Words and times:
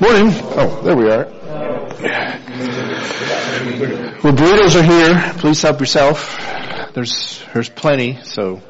Morning. 0.00 0.28
Oh, 0.58 0.80
there 0.84 0.96
we 0.96 1.10
are. 1.10 1.24
Well, 4.22 4.34
burritos 4.34 4.76
are 4.78 4.82
here. 4.82 5.32
Please 5.38 5.62
help 5.62 5.80
yourself. 5.80 6.36
There's 6.92 7.42
there's 7.54 7.70
plenty, 7.70 8.18
so 8.22 8.60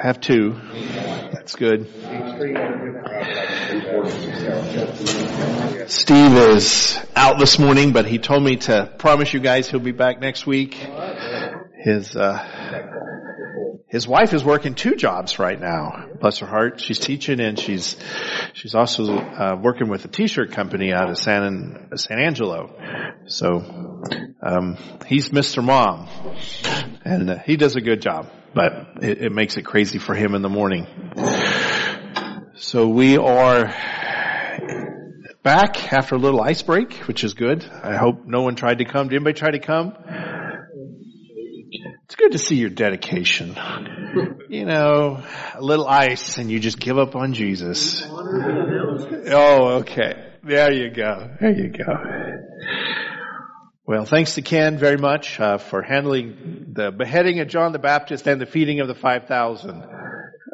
have 0.00 0.18
two. 0.20 0.58
That's 1.32 1.56
good. 1.56 1.86
Steve 5.88 6.32
is 6.32 6.98
out 7.14 7.38
this 7.38 7.58
morning, 7.58 7.92
but 7.92 8.06
he 8.06 8.18
told 8.18 8.42
me 8.42 8.56
to 8.56 8.90
promise 8.98 9.34
you 9.34 9.40
guys 9.40 9.68
he'll 9.68 9.80
be 9.80 9.92
back 9.92 10.20
next 10.20 10.46
week. 10.46 10.74
His 11.84 12.16
uh, 12.16 13.17
his 13.88 14.06
wife 14.06 14.34
is 14.34 14.44
working 14.44 14.74
two 14.74 14.96
jobs 14.96 15.38
right 15.38 15.58
now. 15.58 16.08
Bless 16.20 16.38
her 16.38 16.46
heart. 16.46 16.78
She's 16.80 16.98
teaching 16.98 17.40
and 17.40 17.58
she's 17.58 17.96
she's 18.52 18.74
also 18.74 19.16
uh, 19.16 19.56
working 19.60 19.88
with 19.88 20.04
a 20.04 20.08
t-shirt 20.08 20.52
company 20.52 20.92
out 20.92 21.08
of 21.08 21.16
San 21.16 21.88
San 21.96 22.18
Angelo. 22.18 22.74
So 23.26 24.02
um, 24.42 24.76
he's 25.06 25.30
Mr. 25.30 25.64
Mom, 25.64 26.06
and 27.04 27.30
uh, 27.30 27.38
he 27.38 27.56
does 27.56 27.76
a 27.76 27.80
good 27.80 28.02
job, 28.02 28.30
but 28.54 29.02
it, 29.02 29.22
it 29.22 29.32
makes 29.32 29.56
it 29.56 29.62
crazy 29.62 29.98
for 29.98 30.14
him 30.14 30.34
in 30.34 30.42
the 30.42 30.50
morning. 30.50 30.86
So 32.56 32.88
we 32.88 33.16
are 33.16 33.74
back 35.42 35.92
after 35.92 36.14
a 36.14 36.18
little 36.18 36.42
ice 36.42 36.60
break, 36.60 36.92
which 37.08 37.24
is 37.24 37.32
good. 37.32 37.64
I 37.64 37.96
hope 37.96 38.26
no 38.26 38.42
one 38.42 38.54
tried 38.54 38.78
to 38.78 38.84
come. 38.84 39.08
Did 39.08 39.16
anybody 39.16 39.38
try 39.38 39.50
to 39.50 39.60
come? 39.60 39.94
It's 42.08 42.16
good 42.16 42.32
to 42.32 42.38
see 42.38 42.56
your 42.56 42.70
dedication. 42.70 43.54
You 44.48 44.64
know, 44.64 45.22
a 45.54 45.60
little 45.60 45.86
ice 45.86 46.38
and 46.38 46.50
you 46.50 46.58
just 46.58 46.80
give 46.80 46.96
up 46.96 47.14
on 47.14 47.34
Jesus. 47.34 48.02
Oh, 49.30 49.80
okay. 49.80 50.32
There 50.42 50.72
you 50.72 50.88
go. 50.88 51.30
There 51.38 51.52
you 51.52 51.68
go. 51.68 51.84
Well, 53.84 54.06
thanks 54.06 54.36
to 54.36 54.42
Ken 54.42 54.78
very 54.78 54.96
much 54.96 55.38
uh, 55.38 55.58
for 55.58 55.82
handling 55.82 56.72
the 56.72 56.90
beheading 56.90 57.40
of 57.40 57.48
John 57.48 57.72
the 57.72 57.78
Baptist 57.78 58.26
and 58.26 58.40
the 58.40 58.46
feeding 58.46 58.80
of 58.80 58.88
the 58.88 58.94
5,000. 58.94 59.84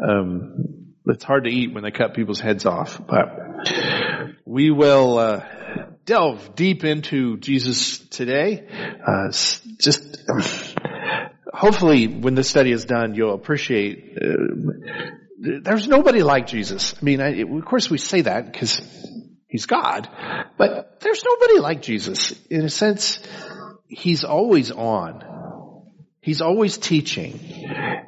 Um, 0.03 0.95
it's 1.07 1.23
hard 1.23 1.45
to 1.45 1.51
eat 1.51 1.73
when 1.73 1.85
they 1.85 1.93
cut 1.93 2.15
people's 2.15 2.41
heads 2.41 2.67
off, 2.67 3.01
but 3.07 3.29
we 4.45 4.73
will 4.73 5.19
uh, 5.19 5.45
delve 6.05 6.57
deep 6.57 6.83
into 6.83 7.37
Jesus 7.37 7.99
today. 7.99 8.67
Uh, 9.07 9.31
just 9.79 10.19
um, 10.29 10.43
hopefully 11.65 12.07
when 12.07 12.35
this 12.35 12.49
study 12.49 12.73
is 12.73 12.85
done, 12.85 13.15
you'll 13.15 13.33
appreciate, 13.33 14.19
uh, 14.21 14.73
there's 15.39 15.89
nobody 15.89 16.23
like 16.23 16.47
Jesus. 16.47 16.95
I 17.01 17.05
mean, 17.05 17.23
I, 17.23 17.41
of 17.41 17.65
course 17.65 17.89
we 17.89 17.97
say 17.97 18.21
that 18.21 18.53
because 18.53 18.83
he's 19.49 19.65
God, 19.65 20.09
but 20.59 21.01
there's 21.01 21.25
nobody 21.25 21.61
like 21.61 21.81
Jesus. 21.81 22.33
In 22.51 22.67
a 22.67 22.69
sense, 22.69 23.19
he's 23.89 24.25
always 24.25 24.71
on. 24.73 25.25
He's 26.21 26.43
always 26.43 26.77
teaching. 26.77 27.41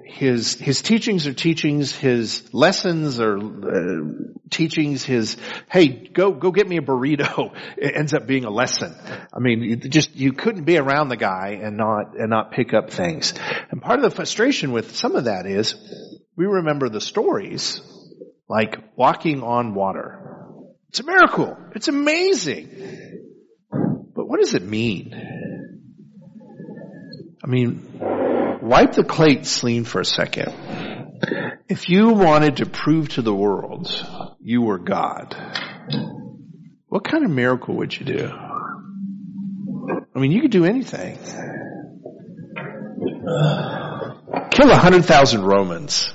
His, 0.07 0.55
his 0.55 0.83
teachings 0.83 1.27
are 1.27 1.35
teachings, 1.35 1.95
his 1.95 2.55
lessons 2.55 3.19
are 3.19 3.37
uh, 3.37 4.05
teachings, 4.51 5.03
his, 5.03 5.37
hey, 5.69 5.89
go, 5.89 6.31
go 6.31 6.53
get 6.53 6.69
me 6.69 6.77
a 6.77 6.81
burrito, 6.81 7.53
it 7.77 7.97
ends 7.97 8.15
up 8.15 8.27
being 8.27 8.45
a 8.45 8.51
lesson. 8.51 8.95
I 9.35 9.41
mean, 9.41 9.63
you 9.63 9.77
just, 9.77 10.15
you 10.15 10.33
couldn't 10.33 10.65
be 10.65 10.79
around 10.79 11.09
the 11.09 11.17
guy 11.17 11.59
and 11.61 11.77
not, 11.77 12.17
and 12.17 12.31
not 12.31 12.53
pick 12.53 12.73
up 12.73 12.91
things. 12.91 13.35
And 13.71 13.83
part 13.83 13.99
of 13.99 14.05
the 14.05 14.11
frustration 14.11 14.71
with 14.71 14.95
some 14.97 15.17
of 15.17 15.25
that 15.25 15.45
is, 15.47 15.75
we 16.37 16.47
remember 16.47 16.89
the 16.89 17.01
stories, 17.01 17.81
like 18.49 18.77
walking 18.95 19.43
on 19.43 19.75
water. 19.75 20.23
It's 20.91 21.01
a 21.01 21.05
miracle. 21.05 21.57
It's 21.75 21.89
amazing. 21.89 22.69
But 24.15 24.29
what 24.29 24.41
does 24.41 24.55
it 24.55 24.63
mean? 24.63 25.15
I 27.43 27.49
mean, 27.49 27.83
wipe 28.67 28.93
the 28.93 29.05
plate 29.05 29.47
clean 29.61 29.85
for 29.85 30.01
a 30.01 30.05
second. 30.05 30.53
If 31.69 31.89
you 31.89 32.11
wanted 32.11 32.59
to 32.59 32.67
prove 32.67 33.09
to 33.11 33.23
the 33.23 33.35
world 33.35 33.89
you 34.41 34.63
were 34.63 34.79
God, 34.79 35.37
what 36.89 37.05
kind 37.05 37.25
of 37.25 37.31
miracle 37.31 37.77
would 37.77 37.99
you 37.99 38.07
do? 38.07 38.31
I 40.15 40.19
mean, 40.19 40.33
you 40.33 40.41
could 40.41 40.51
do 40.51 40.65
anything. 40.65 41.19
Kill 44.51 44.71
a 44.71 44.77
hundred 44.77 45.05
thousand 45.05 45.43
Romans. 45.43 46.13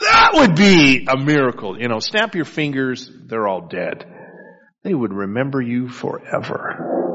That 0.00 0.30
would 0.34 0.54
be 0.54 1.06
a 1.08 1.16
miracle. 1.16 1.80
You 1.80 1.88
know, 1.88 2.00
snap 2.00 2.34
your 2.34 2.44
fingers, 2.44 3.10
they're 3.26 3.46
all 3.46 3.68
dead. 3.68 4.04
They 4.84 4.94
would 4.94 5.12
remember 5.12 5.60
you 5.60 5.88
forever. 5.88 7.07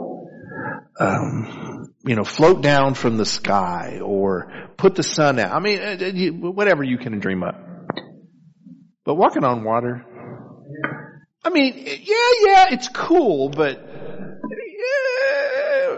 Um, 0.99 1.93
you 2.05 2.15
know, 2.15 2.23
float 2.23 2.61
down 2.61 2.93
from 2.93 3.17
the 3.17 3.25
sky 3.25 3.99
or 4.03 4.69
put 4.77 4.95
the 4.95 5.03
sun 5.03 5.39
out. 5.39 5.51
I 5.51 5.59
mean, 5.59 5.79
uh, 5.79 6.51
whatever 6.51 6.83
you 6.83 6.97
can 6.97 7.19
dream 7.19 7.43
up. 7.43 7.55
But 9.05 9.15
walking 9.15 9.43
on 9.43 9.63
water, 9.63 10.05
I 11.43 11.49
mean, 11.49 11.73
yeah, 11.77 12.29
yeah, 12.45 12.65
it's 12.71 12.87
cool, 12.87 13.49
but 13.49 13.79
yeah, 14.69 15.97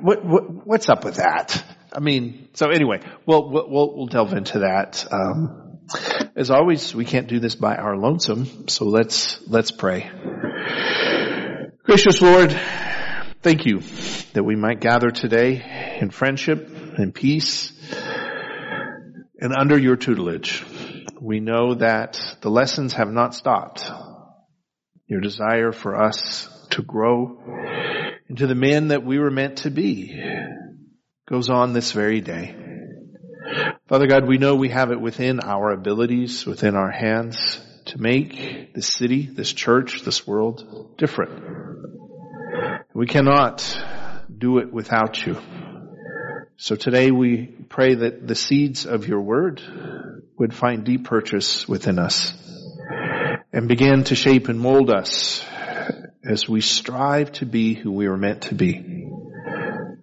what, 0.00 0.24
what, 0.24 0.66
what's 0.66 0.88
up 0.88 1.04
with 1.04 1.16
that? 1.16 1.64
I 1.92 2.00
mean, 2.00 2.48
so 2.54 2.70
anyway, 2.70 3.00
we'll, 3.26 3.50
we'll, 3.50 3.96
we'll 3.96 4.06
delve 4.06 4.32
into 4.34 4.60
that. 4.60 5.06
Um, 5.12 5.78
as 6.36 6.50
always, 6.50 6.94
we 6.94 7.04
can't 7.04 7.26
do 7.28 7.40
this 7.40 7.56
by 7.56 7.74
our 7.76 7.96
lonesome, 7.96 8.68
so 8.68 8.84
let's, 8.84 9.40
let's 9.48 9.72
pray. 9.72 10.10
Gracious 11.82 12.22
Lord, 12.22 12.52
thank 13.44 13.66
you 13.66 13.80
that 14.32 14.42
we 14.42 14.56
might 14.56 14.80
gather 14.80 15.10
today 15.10 15.98
in 16.00 16.08
friendship 16.08 16.66
and 16.96 17.14
peace 17.14 17.74
and 19.38 19.52
under 19.54 19.78
your 19.78 19.96
tutelage. 19.96 20.64
We 21.20 21.40
know 21.40 21.74
that 21.74 22.38
the 22.40 22.48
lessons 22.48 22.94
have 22.94 23.10
not 23.10 23.34
stopped. 23.34 23.86
Your 25.06 25.20
desire 25.20 25.72
for 25.72 25.94
us 25.94 26.48
to 26.70 26.80
grow 26.80 27.38
into 28.30 28.46
the 28.46 28.54
men 28.54 28.88
that 28.88 29.04
we 29.04 29.18
were 29.18 29.30
meant 29.30 29.58
to 29.58 29.70
be 29.70 30.18
goes 31.28 31.50
on 31.50 31.74
this 31.74 31.92
very 31.92 32.22
day. 32.22 32.56
Father 33.88 34.06
God, 34.06 34.26
we 34.26 34.38
know 34.38 34.54
we 34.54 34.70
have 34.70 34.90
it 34.90 35.00
within 35.02 35.40
our 35.40 35.70
abilities, 35.70 36.46
within 36.46 36.76
our 36.76 36.90
hands 36.90 37.60
to 37.84 38.00
make 38.00 38.72
this 38.72 38.88
city, 38.88 39.26
this 39.26 39.52
church, 39.52 40.00
this 40.00 40.26
world 40.26 40.94
different. 40.96 42.03
We 42.96 43.06
cannot 43.06 43.60
do 44.38 44.58
it 44.58 44.72
without 44.72 45.26
you. 45.26 45.36
So 46.56 46.76
today 46.76 47.10
we 47.10 47.46
pray 47.68 47.96
that 47.96 48.24
the 48.24 48.36
seeds 48.36 48.86
of 48.86 49.08
your 49.08 49.20
word 49.20 49.60
would 50.38 50.54
find 50.54 50.84
deep 50.84 51.04
purchase 51.04 51.66
within 51.66 51.98
us 51.98 52.32
and 53.52 53.66
begin 53.66 54.04
to 54.04 54.14
shape 54.14 54.48
and 54.48 54.60
mold 54.60 54.90
us 54.90 55.44
as 56.24 56.48
we 56.48 56.60
strive 56.60 57.32
to 57.32 57.46
be 57.46 57.74
who 57.74 57.90
we 57.90 58.06
are 58.06 58.16
meant 58.16 58.42
to 58.42 58.54
be. 58.54 59.08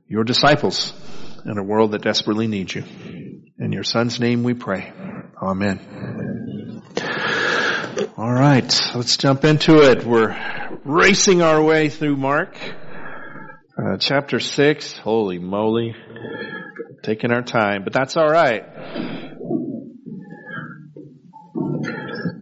Your 0.10 0.26
disciples 0.26 0.92
in 1.46 1.58
a 1.58 1.64
world 1.64 1.94
that 1.94 2.02
desperately 2.02 2.48
needs 2.48 2.76
you. 2.76 2.84
In 3.58 3.72
your 3.72 3.86
son's 3.86 4.20
name 4.20 4.44
we 4.44 4.54
pray. 4.54 4.92
Amen. 5.42 6.82
All 8.18 8.34
right, 8.34 8.82
let's 8.96 9.16
jump 9.16 9.46
into 9.46 9.78
it. 9.90 10.04
We're 10.04 10.36
racing 10.84 11.42
our 11.42 11.64
way 11.64 11.88
through 11.88 12.18
Mark. 12.18 12.58
Uh, 13.78 13.96
chapter 13.98 14.40
6, 14.40 14.98
holy 14.98 15.40
moly. 15.40 15.96
Taking 17.04 17.32
our 17.32 17.42
time, 17.42 17.86
but 17.86 17.94
that's 17.94 18.18
alright. 18.18 18.64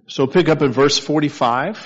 So 0.08 0.26
pick 0.26 0.50
up 0.50 0.64
in 0.64 0.72
verse 0.72 0.98
45. 0.98 1.78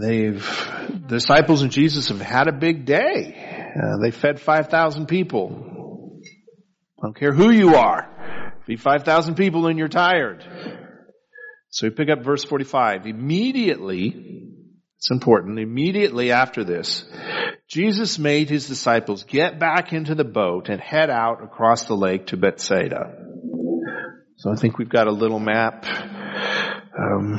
They've, 0.00 0.44
the 0.88 1.06
disciples 1.08 1.62
and 1.62 1.72
Jesus 1.72 2.08
have 2.08 2.20
had 2.20 2.46
a 2.46 2.52
big 2.52 2.86
day. 2.86 3.72
Uh, 3.76 3.96
they 4.00 4.12
fed 4.12 4.40
5,000 4.40 5.06
people. 5.06 6.20
I 6.98 7.06
don't 7.06 7.18
care 7.18 7.32
who 7.32 7.50
you 7.50 7.74
are. 7.74 8.54
Feed 8.66 8.80
5,000 8.80 9.34
people 9.34 9.66
and 9.66 9.78
you're 9.78 9.88
tired. 9.88 10.44
So 11.70 11.88
we 11.88 11.90
pick 11.90 12.08
up 12.08 12.24
verse 12.24 12.44
45. 12.44 13.06
Immediately, 13.06 14.43
it's 15.04 15.10
important, 15.10 15.58
immediately 15.58 16.32
after 16.32 16.64
this, 16.64 17.04
Jesus 17.68 18.18
made 18.18 18.48
his 18.48 18.66
disciples 18.66 19.24
get 19.24 19.58
back 19.58 19.92
into 19.92 20.14
the 20.14 20.24
boat 20.24 20.70
and 20.70 20.80
head 20.80 21.10
out 21.10 21.44
across 21.44 21.84
the 21.84 21.94
lake 21.94 22.28
to 22.28 22.38
Bethsaida. 22.38 23.14
So 24.38 24.50
I 24.50 24.54
think 24.56 24.78
we've 24.78 24.88
got 24.88 25.06
a 25.06 25.10
little 25.10 25.38
map. 25.38 25.84
Um, 26.98 27.38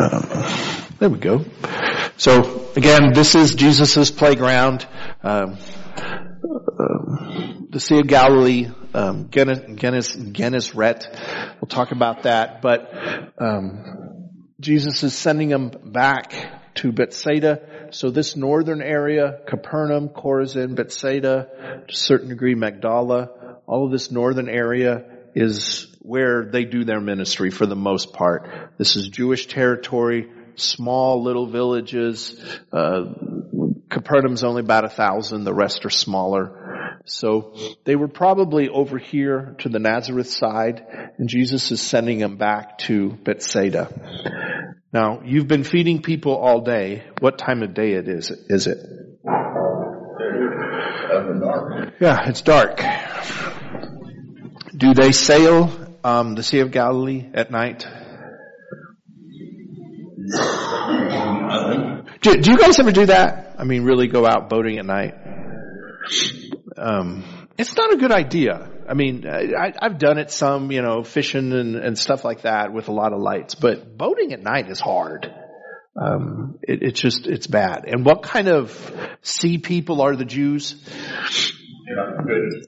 um, 0.00 0.86
there 0.98 1.08
we 1.08 1.18
go. 1.20 1.44
So 2.16 2.72
again, 2.74 3.12
this 3.12 3.36
is 3.36 3.54
Jesus' 3.54 4.10
playground. 4.10 4.88
Um, 5.22 5.56
the 7.70 7.78
Sea 7.78 8.00
of 8.00 8.08
Galilee, 8.08 8.70
um, 8.92 9.28
Gennesaret. 9.30 11.06
We'll 11.60 11.68
talk 11.68 11.92
about 11.92 12.24
that. 12.24 12.60
But 12.60 12.90
um, 13.38 14.15
Jesus 14.58 15.02
is 15.02 15.16
sending 15.16 15.48
them 15.50 15.70
back 15.84 16.32
to 16.76 16.90
Bethsaida. 16.92 17.88
So 17.90 18.10
this 18.10 18.36
northern 18.36 18.80
area, 18.80 19.40
Capernaum, 19.46 20.08
Chorazin, 20.08 20.74
Bethsaida, 20.74 21.84
to 21.86 21.92
a 21.92 21.96
certain 21.96 22.28
degree 22.28 22.54
Magdala, 22.54 23.60
all 23.66 23.86
of 23.86 23.92
this 23.92 24.10
northern 24.10 24.48
area 24.48 25.04
is 25.34 25.94
where 26.00 26.46
they 26.46 26.64
do 26.64 26.84
their 26.84 27.00
ministry 27.00 27.50
for 27.50 27.66
the 27.66 27.76
most 27.76 28.12
part. 28.14 28.48
This 28.78 28.96
is 28.96 29.08
Jewish 29.08 29.46
territory, 29.46 30.30
small 30.54 31.22
little 31.22 31.46
villages. 31.46 32.40
Uh, 32.72 33.12
Capernaum's 33.90 34.42
only 34.42 34.60
about 34.60 34.84
a 34.84 34.88
thousand, 34.88 35.44
the 35.44 35.52
rest 35.52 35.84
are 35.84 35.90
smaller. 35.90 37.02
So 37.04 37.54
they 37.84 37.94
were 37.94 38.08
probably 38.08 38.68
over 38.68 38.98
here 38.98 39.54
to 39.58 39.68
the 39.68 39.78
Nazareth 39.78 40.28
side, 40.28 40.84
and 41.18 41.28
Jesus 41.28 41.70
is 41.70 41.80
sending 41.80 42.18
them 42.18 42.36
back 42.36 42.78
to 42.78 43.10
Bethsaida. 43.22 44.45
Now, 44.92 45.20
you've 45.24 45.48
been 45.48 45.64
feeding 45.64 46.00
people 46.00 46.36
all 46.36 46.60
day. 46.60 47.04
What 47.20 47.38
time 47.38 47.62
of 47.62 47.74
day 47.74 47.92
it 47.92 48.08
is? 48.08 48.30
Is 48.30 48.66
it? 48.66 48.78
Yeah, 52.00 52.28
it's 52.28 52.42
dark. 52.42 52.82
Do 54.76 54.94
they 54.94 55.12
sail 55.12 55.70
um, 56.04 56.34
the 56.34 56.42
Sea 56.42 56.60
of 56.60 56.70
Galilee 56.70 57.28
at 57.34 57.50
night? 57.50 57.86
Do, 62.20 62.34
do, 62.36 62.50
you 62.50 62.58
guys 62.58 62.78
ever 62.78 62.92
do 62.92 63.06
that? 63.06 63.56
I 63.58 63.64
mean, 63.64 63.84
really 63.84 64.08
go 64.08 64.26
out 64.26 64.48
boating 64.48 64.78
at 64.78 64.86
night? 64.86 65.14
Um, 66.76 67.24
it's 67.56 67.76
not 67.76 67.92
a 67.92 67.96
good 67.96 68.12
idea. 68.12 68.70
I 68.88 68.94
mean, 68.94 69.26
I, 69.26 69.72
have 69.80 69.98
done 69.98 70.18
it 70.18 70.30
some, 70.30 70.70
you 70.70 70.82
know, 70.82 71.02
fishing 71.02 71.52
and, 71.52 71.76
and, 71.76 71.98
stuff 71.98 72.24
like 72.24 72.42
that 72.42 72.72
with 72.72 72.88
a 72.88 72.92
lot 72.92 73.12
of 73.12 73.20
lights, 73.20 73.54
but 73.54 73.96
boating 73.96 74.32
at 74.32 74.42
night 74.42 74.70
is 74.70 74.80
hard. 74.80 75.32
Um, 76.00 76.58
it, 76.62 76.82
it's 76.82 77.00
just, 77.00 77.26
it's 77.26 77.46
bad. 77.46 77.84
And 77.86 78.04
what 78.04 78.22
kind 78.22 78.48
of 78.48 78.70
sea 79.22 79.58
people 79.58 80.02
are 80.02 80.14
the 80.14 80.24
Jews? 80.24 80.74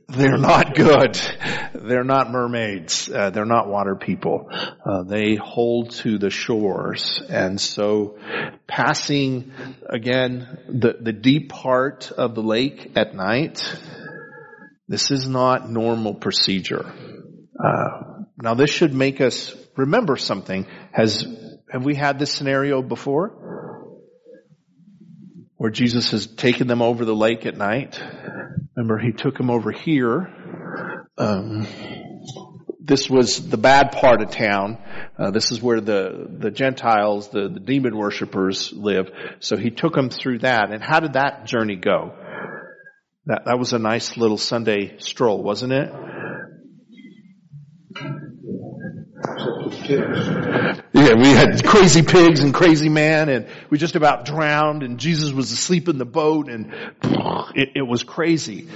They're 0.09 0.39
not 0.39 0.75
good. 0.75 1.21
They're 1.75 2.05
not 2.05 2.31
mermaids. 2.31 3.11
Uh, 3.11 3.31
they're 3.31 3.45
not 3.45 3.69
water 3.69 3.97
people. 3.97 4.49
Uh, 4.51 5.03
they 5.03 5.35
hold 5.35 5.91
to 5.91 6.19
the 6.19 6.31
shores. 6.31 7.21
And 7.29 7.61
so 7.61 8.17
passing 8.67 9.53
again 9.89 10.59
the, 10.69 10.95
the 11.01 11.13
deep 11.13 11.51
part 11.51 12.13
of 12.13 12.35
the 12.35 12.43
lake 12.43 12.93
at 12.95 13.15
night, 13.15 13.61
this 14.89 15.11
is 15.11 15.29
not 15.29 15.71
normal 15.71 16.15
procedure. 16.15 16.93
Uh, 17.63 18.25
now 18.41 18.55
this 18.55 18.71
should 18.71 18.95
make 18.95 19.21
us 19.21 19.55
remember 19.77 20.17
something. 20.17 20.67
Has, 20.93 21.27
have 21.71 21.85
we 21.85 21.95
had 21.95 22.19
this 22.19 22.33
scenario 22.33 22.81
before? 22.81 23.45
Where 25.57 25.71
Jesus 25.71 26.13
has 26.13 26.27
taken 26.27 26.69
them 26.69 26.81
over 26.81 27.05
the 27.05 27.15
lake 27.15 27.45
at 27.45 27.57
night? 27.57 28.01
Remember, 28.77 28.99
he 28.99 29.13
took 29.13 29.37
them 29.37 29.51
over 29.51 29.73
here. 29.73 30.33
Um, 31.19 31.67
this 32.81 33.11
was 33.11 33.51
the 33.51 33.59
bad 33.59 33.93
part 33.93 34.23
of 34.23 34.31
town. 34.31 34.79
Uh, 35.19 35.31
this 35.31 35.51
is 35.51 35.61
where 35.61 35.81
the 35.81 36.27
the 36.39 36.51
Gentiles, 36.51 37.29
the, 37.29 37.49
the 37.49 37.61
demon 37.61 37.97
worshippers 37.97 38.73
live. 38.73 39.11
So 39.41 39.57
he 39.57 39.71
took 39.71 39.95
them 39.95 40.09
through 40.11 40.39
that. 40.39 40.71
And 40.73 40.83
how 40.83 41.01
did 41.01 41.15
that 41.15 41.45
journey 41.45 41.77
go? 41.77 42.15
That 43.29 43.45
that 43.45 43.59
was 43.59 43.75
a 43.75 43.79
nice 43.79 44.17
little 44.17 44.39
Sunday 44.39 44.97
stroll, 44.99 45.43
wasn't 45.43 45.75
it? 45.75 45.93
Yeah, 50.95 51.15
we 51.15 51.29
had 51.29 51.63
crazy 51.63 52.03
pigs 52.03 52.43
and 52.43 52.55
crazy 52.55 52.89
man 52.89 53.29
and 53.29 53.47
we 53.69 53.77
just 53.77 53.97
about 53.97 54.25
drowned 54.25 54.83
and 54.83 54.99
Jesus 54.99 55.31
was 55.31 55.53
asleep 55.53 55.89
in 55.91 55.99
the 55.99 56.07
boat 56.07 56.49
and 56.49 56.73
it, 57.55 57.71
it 57.77 57.87
was 57.87 58.03
crazy. 58.03 58.69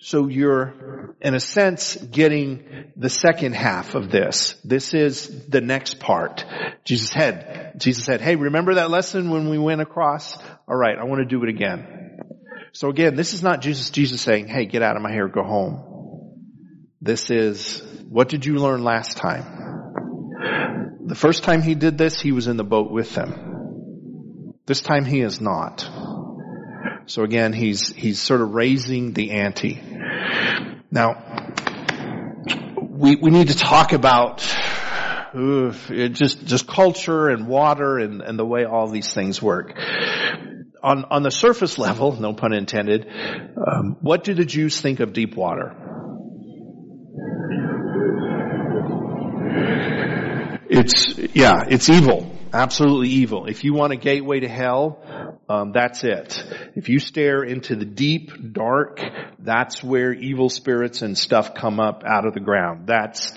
So 0.00 0.28
you're, 0.28 1.14
in 1.22 1.34
a 1.34 1.40
sense, 1.40 1.96
getting 1.96 2.92
the 2.94 3.10
second 3.10 3.54
half 3.54 3.94
of 3.94 4.10
this. 4.10 4.54
This 4.64 4.92
is 4.92 5.46
the 5.48 5.62
next 5.62 5.98
part. 5.98 6.44
Jesus 6.84 7.08
said, 7.08 7.74
Jesus 7.78 8.04
said, 8.04 8.20
hey, 8.20 8.36
remember 8.36 8.74
that 8.74 8.90
lesson 8.90 9.30
when 9.30 9.48
we 9.48 9.58
went 9.58 9.80
across? 9.80 10.36
Alright, 10.68 10.98
I 10.98 11.04
want 11.04 11.20
to 11.20 11.26
do 11.26 11.42
it 11.42 11.48
again. 11.48 12.27
So 12.78 12.88
again, 12.90 13.16
this 13.16 13.34
is 13.34 13.42
not 13.42 13.60
Jesus, 13.60 13.90
Jesus 13.90 14.20
saying, 14.20 14.46
hey, 14.46 14.64
get 14.64 14.82
out 14.82 14.94
of 14.94 15.02
my 15.02 15.10
hair, 15.10 15.26
go 15.26 15.42
home. 15.42 15.82
This 17.00 17.28
is, 17.28 17.82
what 18.08 18.28
did 18.28 18.46
you 18.46 18.58
learn 18.58 18.84
last 18.84 19.16
time? 19.16 21.02
The 21.04 21.16
first 21.16 21.42
time 21.42 21.60
he 21.60 21.74
did 21.74 21.98
this, 21.98 22.20
he 22.20 22.30
was 22.30 22.46
in 22.46 22.56
the 22.56 22.62
boat 22.62 22.92
with 22.92 23.12
them. 23.16 24.54
This 24.64 24.80
time 24.80 25.04
he 25.04 25.22
is 25.22 25.40
not. 25.40 25.90
So 27.06 27.24
again, 27.24 27.52
he's, 27.52 27.88
he's 27.88 28.20
sort 28.20 28.42
of 28.42 28.54
raising 28.54 29.12
the 29.12 29.32
ante. 29.32 29.82
Now, 30.88 31.56
we, 32.80 33.16
we 33.16 33.32
need 33.32 33.48
to 33.48 33.56
talk 33.56 33.92
about 33.92 34.46
uh, 35.34 35.72
just, 36.12 36.46
just 36.46 36.68
culture 36.68 37.28
and 37.28 37.48
water 37.48 37.98
and, 37.98 38.22
and 38.22 38.38
the 38.38 38.46
way 38.46 38.66
all 38.66 38.86
these 38.86 39.12
things 39.12 39.42
work. 39.42 39.76
On, 40.82 41.04
on 41.04 41.22
the 41.22 41.30
surface 41.30 41.76
level, 41.78 42.12
no 42.20 42.34
pun 42.34 42.52
intended, 42.52 43.06
um, 43.56 43.96
what 44.00 44.24
do 44.24 44.34
the 44.34 44.44
Jews 44.44 44.80
think 44.80 45.00
of 45.00 45.12
deep 45.12 45.34
water? 45.34 45.74
It's, 50.70 51.18
yeah, 51.34 51.64
it's 51.68 51.88
evil. 51.88 52.30
Absolutely 52.52 53.08
evil. 53.08 53.46
If 53.46 53.64
you 53.64 53.74
want 53.74 53.92
a 53.92 53.96
gateway 53.96 54.40
to 54.40 54.48
hell, 54.48 55.02
um, 55.48 55.72
that's 55.72 56.04
it. 56.04 56.42
If 56.76 56.88
you 56.88 56.98
stare 56.98 57.42
into 57.42 57.74
the 57.74 57.84
deep, 57.84 58.30
dark, 58.52 59.00
that's 59.38 59.82
where 59.82 60.12
evil 60.12 60.48
spirits 60.48 61.02
and 61.02 61.16
stuff 61.16 61.54
come 61.54 61.80
up 61.80 62.04
out 62.06 62.26
of 62.26 62.34
the 62.34 62.40
ground. 62.40 62.86
That's, 62.86 63.32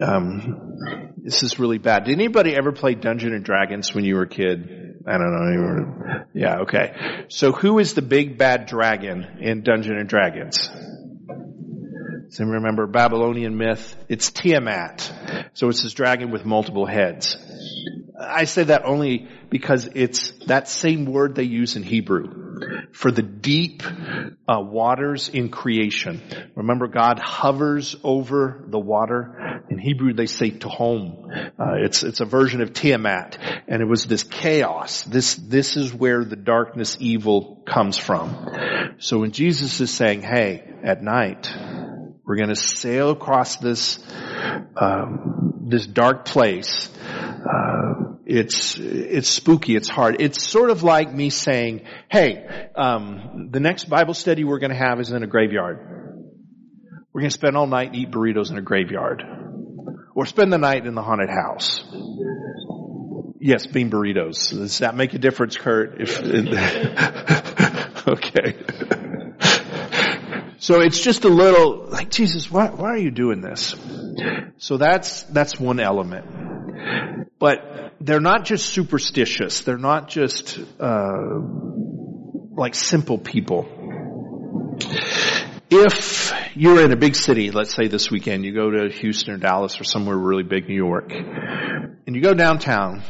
um, 0.00 1.16
this 1.16 1.42
is 1.42 1.58
really 1.58 1.78
bad. 1.78 2.04
Did 2.04 2.14
anybody 2.14 2.54
ever 2.54 2.72
play 2.72 2.94
Dungeon 2.94 3.34
and 3.34 3.44
Dragons 3.44 3.94
when 3.94 4.04
you 4.04 4.14
were 4.16 4.22
a 4.22 4.28
kid? 4.28 4.89
I 5.06 5.12
don't 5.12 5.32
know. 5.32 6.24
Yeah, 6.34 6.60
okay. 6.60 7.24
So 7.28 7.52
who 7.52 7.78
is 7.78 7.94
the 7.94 8.02
big 8.02 8.36
bad 8.38 8.66
dragon 8.66 9.38
in 9.40 9.62
Dungeon 9.62 9.96
and 9.96 10.08
Dragons? 10.08 10.70
So 12.28 12.44
remember 12.44 12.86
Babylonian 12.86 13.56
myth? 13.56 13.96
It's 14.08 14.30
Tiamat. 14.30 15.50
So 15.54 15.68
it's 15.68 15.82
this 15.82 15.94
dragon 15.94 16.30
with 16.30 16.44
multiple 16.44 16.86
heads. 16.86 17.36
I 18.18 18.44
say 18.44 18.64
that 18.64 18.84
only 18.84 19.28
because 19.48 19.88
it's 19.94 20.30
that 20.46 20.68
same 20.68 21.06
word 21.06 21.34
they 21.34 21.44
use 21.44 21.76
in 21.76 21.82
Hebrew 21.82 22.49
for 22.92 23.10
the 23.10 23.22
deep 23.22 23.82
uh, 23.82 24.60
waters 24.60 25.28
in 25.28 25.50
creation. 25.50 26.22
Remember, 26.54 26.86
God 26.88 27.18
hovers 27.18 27.96
over 28.02 28.64
the 28.66 28.78
water. 28.78 29.62
In 29.70 29.78
Hebrew, 29.78 30.12
they 30.12 30.26
say 30.26 30.50
"tehom." 30.50 31.52
Uh, 31.58 31.74
it's 31.84 32.02
it's 32.02 32.20
a 32.20 32.24
version 32.24 32.60
of 32.60 32.72
Tiamat, 32.72 33.38
and 33.68 33.82
it 33.82 33.86
was 33.86 34.04
this 34.04 34.22
chaos. 34.22 35.02
This 35.04 35.36
this 35.36 35.76
is 35.76 35.92
where 35.92 36.24
the 36.24 36.36
darkness, 36.36 36.96
evil 37.00 37.62
comes 37.66 37.96
from. 37.96 38.96
So 38.98 39.18
when 39.18 39.32
Jesus 39.32 39.80
is 39.80 39.90
saying, 39.90 40.22
"Hey, 40.22 40.62
at 40.82 41.02
night," 41.02 41.48
We're 42.30 42.36
going 42.36 42.50
to 42.50 42.54
sail 42.54 43.10
across 43.10 43.56
this 43.56 43.98
um, 44.76 45.66
this 45.68 45.84
dark 45.84 46.26
place. 46.26 46.88
Uh, 47.04 48.14
it's 48.30 48.78
it's 48.78 49.28
spooky. 49.28 49.74
It's 49.74 49.88
hard. 49.88 50.20
It's 50.20 50.40
sort 50.46 50.70
of 50.70 50.84
like 50.84 51.12
me 51.12 51.30
saying, 51.30 51.82
"Hey, 52.08 52.68
um, 52.76 53.48
the 53.50 53.58
next 53.58 53.88
Bible 53.88 54.14
study 54.14 54.44
we're 54.44 54.60
going 54.60 54.70
to 54.70 54.76
have 54.76 55.00
is 55.00 55.10
in 55.10 55.24
a 55.24 55.26
graveyard. 55.26 55.78
We're 57.12 57.22
going 57.22 57.30
to 57.30 57.36
spend 57.36 57.56
all 57.56 57.66
night 57.66 57.88
and 57.88 57.96
eat 57.96 58.12
burritos 58.12 58.52
in 58.52 58.56
a 58.56 58.62
graveyard, 58.62 59.24
or 60.14 60.26
spend 60.26 60.52
the 60.52 60.58
night 60.58 60.86
in 60.86 60.94
the 60.94 61.02
haunted 61.02 61.28
house." 61.28 61.84
Yes, 63.40 63.66
bean 63.66 63.90
burritos. 63.90 64.50
Does 64.50 64.78
that 64.78 64.94
make 64.94 65.14
a 65.14 65.18
difference, 65.18 65.56
Kurt? 65.56 66.00
If 66.00 66.20
okay. 68.08 68.54
So 70.58 70.82
it's 70.82 71.00
just 71.00 71.24
a 71.24 71.28
little 71.28 71.86
like 71.86 72.10
Jesus, 72.10 72.48
why, 72.50 72.68
why 72.68 72.90
are 72.90 72.98
you 72.98 73.10
doing 73.10 73.40
this? 73.40 73.74
So 74.58 74.76
that's 74.76 75.22
that's 75.24 75.58
one 75.58 75.80
element. 75.80 76.49
But 77.40 77.94
they're 78.00 78.20
not 78.20 78.44
just 78.44 78.66
superstitious. 78.66 79.62
They're 79.62 79.78
not 79.78 80.08
just 80.08 80.60
uh, 80.78 81.40
like 82.52 82.74
simple 82.74 83.18
people. 83.18 83.66
If 85.70 86.32
you're 86.54 86.84
in 86.84 86.92
a 86.92 86.96
big 86.96 87.16
city, 87.16 87.50
let's 87.50 87.74
say 87.74 87.88
this 87.88 88.10
weekend, 88.10 88.44
you 88.44 88.52
go 88.52 88.70
to 88.70 88.90
Houston 88.90 89.34
or 89.34 89.36
Dallas 89.38 89.80
or 89.80 89.84
somewhere 89.84 90.16
really 90.16 90.42
big, 90.42 90.68
New 90.68 90.74
York, 90.74 91.12
and 91.12 92.14
you 92.14 92.20
go 92.20 92.34
downtown, 92.34 93.02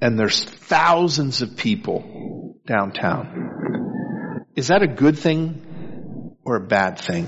and 0.00 0.18
there's 0.18 0.42
thousands 0.42 1.42
of 1.42 1.56
people 1.56 2.56
downtown. 2.66 4.46
Is 4.56 4.68
that 4.68 4.82
a 4.82 4.88
good 4.88 5.16
thing 5.18 6.34
or 6.44 6.56
a 6.56 6.60
bad 6.60 6.98
thing? 6.98 7.26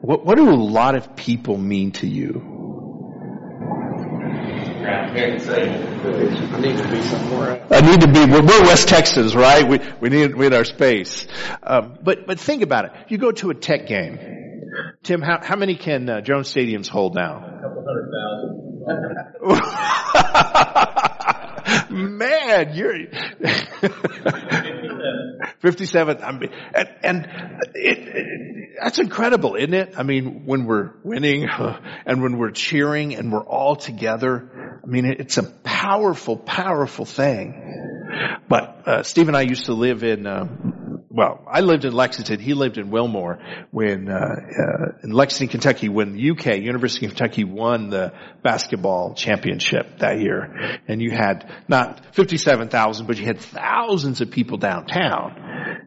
What, 0.00 0.24
what 0.24 0.36
do 0.36 0.48
a 0.48 0.54
lot 0.54 0.94
of 0.94 1.14
people 1.14 1.58
mean 1.58 1.92
to 1.92 2.06
you? 2.06 2.51
Say. 5.38 5.68
I 5.68 6.60
need 6.60 6.76
to 6.76 6.88
be 6.88 7.02
somewhere 7.02 7.60
else. 7.60 7.72
I 7.72 7.80
need 7.80 8.00
to 8.00 8.08
be. 8.08 8.20
We're, 8.20 8.42
we're 8.42 8.62
West 8.62 8.88
Texas, 8.88 9.34
right? 9.34 9.68
We 9.68 9.80
we 10.00 10.08
need 10.08 10.34
we 10.34 10.48
need 10.48 10.54
our 10.54 10.64
space. 10.64 11.26
Um, 11.62 11.98
but 12.02 12.26
but 12.26 12.40
think 12.40 12.62
about 12.62 12.86
it. 12.86 12.92
You 13.08 13.18
go 13.18 13.32
to 13.32 13.50
a 13.50 13.54
tech 13.54 13.86
game. 13.86 14.18
Tim, 15.02 15.20
how 15.22 15.40
how 15.42 15.56
many 15.56 15.76
can 15.76 16.08
uh, 16.08 16.20
Jones 16.20 16.52
Stadiums 16.52 16.88
hold 16.88 17.14
now? 17.14 17.38
A 17.38 17.60
couple 17.62 17.84
hundred 17.86 18.10
thousand. 18.12 18.58
Man, 21.90 22.74
you're 22.74 22.94
57. 25.60 26.22
I 26.22 26.32
mean, 26.32 26.50
and, 26.74 26.88
and 27.02 27.26
it, 27.74 27.98
it, 27.98 28.70
that's 28.82 28.98
incredible, 28.98 29.54
isn't 29.54 29.74
it? 29.74 29.94
I 29.96 30.02
mean, 30.02 30.44
when 30.46 30.64
we're 30.64 30.92
winning 31.02 31.48
and 32.06 32.22
when 32.22 32.38
we're 32.38 32.50
cheering 32.50 33.14
and 33.14 33.32
we're 33.32 33.44
all 33.44 33.76
together, 33.76 34.80
I 34.82 34.86
mean, 34.86 35.04
it's 35.04 35.38
a 35.38 35.44
powerful, 35.44 36.36
powerful 36.36 37.04
thing. 37.04 38.40
But 38.48 38.88
uh, 38.88 39.02
Steve 39.02 39.28
and 39.28 39.36
I 39.36 39.42
used 39.42 39.66
to 39.66 39.74
live 39.74 40.02
in 40.02 40.26
uh, 40.26 40.46
well, 41.14 41.44
I 41.46 41.60
lived 41.60 41.84
in 41.84 41.92
Lexington. 41.92 42.40
He 42.40 42.54
lived 42.54 42.78
in 42.78 42.90
Wilmore 42.90 43.38
when, 43.70 44.08
uh, 44.08 44.14
uh, 44.14 44.98
in 45.02 45.10
Lexington, 45.10 45.52
Kentucky, 45.52 45.88
when 45.90 46.14
UK, 46.14 46.56
University 46.56 47.04
of 47.04 47.14
Kentucky 47.14 47.44
won 47.44 47.90
the 47.90 48.12
basketball 48.42 49.14
championship 49.14 49.98
that 49.98 50.20
year. 50.20 50.80
And 50.88 51.02
you 51.02 51.10
had 51.10 51.50
not 51.68 52.14
57,000, 52.14 53.06
but 53.06 53.18
you 53.18 53.26
had 53.26 53.40
thousands 53.40 54.22
of 54.22 54.30
people 54.30 54.56
downtown. 54.56 55.36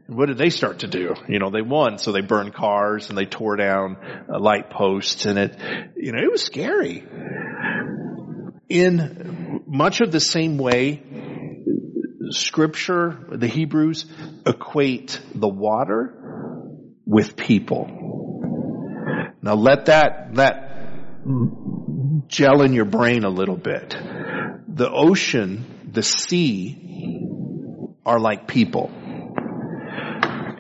And 0.08 0.15
what 0.15 0.27
did 0.27 0.38
they 0.38 0.51
start 0.51 0.79
to 0.79 0.88
do? 0.88 1.15
You 1.27 1.39
know, 1.39 1.50
they 1.50 1.63
won, 1.63 1.98
so 1.98 2.12
they 2.12 2.22
burned 2.22 2.53
cars 2.53 3.10
and 3.10 3.17
they 3.17 3.25
tore 3.25 3.55
down 3.55 3.98
uh, 4.29 4.39
light 4.39 4.70
posts 4.70 5.25
and 5.25 5.39
it, 5.39 5.58
you 5.96 6.12
know, 6.12 6.22
it 6.22 6.32
was 6.32 6.44
scary. 6.44 7.03
In 8.70 9.63
much 9.65 10.01
of 10.01 10.12
the 10.12 10.20
same 10.20 10.58
way, 10.58 11.01
scripture, 12.32 13.17
the 13.29 13.48
Hebrews 13.48 14.05
equate 14.46 15.20
the 15.34 15.48
water 15.48 16.13
with 17.05 17.36
people. 17.36 17.88
Now 19.41 19.55
let 19.55 19.86
that, 19.86 20.36
that 20.36 20.65
gel 22.27 22.62
in 22.62 22.74
your 22.74 22.86
brain 22.86 23.24
a 23.24 23.29
little 23.29 23.58
bit. 23.58 23.98
The 24.67 24.89
ocean, 24.89 25.65
the 25.91 26.03
sea 26.03 27.22
are 28.05 28.20
like 28.20 28.48
people. 28.48 28.91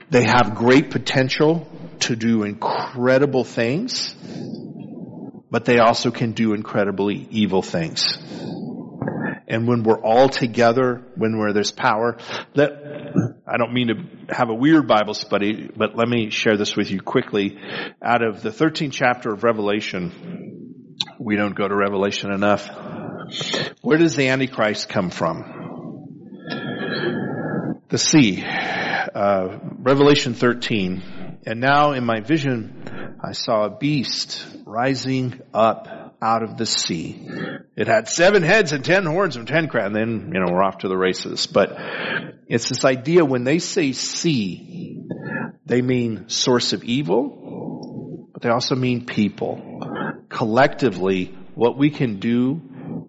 They 0.09 0.23
have 0.23 0.55
great 0.55 0.91
potential 0.91 1.67
to 2.01 2.15
do 2.15 2.43
incredible 2.43 3.43
things, 3.43 4.15
but 5.49 5.65
they 5.65 5.79
also 5.79 6.11
can 6.11 6.33
do 6.33 6.53
incredibly 6.53 7.27
evil 7.31 7.61
things 7.61 8.17
and 9.47 9.67
when 9.67 9.83
we're 9.83 10.01
all 10.01 10.29
together, 10.29 11.03
when 11.15 11.37
we're 11.37 11.53
there's 11.53 11.71
power, 11.71 12.17
that 12.55 12.71
I 13.47 13.57
don't 13.57 13.73
mean 13.73 13.87
to 13.87 14.33
have 14.33 14.49
a 14.49 14.53
weird 14.53 14.87
Bible 14.87 15.13
study, 15.13 15.69
but 15.75 15.95
let 15.95 16.07
me 16.07 16.29
share 16.29 16.57
this 16.57 16.75
with 16.75 16.89
you 16.89 17.01
quickly. 17.01 17.57
Out 18.01 18.23
of 18.23 18.41
the 18.41 18.49
13th 18.49 18.91
chapter 18.91 19.31
of 19.33 19.43
Revelation, 19.43 20.95
we 21.19 21.35
don't 21.35 21.55
go 21.55 21.67
to 21.67 21.75
Revelation 21.75 22.31
enough. 22.31 22.69
Where 23.81 23.97
does 23.97 24.15
the 24.15 24.29
Antichrist 24.29 24.89
come 24.89 25.09
from? 25.09 25.61
The 27.89 27.97
sea. 27.97 28.43
Uh, 28.43 29.59
Revelation 29.79 30.33
13. 30.33 31.41
And 31.45 31.59
now 31.59 31.91
in 31.91 32.03
my 32.03 32.21
vision, 32.21 33.17
I 33.23 33.33
saw 33.33 33.65
a 33.65 33.69
beast 33.69 34.45
rising 34.65 35.41
up 35.53 35.87
out 36.25 36.41
of 36.41 36.57
the 36.57 36.65
sea. 36.65 37.27
It 37.75 37.87
had 37.87 38.07
seven 38.07 38.41
heads 38.41 38.71
and 38.71 38.83
ten 38.83 39.05
horns 39.05 39.35
and 39.35 39.47
ten 39.47 39.67
crowns. 39.67 39.95
And 39.95 39.95
then, 39.95 40.31
you 40.33 40.39
know, 40.39 40.51
we're 40.51 40.63
off 40.63 40.79
to 40.79 40.87
the 40.87 40.97
races. 40.97 41.45
But 41.45 41.77
it's 42.47 42.69
this 42.69 42.83
idea 42.83 43.23
when 43.23 43.43
they 43.43 43.59
say 43.59 43.91
sea, 43.91 45.03
they 45.65 45.83
mean 45.83 46.27
source 46.29 46.73
of 46.73 46.83
evil, 46.83 48.29
but 48.33 48.41
they 48.41 48.49
also 48.49 48.75
mean 48.75 49.05
people. 49.05 49.81
Collectively, 50.29 51.37
what 51.53 51.77
we 51.77 51.91
can 51.91 52.19
do 52.19 52.61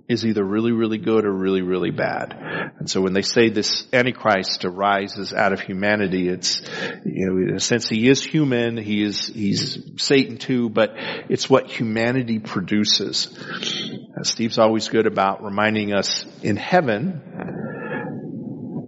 is 0.09 0.25
either 0.25 0.45
really, 0.45 0.73
really 0.73 0.99
good 0.99 1.25
or 1.25 1.33
really, 1.33 1.63
really 1.63 1.91
bad. 1.91 2.33
And 2.79 2.89
so 2.89 3.01
when 3.01 3.13
they 3.13 3.23
say 3.23 3.49
this 3.49 3.87
Antichrist 3.93 4.65
arises 4.65 5.33
out 5.33 5.53
of 5.53 5.61
humanity, 5.61 6.29
it's, 6.29 6.63
you 7.05 7.27
know, 7.27 7.37
in 7.39 7.57
a 7.57 7.61
sense 7.61 7.89
he 7.89 8.09
is 8.09 8.25
human, 8.25 8.77
he 8.77 9.03
is, 9.03 9.27
he's 9.27 9.79
Satan 9.97 10.39
too, 10.39 10.69
but 10.69 10.95
it's 11.29 11.51
what 11.51 11.69
humanity 11.69 12.39
produces. 12.39 13.37
Uh, 13.37 14.23
Steve's 14.23 14.59
always 14.59 14.89
good 14.89 15.07
about 15.07 15.43
reminding 15.43 15.93
us 15.93 16.25
in 16.43 16.57
heaven, 16.57 17.23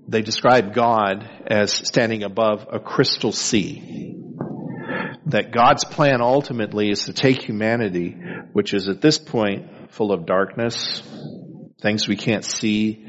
they 0.07 0.23
describe 0.23 0.73
God 0.73 1.29
as 1.47 1.73
standing 1.73 2.23
above 2.23 2.67
a 2.73 2.79
crystal 2.79 3.33
sea 3.33 4.15
that 5.27 5.53
God's 5.53 5.85
plan 5.85 6.23
ultimately 6.23 6.91
is 6.91 7.05
to 7.05 7.13
take 7.13 7.43
humanity, 7.43 8.17
which 8.53 8.73
is 8.73 8.89
at 8.89 9.03
this 9.03 9.19
point 9.19 9.67
full 9.91 10.13
of 10.13 10.27
darkness, 10.27 11.03
things 11.81 12.09
we 12.09 12.17
can't 12.17 12.45
see, 12.45 13.05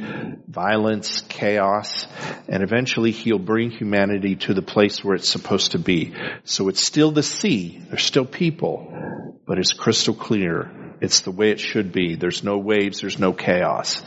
violence, 0.48 1.22
chaos, 1.22 2.06
and 2.48 2.62
eventually 2.62 3.12
he'll 3.12 3.40
bring 3.40 3.72
humanity 3.72 4.36
to 4.36 4.54
the 4.54 4.62
place 4.62 5.04
where 5.04 5.16
it's 5.16 5.30
supposed 5.30 5.72
to 5.72 5.80
be. 5.80 6.14
So 6.44 6.70
it's 6.70 6.86
still 6.86 7.12
the 7.12 7.24
sea, 7.24 7.82
there's 7.88 8.04
still 8.04 8.26
people, 8.26 9.40
but 9.46 9.58
it's 9.58 9.74
crystal 9.74 10.14
clear. 10.14 10.72
It's 11.02 11.22
the 11.22 11.32
way 11.32 11.52
it 11.52 11.60
should 11.60 11.92
be. 11.92 12.16
There's 12.16 12.44
no 12.44 12.58
waves, 12.58 13.02
there's 13.02 13.20
no 13.20 13.34
chaos. 13.34 14.04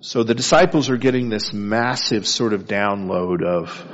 So 0.00 0.22
the 0.22 0.34
disciples 0.34 0.90
are 0.90 0.98
getting 0.98 1.30
this 1.30 1.52
massive 1.52 2.26
sort 2.26 2.52
of 2.52 2.66
download 2.66 3.42
of, 3.42 3.84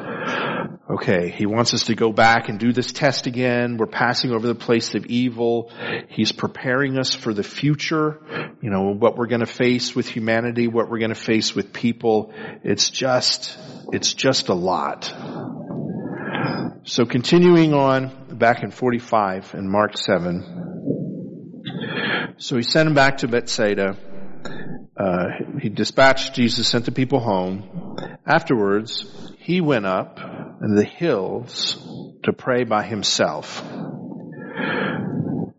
okay, 0.92 1.30
he 1.30 1.46
wants 1.46 1.74
us 1.74 1.84
to 1.84 1.94
go 1.94 2.12
back 2.12 2.48
and 2.48 2.58
do 2.58 2.72
this 2.72 2.92
test 2.92 3.26
again. 3.26 3.76
We're 3.76 3.86
passing 3.86 4.32
over 4.32 4.46
the 4.46 4.54
place 4.54 4.94
of 4.94 5.06
evil. 5.06 5.70
He's 6.08 6.32
preparing 6.32 6.98
us 6.98 7.14
for 7.14 7.32
the 7.32 7.42
future, 7.42 8.20
you 8.60 8.70
know, 8.70 8.94
what 8.94 9.16
we're 9.16 9.26
going 9.26 9.40
to 9.40 9.46
face 9.46 9.96
with 9.96 10.06
humanity, 10.06 10.68
what 10.68 10.90
we're 10.90 10.98
going 10.98 11.14
to 11.14 11.14
face 11.14 11.54
with 11.54 11.72
people. 11.72 12.32
It's 12.62 12.90
just, 12.90 13.58
it's 13.92 14.12
just 14.12 14.48
a 14.48 14.54
lot. 14.54 15.12
So 16.84 17.06
continuing 17.06 17.74
on 17.74 18.36
back 18.36 18.62
in 18.62 18.70
45 18.70 19.54
in 19.54 19.70
Mark 19.70 19.96
7. 19.96 22.34
So 22.38 22.56
he 22.56 22.62
sent 22.62 22.88
him 22.88 22.94
back 22.94 23.18
to 23.18 23.28
Bethsaida 23.28 23.96
uh, 24.96 25.28
he 25.60 25.68
dispatched 25.68 26.34
Jesus, 26.34 26.68
sent 26.68 26.84
the 26.84 26.92
people 26.92 27.18
home. 27.18 27.96
Afterwards, 28.26 29.34
he 29.38 29.60
went 29.60 29.86
up 29.86 30.20
the 30.62 30.84
hills 30.84 31.76
to 32.22 32.32
pray 32.32 32.64
by 32.64 32.84
himself. 32.84 33.62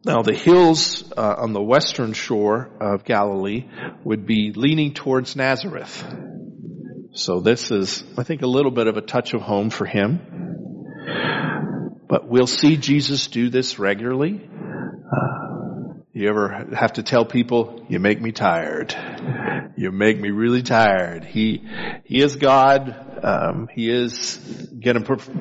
Now 0.06 0.22
the 0.22 0.34
hills 0.34 1.12
uh, 1.16 1.36
on 1.38 1.54
the 1.54 1.62
western 1.62 2.14
shore 2.14 2.70
of 2.80 3.04
Galilee 3.04 3.70
would 4.04 4.26
be 4.26 4.54
leaning 4.56 4.94
towards 4.94 5.36
Nazareth. 5.36 6.04
So 7.14 7.42
this 7.42 7.70
is, 7.70 8.04
I 8.18 8.24
think, 8.24 8.42
a 8.42 8.48
little 8.48 8.72
bit 8.72 8.88
of 8.88 8.98
a 8.98 9.02
touch 9.02 9.34
of 9.34 9.42
home 9.42 9.70
for 9.70 9.86
him. 9.86 10.20
But 12.08 12.28
we'll 12.28 12.48
see 12.48 12.78
Jesus 12.78 13.28
do 13.28 13.50
this 13.50 13.80
regularly. 13.80 14.50
You 16.16 16.30
ever 16.30 16.68
have 16.76 16.94
to 16.94 17.04
tell 17.04 17.26
people, 17.26 17.88
you 17.90 18.00
make 18.00 18.22
me 18.22 18.32
tired. 18.32 18.96
You 19.76 19.92
make 19.92 20.20
me 20.20 20.30
really 20.30 20.62
tired. 20.62 21.26
He, 21.26 21.68
He 22.04 22.22
is 22.22 22.36
God. 22.36 23.24
Um, 23.24 23.68
he 23.74 23.90
is 23.90 24.38
going 24.80 25.04
to 25.04 25.16
pr- 25.16 25.32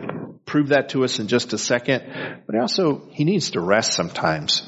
prove 0.47 0.69
that 0.69 0.88
to 0.91 1.05
us 1.05 1.19
in 1.19 1.29
just 1.29 1.52
a 1.52 1.59
second. 1.59 2.05
But 2.47 2.57
also, 2.59 3.07
He 3.11 3.25
needs 3.25 3.50
to 3.50 3.61
rest 3.61 3.93
sometimes. 3.93 4.62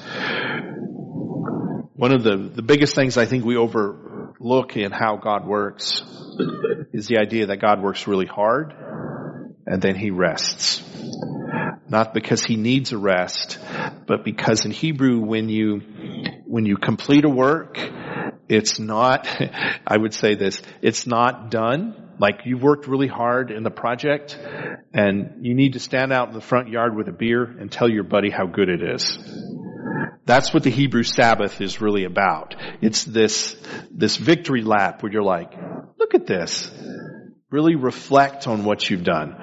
One 1.94 2.12
of 2.12 2.23
the, 2.23 2.37
the 2.54 2.62
biggest 2.62 2.94
things 2.94 3.16
I 3.16 3.25
think 3.25 3.46
we 3.46 3.56
overlook 3.56 4.76
in 4.76 4.92
how 4.92 5.16
God 5.16 5.46
works 5.46 6.02
is 6.92 7.06
the 7.06 7.16
idea 7.16 7.46
that 7.46 7.62
God 7.62 7.82
works 7.82 8.06
really 8.06 8.26
hard 8.26 8.75
and 9.66 9.80
then 9.80 9.94
He 9.96 10.11
rests. 10.11 10.82
Not 11.94 12.12
because 12.12 12.42
He 12.42 12.56
needs 12.56 12.90
a 12.90 12.98
rest, 12.98 13.56
but 14.08 14.24
because 14.24 14.64
in 14.64 14.72
Hebrew 14.72 15.20
when 15.20 15.48
you 15.48 15.80
when 16.44 16.66
you 16.66 16.76
complete 16.76 17.24
a 17.24 17.28
work, 17.28 17.78
it's 18.48 18.80
not, 18.80 19.28
I 19.86 19.96
would 19.96 20.12
say 20.12 20.34
this, 20.34 20.60
it's 20.82 21.06
not 21.06 21.52
done. 21.52 22.16
Like 22.18 22.40
you've 22.46 22.64
worked 22.64 22.88
really 22.88 23.06
hard 23.06 23.52
in 23.52 23.62
the 23.62 23.70
project 23.70 24.36
and 24.92 25.46
you 25.46 25.54
need 25.54 25.74
to 25.74 25.78
stand 25.78 26.12
out 26.12 26.26
in 26.26 26.34
the 26.34 26.40
front 26.40 26.68
yard 26.68 26.96
with 26.96 27.06
a 27.06 27.12
beer 27.12 27.44
and 27.44 27.70
tell 27.70 27.88
your 27.88 28.02
buddy 28.02 28.30
how 28.30 28.46
good 28.46 28.70
it 28.70 28.82
is. 28.82 29.16
That's 30.24 30.52
what 30.52 30.64
the 30.64 30.70
Hebrew 30.70 31.04
Sabbath 31.04 31.60
is 31.60 31.80
really 31.80 32.06
about. 32.06 32.56
It's 32.80 33.04
this, 33.04 33.54
this 33.92 34.16
victory 34.16 34.62
lap 34.62 35.00
where 35.00 35.12
you're 35.12 35.22
like, 35.22 35.52
look 35.96 36.14
at 36.14 36.26
this. 36.26 36.72
Really 37.52 37.76
reflect 37.76 38.48
on 38.48 38.64
what 38.64 38.90
you've 38.90 39.04
done. 39.04 39.36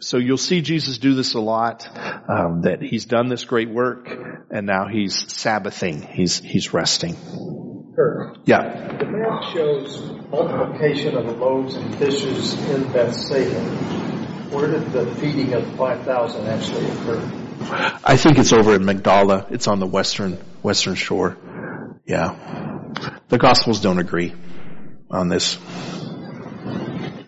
So 0.00 0.18
you'll 0.18 0.38
see 0.38 0.60
Jesus 0.60 0.98
do 0.98 1.14
this 1.14 1.34
a 1.34 1.40
lot, 1.40 1.88
um, 2.28 2.62
that 2.62 2.82
he's 2.82 3.04
done 3.04 3.28
this 3.28 3.44
great 3.44 3.70
work 3.70 4.08
and 4.50 4.66
now 4.66 4.88
he's 4.88 5.32
Sabbathing. 5.32 6.02
He's, 6.02 6.38
he's 6.40 6.72
resting. 6.72 7.16
Yeah. 8.44 8.96
the 8.98 9.06
map 9.06 9.52
shows 9.52 10.00
multiplication 10.30 11.16
of 11.16 11.26
the 11.26 11.32
loaves 11.32 11.74
and 11.76 11.96
fishes 11.96 12.54
in 12.70 12.92
Bethsaida. 12.92 13.60
Where 14.50 14.70
did 14.70 14.92
the 14.92 15.06
feeding 15.16 15.54
of 15.54 15.76
5,000 15.76 16.46
actually 16.46 16.86
occur? 16.86 17.44
I 18.04 18.16
think 18.16 18.38
it's 18.38 18.52
over 18.52 18.74
in 18.74 18.84
Magdala. 18.84 19.46
It's 19.50 19.68
on 19.68 19.78
the 19.78 19.86
western, 19.86 20.34
western 20.62 20.96
shore. 20.96 21.36
Yeah. 22.04 22.90
The 23.28 23.38
Gospels 23.38 23.80
don't 23.80 23.98
agree 23.98 24.34
on 25.10 25.28
this. 25.28 25.58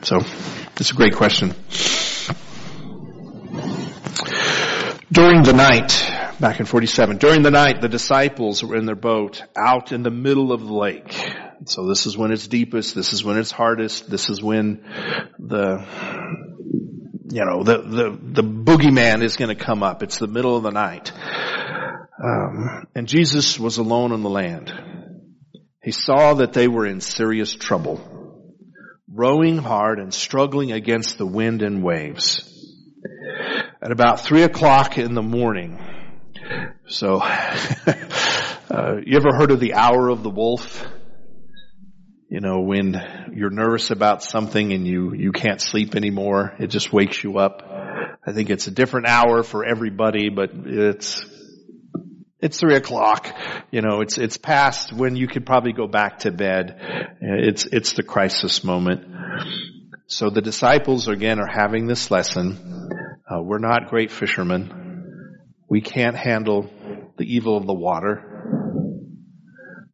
So, 0.03 0.21
it's 0.79 0.91
a 0.91 0.95
great 0.95 1.15
question. 1.15 1.55
During 5.13 5.45
the 5.45 5.53
night, 5.53 5.93
back 6.41 6.59
in 6.59 6.67
47, 6.67 7.19
during 7.19 7.43
the 7.43 7.53
night, 7.53 7.81
the 7.81 7.89
disciples 7.89 8.65
were 8.65 8.77
in 8.77 8.87
their 8.87 8.97
boat 8.97 9.41
out 9.57 9.93
in 9.93 10.03
the 10.03 10.11
middle 10.11 10.51
of 10.51 10.67
the 10.67 10.75
lake. 10.75 11.15
So 11.67 11.87
this 11.87 12.07
is 12.07 12.19
when 12.19 12.33
it's 12.33 12.49
deepest, 12.49 12.97
this 12.97 13.13
is 13.13 13.25
when 13.25 13.39
it's 13.39 13.53
hardest, 13.53 14.11
this 14.11 14.29
is 14.29 14.43
when 14.43 14.85
the, 15.39 15.87
you 17.31 17.45
know, 17.45 17.63
the, 17.63 17.79
the, 17.83 18.19
the 18.21 18.43
boogeyman 18.43 19.23
is 19.23 19.37
going 19.37 19.57
to 19.57 19.65
come 19.65 19.85
up. 19.85 20.03
It's 20.03 20.19
the 20.19 20.27
middle 20.27 20.57
of 20.57 20.65
the 20.65 20.73
night. 20.73 21.13
Um, 22.21 22.89
and 22.97 23.07
Jesus 23.07 23.61
was 23.61 23.79
alone 23.79 24.11
on 24.11 24.23
the 24.23 24.31
land. 24.31 24.73
He 25.85 25.93
saw 25.93 26.35
that 26.35 26.53
they 26.53 26.67
were 26.67 26.85
in 26.85 27.01
serious 27.01 27.55
trouble, 27.55 28.01
rowing 29.09 29.59
hard 29.59 30.01
and 30.01 30.13
struggling 30.13 30.73
against 30.73 31.17
the 31.17 31.27
wind 31.27 31.63
and 31.63 31.85
waves. 31.85 32.56
At 33.87 33.93
about 33.93 34.19
three 34.19 34.43
o'clock 34.43 34.99
in 34.99 35.15
the 35.15 35.23
morning, 35.23 35.79
so, 36.89 37.21
uh, 37.23 38.97
you 39.07 39.17
ever 39.17 39.33
heard 39.33 39.53
of 39.53 39.61
the 39.61 39.75
hour 39.75 40.09
of 40.09 40.25
the 40.25 40.29
wolf? 40.29 40.85
You 42.29 42.41
know, 42.41 42.63
when 42.63 43.01
you're 43.33 43.51
nervous 43.51 43.93
about 43.93 44.25
something 44.25 44.73
and 44.73 44.89
you, 44.89 45.15
you 45.15 45.31
can't 45.31 45.61
sleep 45.61 45.95
anymore, 45.95 46.57
it 46.59 46.67
just 46.67 46.93
wakes 46.93 47.23
you 47.23 47.39
up. 47.39 47.63
I 48.27 48.33
think 48.33 48.51
it's 48.51 48.67
a 48.67 48.73
different 48.73 49.07
hour 49.07 49.45
for 49.45 49.65
everybody, 49.65 50.31
but 50.31 50.51
it's, 50.53 51.25
it's 52.41 52.59
three 52.59 52.75
o'clock. 52.75 53.33
You 53.71 53.83
know, 53.83 54.01
it's, 54.01 54.19
it's 54.19 54.37
past 54.37 54.93
when 54.93 55.15
you 55.15 55.29
could 55.29 55.47
probably 55.47 55.73
go 55.73 55.87
back 55.87 56.19
to 56.21 56.33
bed. 56.33 56.77
It's, 57.21 57.67
it's 57.67 57.93
the 57.93 58.03
crisis 58.03 58.65
moment. 58.65 59.05
So 60.09 60.29
the 60.29 60.43
disciples 60.43 61.07
again 61.07 61.39
are 61.39 61.49
having 61.49 61.87
this 61.87 62.11
lesson. 62.11 62.96
Uh, 63.29 63.43
we're 63.43 63.59
not 63.59 63.89
great 63.89 64.13
fishermen. 64.13 65.41
We 65.69 65.81
can't 65.81 66.15
handle 66.15 66.71
the 67.17 67.25
evil 67.25 67.57
of 67.57 67.67
the 67.67 67.75
water. 67.75 68.23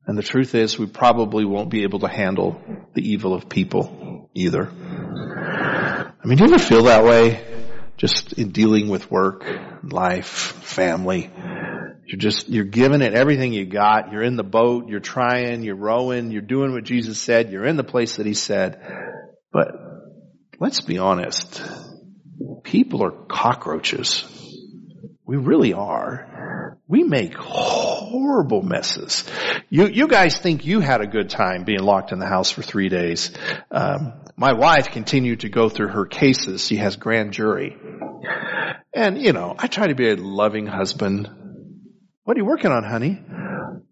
And 0.06 0.18
the 0.18 0.22
truth 0.22 0.54
is 0.54 0.78
we 0.78 0.86
probably 0.86 1.44
won't 1.46 1.70
be 1.70 1.84
able 1.84 2.00
to 2.00 2.08
handle 2.08 2.60
the 2.94 3.00
evil 3.00 3.32
of 3.32 3.48
people 3.48 4.28
either. 4.34 4.68
I 4.68 6.26
mean, 6.26 6.36
do 6.36 6.44
you 6.44 6.52
ever 6.52 6.62
feel 6.62 6.84
that 6.84 7.04
way? 7.04 7.42
Just 7.96 8.34
in 8.34 8.50
dealing 8.50 8.88
with 8.88 9.10
work, 9.10 9.46
life, 9.82 10.26
family. 10.26 11.30
You're 12.06 12.18
just, 12.18 12.48
you're 12.50 12.64
giving 12.64 13.00
it 13.00 13.14
everything 13.14 13.54
you 13.54 13.64
got. 13.64 14.12
You're 14.12 14.24
in 14.24 14.36
the 14.36 14.44
boat, 14.44 14.88
you're 14.88 15.00
trying, 15.00 15.62
you're 15.62 15.76
rowing, 15.76 16.32
you're 16.32 16.42
doing 16.42 16.72
what 16.72 16.84
Jesus 16.84 17.20
said, 17.20 17.50
you're 17.50 17.64
in 17.64 17.76
the 17.76 17.84
place 17.84 18.16
that 18.16 18.26
He 18.26 18.34
said. 18.34 18.78
But 19.52 19.68
let's 20.58 20.82
be 20.82 20.98
honest. 20.98 21.62
People 22.62 23.02
are 23.02 23.10
cockroaches. 23.10 24.24
We 25.26 25.36
really 25.36 25.72
are. 25.72 26.78
We 26.88 27.04
make 27.04 27.34
horrible 27.34 28.62
messes. 28.62 29.24
You, 29.70 29.86
you 29.86 30.08
guys 30.08 30.36
think 30.36 30.66
you 30.66 30.80
had 30.80 31.00
a 31.00 31.06
good 31.06 31.30
time 31.30 31.64
being 31.64 31.80
locked 31.80 32.12
in 32.12 32.18
the 32.18 32.26
house 32.26 32.50
for 32.50 32.62
three 32.62 32.88
days. 32.88 33.30
Um, 33.70 34.12
my 34.36 34.52
wife 34.52 34.90
continued 34.90 35.40
to 35.40 35.48
go 35.48 35.68
through 35.68 35.88
her 35.88 36.06
cases. 36.06 36.66
She 36.66 36.76
has 36.76 36.96
grand 36.96 37.32
jury. 37.32 37.76
And, 38.94 39.20
you 39.20 39.32
know, 39.32 39.54
I 39.58 39.68
try 39.68 39.86
to 39.86 39.94
be 39.94 40.10
a 40.10 40.16
loving 40.16 40.66
husband. 40.66 41.30
What 42.24 42.36
are 42.36 42.40
you 42.40 42.46
working 42.46 42.70
on, 42.70 42.84
honey? 42.84 43.22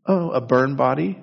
Oh, 0.06 0.30
a 0.30 0.40
burn 0.40 0.76
body. 0.76 1.18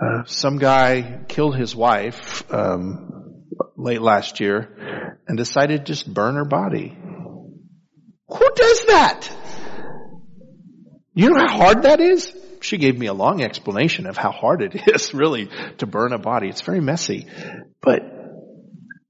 Uh, 0.00 0.24
some 0.26 0.58
guy 0.58 1.24
killed 1.26 1.56
his 1.56 1.74
wife 1.74 2.44
um, 2.52 3.44
late 3.76 4.00
last 4.00 4.38
year 4.38 4.77
and 5.28 5.36
decided 5.36 5.84
to 5.84 5.92
just 5.92 6.12
burn 6.12 6.34
her 6.34 6.44
body. 6.44 6.96
Who 8.28 8.50
does 8.54 8.84
that? 8.86 9.30
You 11.14 11.30
know 11.30 11.46
how 11.46 11.56
hard 11.56 11.82
that 11.82 12.00
is? 12.00 12.32
She 12.60 12.78
gave 12.78 12.98
me 12.98 13.06
a 13.06 13.14
long 13.14 13.42
explanation 13.42 14.06
of 14.06 14.16
how 14.16 14.32
hard 14.32 14.62
it 14.62 14.88
is 14.88 15.14
really 15.14 15.48
to 15.78 15.86
burn 15.86 16.12
a 16.12 16.18
body. 16.18 16.48
It's 16.48 16.62
very 16.62 16.80
messy. 16.80 17.26
But 17.80 18.02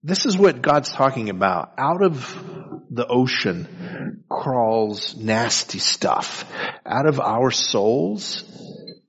this 0.02 0.26
is 0.26 0.37
what 0.37 0.61
God's 0.61 0.90
talking 0.90 1.31
about. 1.31 1.72
Out 1.78 2.02
of 2.02 2.44
the 2.90 3.07
ocean 3.07 4.24
crawls 4.28 5.16
nasty 5.16 5.78
stuff. 5.78 6.44
Out 6.85 7.07
of 7.07 7.20
our 7.20 7.50
souls 7.50 8.44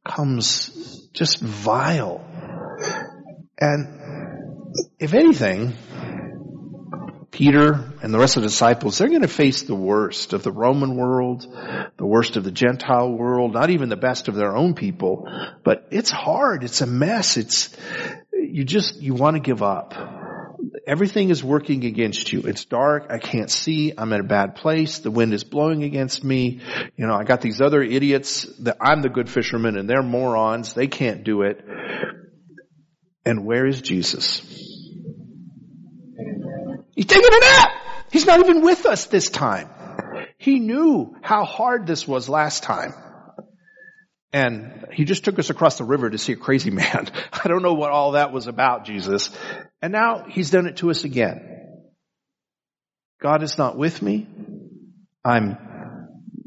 comes 0.05 1.07
just 1.13 1.39
vile. 1.39 2.25
And 3.59 4.75
if 4.99 5.13
anything, 5.13 5.73
Peter 7.39 7.93
and 8.01 8.13
the 8.13 8.19
rest 8.19 8.35
of 8.35 8.43
the 8.43 8.49
disciples, 8.49 8.97
they're 8.97 9.07
going 9.07 9.21
to 9.21 9.27
face 9.29 9.61
the 9.61 9.73
worst 9.73 10.33
of 10.33 10.43
the 10.43 10.51
Roman 10.51 10.97
world, 10.97 11.47
the 11.95 12.05
worst 12.05 12.35
of 12.35 12.43
the 12.43 12.51
Gentile 12.51 13.09
world, 13.09 13.53
not 13.53 13.69
even 13.69 13.87
the 13.87 13.95
best 13.95 14.27
of 14.27 14.35
their 14.35 14.57
own 14.57 14.73
people. 14.73 15.25
But 15.63 15.87
it's 15.89 16.11
hard. 16.11 16.65
It's 16.65 16.81
a 16.81 16.85
mess. 16.85 17.37
It's, 17.37 17.73
you 18.33 18.65
just, 18.65 18.97
you 18.97 19.13
want 19.13 19.37
to 19.37 19.39
give 19.39 19.63
up. 19.63 19.93
Everything 20.85 21.29
is 21.29 21.41
working 21.41 21.85
against 21.85 22.33
you. 22.33 22.41
It's 22.41 22.65
dark. 22.65 23.05
I 23.09 23.19
can't 23.19 23.49
see. 23.49 23.93
I'm 23.97 24.11
in 24.11 24.19
a 24.19 24.27
bad 24.27 24.55
place. 24.55 24.99
The 24.99 25.09
wind 25.09 25.33
is 25.33 25.45
blowing 25.45 25.83
against 25.83 26.21
me. 26.21 26.59
You 26.97 27.07
know, 27.07 27.13
I 27.13 27.23
got 27.23 27.39
these 27.39 27.61
other 27.61 27.81
idiots 27.81 28.47
that 28.63 28.75
I'm 28.81 29.01
the 29.01 29.07
good 29.07 29.29
fisherman 29.29 29.77
and 29.77 29.89
they're 29.89 30.03
morons. 30.03 30.73
They 30.73 30.87
can't 30.87 31.23
do 31.23 31.43
it. 31.43 31.63
And 33.23 33.45
where 33.45 33.65
is 33.65 33.81
Jesus? 33.81 34.68
He's 36.99 37.05
taking 37.05 37.33
a 37.33 37.39
nap. 37.39 37.69
He's 38.11 38.25
not 38.25 38.41
even 38.41 38.61
with 38.61 38.85
us 38.85 39.05
this 39.05 39.29
time. 39.29 39.69
He 40.37 40.59
knew 40.59 41.15
how 41.21 41.45
hard 41.45 41.87
this 41.87 42.05
was 42.05 42.27
last 42.27 42.63
time. 42.63 42.93
And 44.33 44.85
he 44.91 45.05
just 45.05 45.23
took 45.23 45.39
us 45.39 45.49
across 45.49 45.77
the 45.77 45.85
river 45.85 46.09
to 46.09 46.17
see 46.17 46.33
a 46.33 46.35
crazy 46.35 46.71
man. 46.81 47.09
I 47.31 47.47
don't 47.47 47.61
know 47.61 47.75
what 47.75 47.91
all 47.91 48.11
that 48.11 48.33
was 48.33 48.47
about, 48.47 48.83
Jesus. 48.83 49.29
And 49.81 49.93
now 49.93 50.25
he's 50.27 50.49
done 50.49 50.67
it 50.67 50.75
to 50.77 50.89
us 50.89 51.05
again. 51.05 51.85
God 53.21 53.43
is 53.43 53.57
not 53.57 53.77
with 53.77 54.01
me. 54.01 54.27
I'm 55.23 55.57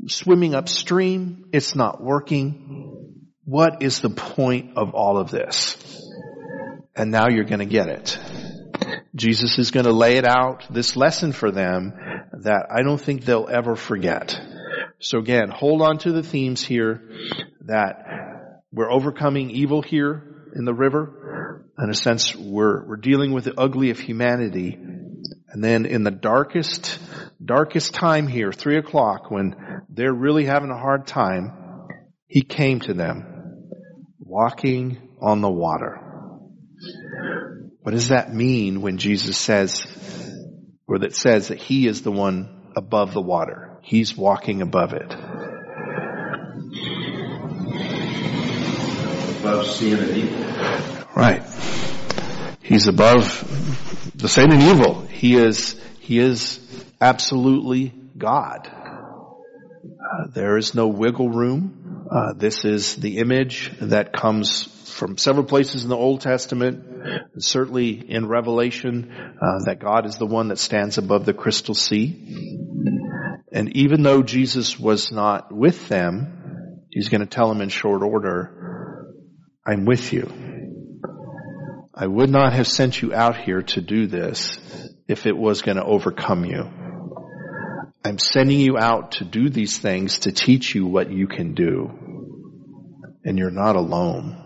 swimming 0.07 0.55
upstream. 0.55 1.47
It's 1.55 1.75
not 1.75 2.03
working. 2.03 3.23
What 3.45 3.83
is 3.83 4.03
the 4.03 4.11
point 4.11 4.77
of 4.77 4.95
all 4.95 5.17
of 5.17 5.31
this? 5.31 5.79
And 6.95 7.11
now 7.11 7.31
you're 7.31 7.45
going 7.45 7.61
to 7.61 7.65
get 7.65 7.89
it. 7.89 8.19
Jesus 9.15 9.59
is 9.59 9.71
going 9.71 9.85
to 9.85 9.93
lay 9.93 10.17
it 10.17 10.25
out, 10.25 10.65
this 10.71 10.97
lesson 10.97 11.33
for 11.33 11.51
them 11.51 11.93
that 12.41 12.67
I 12.71 12.83
don't 12.83 13.01
think 13.01 13.25
they'll 13.25 13.49
ever 13.51 13.77
forget. 13.77 14.41
So 15.01 15.19
again, 15.19 15.51
hold 15.51 15.83
on 15.83 15.99
to 15.99 16.13
the 16.13 16.23
themes 16.23 16.65
here 16.65 17.11
that 17.67 18.63
we're 18.73 18.91
overcoming 18.91 19.51
evil 19.51 19.83
here 19.83 20.51
in 20.57 20.65
the 20.65 20.73
river. 20.73 21.67
In 21.79 21.91
a 21.91 21.95
sense, 21.95 22.35
we're, 22.35 22.87
we're 22.87 22.97
dealing 22.97 23.33
with 23.33 23.45
the 23.45 23.59
ugly 23.59 23.91
of 23.91 23.99
humanity. 23.99 24.79
And 25.49 25.63
then 25.63 25.85
in 25.85 26.05
the 26.05 26.11
darkest, 26.11 26.99
darkest 27.45 27.93
time 27.93 28.27
here, 28.27 28.53
three 28.53 28.79
o'clock, 28.79 29.31
when 29.31 29.57
they're 29.91 30.15
really 30.15 30.47
having 30.47 30.71
a 30.71 30.79
hard 30.79 31.07
time, 31.07 31.53
he 32.27 32.43
came 32.43 32.81
to 32.81 32.95
them, 32.95 33.69
walking 34.19 35.17
on 35.21 35.43
the 35.43 35.51
water. 35.51 36.01
What 37.83 37.93
does 37.93 38.09
that 38.09 38.33
mean 38.33 38.81
when 38.81 38.99
Jesus 38.99 39.37
says, 39.37 39.85
or 40.87 41.01
that 41.01 41.17
says 41.17 41.49
that 41.49 41.59
he 41.59 41.89
is 41.89 42.03
the 42.03 42.13
one 42.13 42.71
above 42.77 43.13
the 43.13 43.21
water? 43.21 43.77
He's 43.83 44.17
walking 44.17 44.63
above 44.63 44.93
it. 44.93 45.13
Above 49.41 49.67
sin 49.67 49.99
and 49.99 50.17
evil. 50.17 51.05
Right. 51.17 51.43
He's 52.63 52.87
above 52.87 54.13
the 54.15 54.29
sin 54.29 54.53
and 54.53 54.63
evil. 54.63 55.01
He 55.03 55.35
is, 55.35 55.75
he 55.99 56.21
is 56.21 56.61
absolutely 57.01 57.93
God. 58.17 58.69
Uh, 58.69 60.27
there 60.33 60.57
is 60.57 60.73
no 60.77 60.87
wiggle 60.87 61.31
room. 61.31 61.82
Uh, 62.13 62.35
this 62.35 62.65
is 62.65 62.97
the 62.97 63.19
image 63.19 63.73
that 63.81 64.13
comes 64.13 64.65
from 64.91 65.17
several 65.17 65.47
places 65.47 65.85
in 65.85 65.89
the 65.89 65.97
Old 65.97 66.21
Testament, 66.21 66.85
certainly 67.39 67.93
in 67.93 68.29
Revelation, 68.29 69.11
uh, 69.41 69.65
that 69.65 69.79
God 69.81 70.05
is 70.05 70.19
the 70.19 70.27
one 70.27 70.49
that 70.49 70.59
stands 70.59 70.99
above 70.99 71.25
the 71.25 71.33
crystal 71.33 71.75
sea. 71.75 72.57
And 73.51 73.75
even 73.77 74.03
though 74.03 74.23
Jesus 74.23 74.79
was 74.79 75.11
not 75.11 75.53
with 75.53 75.89
them, 75.89 76.83
he's 76.91 77.09
going 77.09 77.23
to 77.23 77.27
tell 77.27 77.49
them 77.49 77.63
in 77.63 77.71
short 77.71 78.03
order, 78.03 79.15
I'm 79.67 79.87
with 79.87 80.13
you. 80.13 80.31
I 81.95 82.07
would 82.07 82.31
not 82.31 82.53
have 82.53 82.67
sent 82.67 83.01
you 83.01 83.15
out 83.15 83.37
here 83.39 83.63
to 83.63 83.81
do 83.81 84.07
this 84.07 84.59
if 85.09 85.27
it 85.27 85.37
was 85.37 85.63
going 85.63 85.77
to 85.79 85.85
overcome 85.85 86.45
you. 86.45 86.82
I'm 88.13 88.19
sending 88.19 88.61
you 88.61 88.77
out 88.77 89.13
to 89.13 89.25
do 89.25 89.49
these 89.49 89.79
things 89.79 90.19
to 90.19 90.33
teach 90.33 90.75
you 90.75 90.85
what 90.85 91.11
you 91.11 91.27
can 91.27 91.55
do. 91.55 91.91
And 93.25 93.39
you're 93.39 93.51
not 93.51 93.75
alone. 93.75 94.37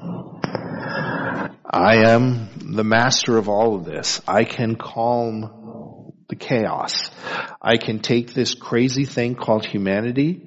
I 1.69 1.97
am 2.09 2.49
the 2.61 2.85
master 2.85 3.37
of 3.37 3.49
all 3.49 3.75
of 3.75 3.85
this. 3.85 4.21
I 4.29 4.45
can 4.45 4.77
calm 4.77 6.13
the 6.29 6.37
chaos. 6.37 7.11
I 7.61 7.77
can 7.77 7.99
take 7.99 8.33
this 8.33 8.55
crazy 8.55 9.05
thing 9.05 9.35
called 9.35 9.67
humanity 9.67 10.41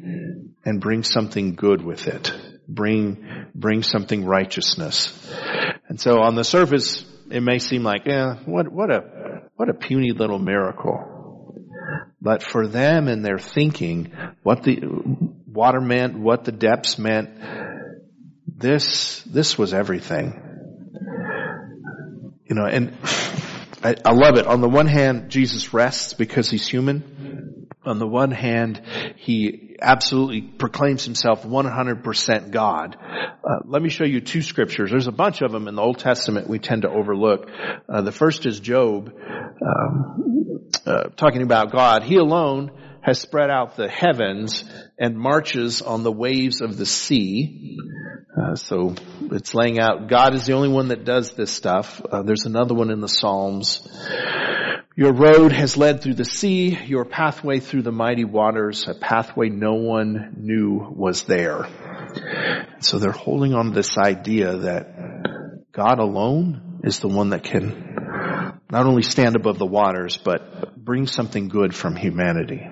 and 0.63 0.79
bring 0.79 1.03
something 1.03 1.55
good 1.55 1.83
with 1.83 2.07
it. 2.07 2.31
Bring, 2.69 3.47
bring 3.53 3.83
something 3.83 4.23
righteousness. 4.23 5.11
And 5.89 5.99
so 5.99 6.21
on 6.21 6.35
the 6.35 6.45
surface, 6.45 7.03
it 7.29 7.43
may 7.43 7.59
seem 7.59 7.83
like, 7.83 8.03
yeah, 8.05 8.35
what, 8.45 8.71
what 8.71 8.89
a, 8.89 9.41
what 9.57 9.67
a 9.67 9.73
puny 9.73 10.13
little 10.13 10.39
miracle. 10.39 11.08
But 12.21 12.43
for 12.43 12.67
them 12.67 13.07
and 13.07 13.23
their 13.23 13.39
thinking, 13.39 14.11
what 14.43 14.63
the 14.63 14.81
water 15.47 15.79
meant, 15.79 16.19
what 16.19 16.43
the 16.43 16.51
depths 16.51 16.99
meant, 16.99 17.29
this, 18.47 19.21
this 19.23 19.57
was 19.57 19.73
everything. 19.73 20.41
You 22.45 22.55
know, 22.55 22.65
and 22.65 22.97
I, 23.83 23.95
I 24.03 24.11
love 24.11 24.37
it. 24.37 24.47
On 24.47 24.59
the 24.59 24.67
one 24.67 24.87
hand, 24.87 25.29
Jesus 25.29 25.73
rests 25.73 26.13
because 26.13 26.49
he's 26.49 26.67
human. 26.67 27.67
On 27.85 27.99
the 27.99 28.07
one 28.07 28.31
hand, 28.31 28.81
he 29.15 29.77
absolutely 29.81 30.41
proclaims 30.41 31.05
himself 31.05 31.43
100% 31.43 32.51
God. 32.51 32.97
Uh, 32.99 33.59
let 33.65 33.81
me 33.81 33.89
show 33.89 34.03
you 34.03 34.19
two 34.19 34.41
scriptures. 34.41 34.91
There's 34.91 35.07
a 35.07 35.13
bunch 35.13 35.41
of 35.41 35.51
them 35.51 35.67
in 35.67 35.75
the 35.75 35.81
Old 35.81 35.99
Testament 35.99 36.49
we 36.49 36.59
tend 36.59 36.81
to 36.81 36.89
overlook. 36.89 37.49
Uh, 37.87 38.01
the 38.01 38.11
first 38.11 38.45
is 38.45 38.59
Job, 38.59 39.13
um, 39.65 40.48
uh, 40.85 41.09
talking 41.15 41.41
about 41.41 41.71
God. 41.71 42.03
He 42.03 42.15
alone 42.17 42.71
has 43.01 43.19
spread 43.19 43.49
out 43.49 43.75
the 43.75 43.87
heavens 43.87 44.63
and 44.97 45.17
marches 45.17 45.81
on 45.81 46.03
the 46.03 46.11
waves 46.11 46.61
of 46.61 46.77
the 46.77 46.85
sea. 46.85 47.77
Uh, 48.37 48.55
so 48.55 48.95
it's 49.31 49.53
laying 49.53 49.79
out 49.79 50.07
God 50.07 50.33
is 50.33 50.45
the 50.45 50.53
only 50.53 50.69
one 50.69 50.89
that 50.89 51.05
does 51.05 51.33
this 51.33 51.51
stuff. 51.51 52.01
Uh, 52.11 52.23
there's 52.23 52.45
another 52.45 52.73
one 52.73 52.91
in 52.91 53.01
the 53.01 53.07
Psalms. 53.07 53.87
Your 54.95 55.13
road 55.13 55.53
has 55.53 55.77
led 55.77 56.01
through 56.01 56.15
the 56.15 56.25
sea, 56.25 56.77
your 56.85 57.05
pathway 57.05 57.59
through 57.59 57.83
the 57.83 57.91
mighty 57.91 58.25
waters, 58.25 58.85
a 58.87 58.93
pathway 58.93 59.47
no 59.47 59.75
one 59.75 60.35
knew 60.37 60.93
was 60.93 61.23
there. 61.23 61.67
So 62.79 62.99
they're 62.99 63.11
holding 63.11 63.53
on 63.53 63.67
to 63.67 63.71
this 63.71 63.97
idea 63.97 64.57
that 64.57 65.71
God 65.71 65.99
alone 65.99 66.81
is 66.83 66.99
the 66.99 67.07
one 67.07 67.29
that 67.29 67.43
can 67.43 67.88
not 68.71 68.85
only 68.85 69.03
stand 69.03 69.35
above 69.35 69.57
the 69.57 69.65
waters, 69.65 70.17
but 70.17 70.75
bring 70.75 71.07
something 71.07 71.47
good 71.47 71.75
from 71.75 71.95
humanity 71.95 72.67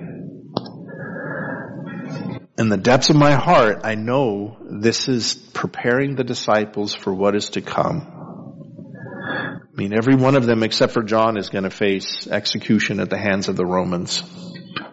in 2.57 2.69
the 2.69 2.77
depths 2.77 3.09
of 3.09 3.15
my 3.15 3.33
heart, 3.33 3.81
I 3.83 3.95
know 3.95 4.57
this 4.59 5.07
is 5.07 5.35
preparing 5.35 6.15
the 6.15 6.23
disciples 6.23 6.95
for 6.95 7.13
what 7.13 7.35
is 7.35 7.51
to 7.51 7.61
come. 7.61 8.13
I 9.61 9.79
mean, 9.79 9.93
every 9.93 10.15
one 10.15 10.35
of 10.35 10.47
them 10.47 10.63
except 10.63 10.93
for 10.93 11.03
John 11.03 11.37
is 11.37 11.49
going 11.49 11.65
to 11.65 11.69
face 11.69 12.27
execution 12.27 12.99
at 12.99 13.11
the 13.11 13.17
hands 13.17 13.47
of 13.47 13.55
the 13.55 13.65
Romans. 13.65 14.23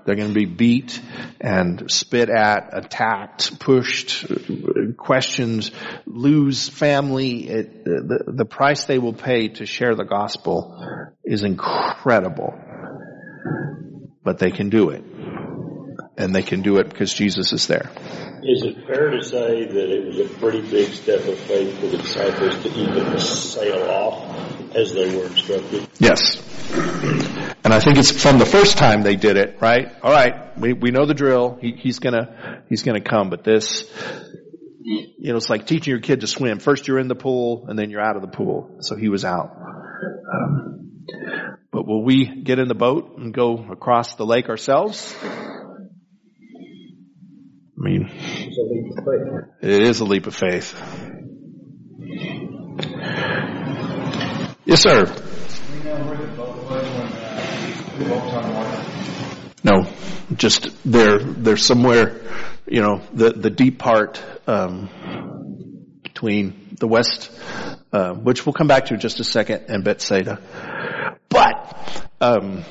They're 0.04 0.16
going 0.16 0.28
to 0.28 0.34
be 0.34 0.44
beat 0.44 1.00
and 1.40 1.90
spit 1.90 2.28
at, 2.28 2.70
attacked, 2.72 3.58
pushed, 3.58 4.26
questioned, 4.96 5.70
lose 6.06 6.68
family. 6.68 7.48
It, 7.48 7.84
the, 7.84 8.24
the 8.26 8.44
price 8.44 8.84
they 8.84 8.98
will 8.98 9.14
pay 9.14 9.48
to 9.48 9.66
share 9.66 9.94
the 9.94 10.04
gospel 10.04 10.78
is 11.24 11.42
incredible. 11.42 12.54
But 14.22 14.38
they 14.38 14.50
can 14.50 14.70
do 14.70 14.90
it 14.90 15.04
and 16.16 16.34
they 16.34 16.42
can 16.42 16.62
do 16.62 16.78
it 16.78 16.88
because 16.88 17.12
Jesus 17.12 17.52
is 17.52 17.66
there. 17.66 17.90
Is 18.42 18.62
it 18.62 18.86
fair 18.86 19.10
to 19.10 19.22
say 19.22 19.66
that 19.66 19.90
it 19.90 20.06
was 20.06 20.20
a 20.20 20.28
pretty 20.38 20.60
big 20.60 20.92
step 20.92 21.26
of 21.26 21.38
faith 21.38 21.78
for 21.80 21.86
the 21.86 21.96
disciples 21.96 22.62
to 22.62 22.68
even 22.70 23.18
sail 23.18 23.90
off 23.90 24.74
as 24.76 24.92
they 24.92 25.16
were 25.16 25.26
instructed? 25.26 25.88
Yes. 25.98 26.42
And 27.64 27.72
I 27.72 27.80
think 27.80 27.96
it's 27.96 28.10
from 28.10 28.38
the 28.38 28.44
first 28.44 28.76
time 28.76 29.02
they 29.02 29.16
did 29.16 29.38
it, 29.38 29.56
right? 29.58 29.90
All 30.02 30.12
right, 30.12 30.56
we, 30.58 30.74
we 30.74 30.90
know 30.90 31.06
the 31.06 31.14
drill. 31.14 31.56
He, 31.58 31.72
he's 31.72 31.98
gonna, 31.98 32.62
he's 32.68 32.82
gonna 32.82 33.00
come, 33.00 33.30
but 33.30 33.42
this, 33.42 33.90
you 34.82 35.30
know, 35.32 35.36
it's 35.36 35.48
like 35.48 35.66
teaching 35.66 35.92
your 35.92 36.00
kid 36.00 36.20
to 36.20 36.26
swim. 36.26 36.58
First 36.58 36.86
you're 36.86 36.98
in 36.98 37.08
the 37.08 37.14
pool 37.14 37.64
and 37.66 37.78
then 37.78 37.88
you're 37.88 38.02
out 38.02 38.16
of 38.16 38.22
the 38.22 38.28
pool. 38.28 38.76
So 38.80 38.96
he 38.96 39.08
was 39.08 39.24
out. 39.24 39.56
Um, 40.30 41.06
but 41.72 41.86
will 41.86 42.04
we 42.04 42.42
get 42.42 42.58
in 42.58 42.68
the 42.68 42.74
boat 42.74 43.16
and 43.16 43.32
go 43.32 43.54
across 43.72 44.14
the 44.16 44.26
lake 44.26 44.50
ourselves? 44.50 45.16
I 45.22 45.38
mean, 47.76 48.10
it 49.62 49.82
is 49.82 50.00
a 50.00 50.04
leap 50.04 50.26
of 50.26 50.34
faith. 50.34 50.74
Yes, 54.66 54.82
sir. 54.82 55.04
No, 59.64 59.86
just 60.34 60.70
they're 60.84 61.18
they're 61.18 61.56
somewhere, 61.56 62.20
you 62.66 62.82
know, 62.82 63.02
the 63.12 63.30
the 63.30 63.50
deep 63.50 63.78
part 63.78 64.22
um, 64.46 64.88
between 66.02 66.76
the 66.78 66.86
west, 66.86 67.30
uh, 67.92 68.12
which 68.12 68.44
we'll 68.44 68.52
come 68.52 68.66
back 68.66 68.86
to 68.86 68.94
in 68.94 69.00
just 69.00 69.20
a 69.20 69.24
second, 69.24 69.66
and 69.68 69.84
Bethsaida. 69.84 70.40
But 71.28 72.08
um, 72.20 72.64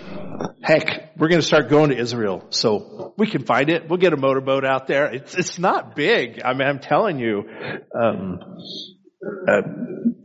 heck, 0.61 1.13
we're 1.17 1.29
going 1.29 1.41
to 1.41 1.47
start 1.47 1.69
going 1.69 1.89
to 1.89 1.97
Israel, 1.97 2.45
so 2.49 3.13
we 3.17 3.27
can 3.27 3.43
find 3.43 3.69
it. 3.69 3.89
We'll 3.89 3.99
get 3.99 4.13
a 4.13 4.17
motorboat 4.17 4.65
out 4.65 4.87
there. 4.87 5.13
It's 5.13 5.35
it's 5.35 5.59
not 5.59 5.95
big. 5.95 6.41
I 6.43 6.53
mean, 6.53 6.67
I'm 6.67 6.79
telling 6.79 7.19
you, 7.19 7.43
um, 7.99 8.39
uh, 9.47 9.61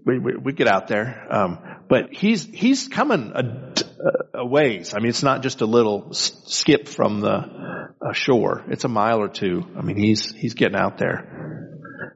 we, 0.05 0.19
we, 0.19 0.37
we 0.37 0.53
get 0.53 0.69
out 0.69 0.89
there. 0.89 1.27
Um, 1.31 1.59
but 1.89 2.13
he's 2.13 2.45
he's 2.45 2.89
coming 2.89 3.33
a, 3.35 4.39
a, 4.39 4.47
ways. 4.47 4.95
I 4.95 4.99
mean, 4.99 5.09
it's 5.09 5.23
not 5.23 5.43
just 5.43 5.61
a 5.61 5.67
little 5.67 6.13
skip 6.13 6.89
from 6.89 7.21
the 7.21 7.89
shore. 8.13 8.65
It's 8.69 8.85
a 8.85 8.89
mile 8.89 9.21
or 9.21 9.29
two. 9.29 9.65
I 9.77 9.83
mean, 9.83 9.97
he's 9.97 10.33
he's 10.33 10.55
getting 10.55 10.77
out 10.77 10.99
there. 10.99 11.35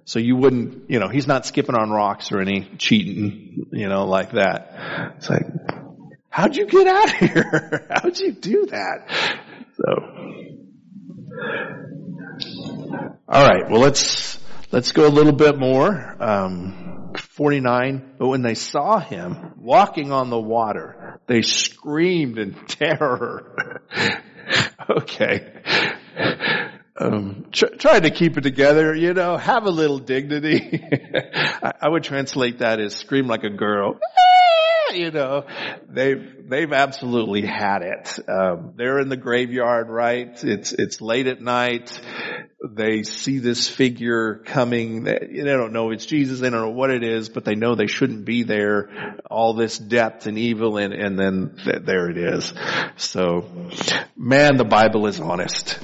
So 0.05 0.19
you 0.19 0.37
wouldn't, 0.37 0.91
you 0.91 0.99
know, 0.99 1.09
he's 1.09 1.29
not 1.29 1.47
skipping 1.47 1.77
on 1.77 1.91
rocks 1.91 2.33
or 2.33 2.41
any 2.41 2.69
cheating, 2.77 3.67
you 3.73 3.89
know, 3.89 4.05
like 4.05 4.33
that. 4.33 5.15
It's 5.17 5.31
like, 5.31 5.47
How'd 6.33 6.57
you 6.57 6.65
get 6.65 6.87
out 6.87 7.11
here? 7.11 7.87
How'd 7.91 8.19
you 8.19 8.33
do 8.33 8.65
that? 8.71 9.07
So, 9.77 9.85
all 13.29 13.47
right. 13.47 13.71
Well, 13.71 13.83
let's 13.83 14.39
let's 14.71 14.93
go 14.93 15.07
a 15.07 15.11
little 15.13 15.35
bit 15.35 15.59
more. 15.59 16.17
Um, 16.19 16.82
Forty-nine. 17.33 18.15
But 18.19 18.29
when 18.29 18.43
they 18.43 18.55
saw 18.55 18.99
him 18.99 19.55
walking 19.57 20.13
on 20.13 20.29
the 20.29 20.41
water, 20.41 21.19
they 21.27 21.41
screamed 21.43 22.39
in 22.39 22.55
terror. 22.67 23.83
okay. 24.91 25.63
Um, 27.01 27.47
tr- 27.51 27.75
try 27.79 28.01
to 28.01 28.11
keep 28.11 28.37
it 28.37 28.43
together, 28.43 28.95
you 28.95 29.15
know, 29.15 29.39
have 29.39 29.65
a 29.65 29.71
little 29.71 29.99
dignity. 29.99 30.85
I, 31.63 31.73
I 31.81 31.89
would 31.89 32.05
translate 32.05 32.59
that 32.59 32.81
as 32.81 32.95
scream 32.95 33.27
like 33.27 33.45
a 33.45 33.51
girl. 33.51 33.99
you 34.97 35.11
know, 35.11 35.47
they've, 35.89 36.49
they've 36.49 36.73
absolutely 36.73 37.43
had 37.43 37.83
it. 37.83 38.19
Um, 38.29 38.75
they're 38.77 38.99
in 39.01 39.09
the 39.09 39.17
graveyard, 39.17 39.89
right? 39.89 40.43
It's, 40.43 40.73
it's 40.73 41.01
late 41.01 41.27
at 41.27 41.41
night. 41.41 42.01
They 42.71 43.03
see 43.03 43.39
this 43.39 43.69
figure 43.69 44.37
coming. 44.45 45.05
They, 45.05 45.43
don't 45.43 45.73
know 45.73 45.91
it's 45.91 46.07
Jesus. 46.07 46.41
They 46.41 46.51
don't 46.51 46.63
know 46.63 46.71
what 46.71 46.91
it 46.91 47.03
is, 47.03 47.29
but 47.29 47.45
they 47.45 47.55
know 47.55 47.75
they 47.75 47.87
shouldn't 47.87 48.25
be 48.25 48.43
there. 48.43 49.19
All 49.31 49.55
this 49.55 49.79
depth 49.79 50.27
and 50.27 50.39
evil 50.39 50.77
and, 50.77 50.93
and 50.93 51.19
then 51.19 51.57
th- 51.65 51.83
there 51.85 52.09
it 52.09 52.19
is. 52.19 52.53
So, 52.97 53.49
man, 54.17 54.57
the 54.57 54.65
Bible 54.65 55.07
is 55.07 55.21
honest. 55.21 55.79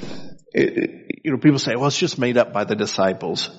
It, 0.53 1.23
you 1.25 1.33
know, 1.33 1.39
people 1.39 1.59
say, 1.59 1.75
well, 1.77 1.89
it's 1.89 1.99
just 1.99 2.19
made 2.19 2.37
up 2.37 2.53
by 2.53 2.65
the 2.65 2.77
disciples. 2.77 3.51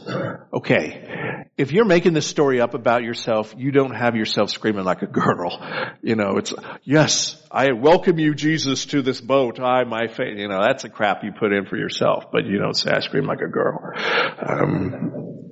Okay. 0.53 1.18
If 1.59 1.73
you're 1.73 1.83
making 1.83 2.13
this 2.13 2.25
story 2.25 2.61
up 2.61 2.73
about 2.73 3.03
yourself, 3.03 3.53
you 3.57 3.71
don't 3.71 3.93
have 3.93 4.15
yourself 4.15 4.49
screaming 4.49 4.85
like 4.85 5.01
a 5.01 5.07
girl. 5.07 5.61
You 6.01 6.15
know, 6.15 6.37
it's, 6.37 6.53
yes, 6.85 7.35
I 7.51 7.73
welcome 7.73 8.19
you, 8.19 8.33
Jesus, 8.33 8.85
to 8.87 9.01
this 9.01 9.19
boat. 9.19 9.59
I, 9.59 9.83
my 9.83 10.07
faith. 10.07 10.37
You 10.37 10.47
know, 10.47 10.61
that's 10.61 10.85
a 10.85 10.89
crap 10.89 11.25
you 11.25 11.33
put 11.37 11.51
in 11.51 11.65
for 11.65 11.75
yourself, 11.75 12.31
but 12.31 12.45
you 12.45 12.57
don't 12.57 12.73
say 12.73 12.91
I 12.91 13.01
scream 13.01 13.25
like 13.25 13.41
a 13.41 13.49
girl. 13.49 13.91
Um, 14.41 15.49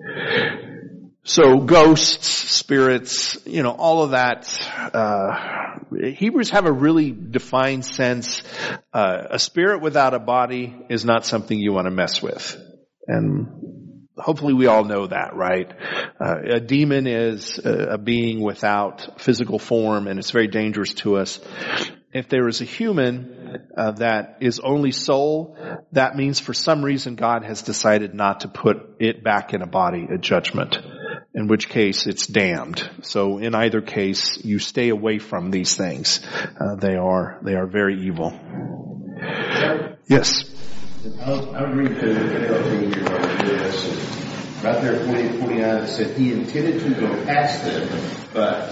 so 1.24 1.60
ghosts, 1.60 2.26
spirits, 2.28 3.38
you 3.46 3.62
know, 3.62 3.72
all 3.72 4.04
of 4.04 4.12
that. 4.12 4.48
Uh, 4.94 6.12
Hebrews 6.14 6.52
have 6.52 6.66
a 6.66 6.72
really 6.72 7.12
defined 7.12 7.84
sense. 7.84 8.42
Uh, 8.94 9.24
a 9.32 9.40
spirit 9.40 9.82
without 9.82 10.14
a 10.14 10.20
body 10.20 10.74
is 10.90 11.04
not 11.04 11.26
something 11.26 11.60
you 11.60 11.74
want 11.74 11.88
to 11.88 11.92
mess 11.92 12.22
with, 12.22 12.56
and 13.06 13.87
hopefully 14.18 14.54
we 14.54 14.68
all 14.68 14.84
know 14.84 15.08
that, 15.08 15.36
right? 15.36 15.72
Uh, 16.20 16.38
a 16.56 16.60
demon 16.60 17.08
is 17.08 17.60
a, 17.60 17.94
a 17.94 17.98
being 17.98 18.42
without 18.42 19.22
physical 19.22 19.60
form 19.60 20.08
and 20.08 20.20
it's 20.20 20.32
very 20.32 20.48
dangerous 20.48 20.94
to 20.96 21.18
us. 21.18 21.40
If 22.14 22.30
there 22.30 22.48
is 22.48 22.62
a 22.62 22.66
human 22.66 23.68
uh, 23.78 23.92
that 23.92 24.38
is 24.42 24.60
only 24.60 24.92
soul, 24.92 25.58
that 25.92 26.16
means 26.16 26.40
for 26.40 26.54
some 26.54 26.84
reason 26.84 27.16
God 27.16 27.44
has 27.44 27.62
decided 27.62 28.14
not 28.14 28.42
to 28.42 28.48
put 28.48 28.78
it 29.00 29.24
back 29.24 29.54
in 29.54 29.62
a 29.62 29.68
body 29.68 30.08
at 30.12 30.22
judgment. 30.22 30.78
In 31.36 31.48
which 31.48 31.70
case 31.70 32.08
it's 32.08 32.26
damned. 32.26 32.90
So 33.04 33.38
in 33.38 33.54
either 33.54 33.82
case, 33.82 34.44
you 34.44 34.58
stay 34.58 34.90
away 34.90 35.20
from 35.20 35.52
these 35.52 35.78
things. 35.78 36.20
Uh, 36.60 36.76
they 36.76 36.96
are 36.96 37.40
they 37.44 37.54
are 37.54 37.68
very 37.68 38.02
evil. 38.02 38.34
Yes. 40.08 40.57
I 41.08 41.30
was, 41.30 41.48
I 41.54 41.64
was 41.64 41.74
reading 41.74 41.94
the 41.96 42.02
NLT 42.02 43.46
this, 43.46 44.64
right 44.64 44.82
there 44.82 44.96
at 44.96 45.06
20 45.06 45.38
49, 45.40 45.84
it 45.84 45.88
said 45.88 46.18
he 46.18 46.34
intended 46.34 46.82
to 46.82 46.90
go 47.00 47.24
past 47.24 47.64
them, 47.64 47.88
but 48.34 48.70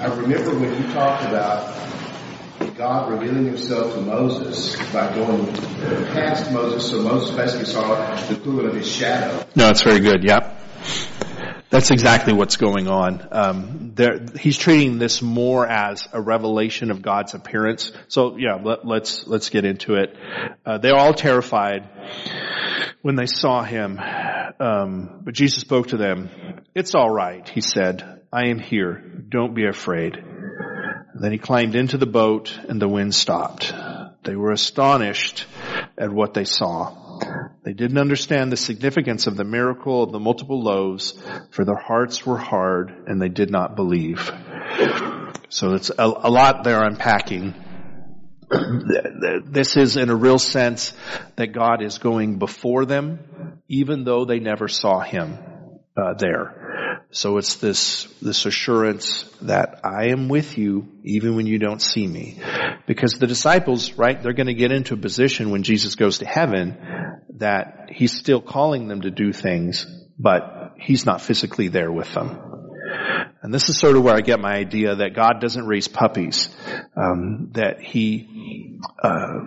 I 0.00 0.06
remember 0.06 0.58
when 0.58 0.82
you 0.82 0.92
talked 0.92 1.24
about 1.26 1.78
God 2.76 3.12
revealing 3.12 3.44
himself 3.44 3.94
to 3.94 4.00
Moses 4.00 4.74
by 4.92 5.14
going 5.14 5.46
past 6.12 6.50
Moses, 6.50 6.90
so 6.90 7.02
Moses 7.02 7.36
basically 7.36 7.66
saw 7.66 7.94
the 8.26 8.34
equivalent 8.34 8.70
of 8.70 8.74
his 8.74 8.90
shadow. 8.90 9.46
No, 9.54 9.66
that's 9.66 9.82
very 9.82 10.00
good. 10.00 10.24
Yep. 10.24 10.60
That's 11.72 11.90
exactly 11.90 12.34
what's 12.34 12.58
going 12.58 12.86
on. 12.86 13.26
Um, 13.32 13.92
there, 13.94 14.26
he's 14.38 14.58
treating 14.58 14.98
this 14.98 15.22
more 15.22 15.66
as 15.66 16.06
a 16.12 16.20
revelation 16.20 16.90
of 16.90 17.00
God's 17.00 17.32
appearance. 17.32 17.92
So 18.08 18.36
yeah, 18.36 18.56
let, 18.62 18.80
us 18.80 18.84
let's, 18.84 19.26
let's 19.26 19.48
get 19.48 19.64
into 19.64 19.94
it. 19.94 20.14
Uh, 20.66 20.76
they're 20.76 20.98
all 20.98 21.14
terrified 21.14 21.88
when 23.00 23.16
they 23.16 23.24
saw 23.24 23.62
him, 23.62 23.98
um, 24.60 25.22
but 25.24 25.32
Jesus 25.32 25.62
spoke 25.62 25.88
to 25.88 25.96
them. 25.96 26.28
It's 26.74 26.94
all 26.94 27.08
right, 27.08 27.48
he 27.48 27.62
said. 27.62 28.20
I 28.30 28.48
am 28.48 28.58
here. 28.58 29.02
Don't 29.30 29.54
be 29.54 29.66
afraid. 29.66 30.16
And 30.16 31.24
then 31.24 31.32
he 31.32 31.38
climbed 31.38 31.74
into 31.74 31.96
the 31.96 32.04
boat, 32.04 32.54
and 32.68 32.82
the 32.82 32.88
wind 32.88 33.14
stopped. 33.14 33.72
They 34.24 34.36
were 34.36 34.52
astonished 34.52 35.46
at 35.96 36.12
what 36.12 36.34
they 36.34 36.44
saw. 36.44 37.01
They 37.64 37.72
didn't 37.72 37.98
understand 37.98 38.50
the 38.50 38.56
significance 38.56 39.28
of 39.28 39.36
the 39.36 39.44
miracle 39.44 40.02
of 40.02 40.10
the 40.10 40.18
multiple 40.18 40.60
loaves, 40.60 41.14
for 41.50 41.64
their 41.64 41.76
hearts 41.76 42.26
were 42.26 42.38
hard 42.38 42.92
and 43.06 43.22
they 43.22 43.28
did 43.28 43.50
not 43.50 43.76
believe. 43.76 44.32
So 45.48 45.74
it's 45.74 45.90
a, 45.90 46.04
a 46.04 46.30
lot 46.30 46.64
they're 46.64 46.82
unpacking. 46.82 47.54
This 49.44 49.76
is 49.76 49.96
in 49.96 50.10
a 50.10 50.16
real 50.16 50.38
sense 50.38 50.92
that 51.36 51.52
God 51.52 51.82
is 51.82 51.98
going 51.98 52.38
before 52.38 52.84
them, 52.84 53.60
even 53.68 54.04
though 54.04 54.24
they 54.24 54.40
never 54.40 54.66
saw 54.66 55.00
Him 55.00 55.38
uh, 55.96 56.14
there. 56.18 56.71
So 57.12 57.36
it's 57.36 57.56
this, 57.56 58.04
this 58.22 58.46
assurance 58.46 59.24
that 59.42 59.80
I 59.84 60.06
am 60.08 60.28
with 60.28 60.56
you 60.56 60.88
even 61.04 61.36
when 61.36 61.46
you 61.46 61.58
don't 61.58 61.80
see 61.80 62.06
me. 62.06 62.40
Because 62.86 63.12
the 63.12 63.26
disciples, 63.26 63.92
right, 63.92 64.20
they're 64.20 64.32
going 64.32 64.46
to 64.46 64.54
get 64.54 64.72
into 64.72 64.94
a 64.94 64.96
position 64.96 65.50
when 65.50 65.62
Jesus 65.62 65.94
goes 65.94 66.18
to 66.18 66.26
heaven 66.26 66.78
that 67.36 67.90
he's 67.90 68.12
still 68.12 68.40
calling 68.40 68.88
them 68.88 69.02
to 69.02 69.10
do 69.10 69.32
things, 69.32 69.86
but 70.18 70.74
he's 70.78 71.04
not 71.04 71.20
physically 71.20 71.68
there 71.68 71.92
with 71.92 72.12
them. 72.14 72.52
And 73.42 73.52
this 73.52 73.68
is 73.68 73.78
sort 73.78 73.96
of 73.96 74.04
where 74.04 74.14
I 74.14 74.20
get 74.20 74.40
my 74.40 74.54
idea 74.54 74.94
that 74.96 75.14
God 75.14 75.40
doesn't 75.40 75.66
raise 75.66 75.88
puppies, 75.88 76.48
um, 76.96 77.50
that 77.54 77.80
He 77.80 78.78
uh, 79.02 79.40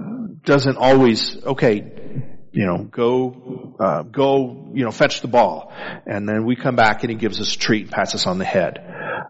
doesn't 0.43 0.77
always 0.77 1.43
okay, 1.45 2.34
you 2.55 2.65
know, 2.65 2.77
go 2.77 3.75
uh, 3.79 4.03
go, 4.03 4.71
you 4.73 4.85
know, 4.85 4.91
fetch 4.91 5.21
the 5.21 5.27
ball, 5.27 5.73
and 6.05 6.27
then 6.27 6.45
we 6.45 6.55
come 6.55 6.77
back 6.77 7.03
and 7.03 7.11
He 7.11 7.17
gives 7.17 7.41
us 7.41 7.53
a 7.53 7.59
treat, 7.59 7.83
and 7.83 7.91
pats 7.91 8.15
us 8.15 8.25
on 8.25 8.37
the 8.37 8.45
head. 8.45 8.79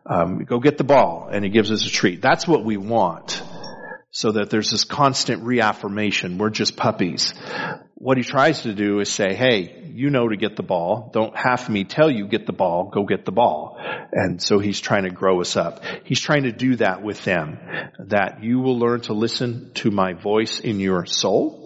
Um, 0.05 0.45
go 0.45 0.59
get 0.59 0.77
the 0.77 0.83
ball, 0.83 1.29
and 1.31 1.43
He 1.43 1.49
gives 1.49 1.71
us 1.71 1.85
a 1.87 1.89
treat. 1.89 2.21
That's 2.21 2.47
what 2.47 2.63
we 2.63 2.77
want 2.77 3.41
so 4.15 4.31
that 4.31 4.49
there's 4.49 4.71
this 4.71 4.85
constant 4.85 5.43
reaffirmation. 5.43 6.37
We're 6.37 6.49
just 6.49 6.77
puppies. 6.77 7.33
What 7.95 8.17
he 8.17 8.23
tries 8.23 8.61
to 8.61 8.73
do 8.73 9.01
is 9.01 9.11
say, 9.11 9.33
hey, 9.33 9.83
you 9.93 10.09
know 10.09 10.29
to 10.29 10.37
get 10.37 10.55
the 10.55 10.63
ball. 10.63 11.09
Don't 11.13 11.35
have 11.35 11.67
me 11.67 11.83
tell 11.83 12.09
you 12.09 12.25
get 12.27 12.45
the 12.45 12.53
ball. 12.53 12.91
Go 12.93 13.03
get 13.03 13.25
the 13.25 13.33
ball. 13.33 13.77
And 14.13 14.41
so 14.41 14.59
he's 14.59 14.79
trying 14.79 15.03
to 15.03 15.09
grow 15.09 15.41
us 15.41 15.57
up. 15.57 15.81
He's 16.05 16.21
trying 16.21 16.43
to 16.43 16.53
do 16.53 16.77
that 16.77 17.01
with 17.01 17.25
them. 17.25 17.59
That 18.07 18.41
you 18.41 18.59
will 18.59 18.79
learn 18.79 19.01
to 19.01 19.13
listen 19.13 19.71
to 19.75 19.91
my 19.91 20.13
voice 20.13 20.61
in 20.61 20.79
your 20.79 21.05
soul. 21.05 21.64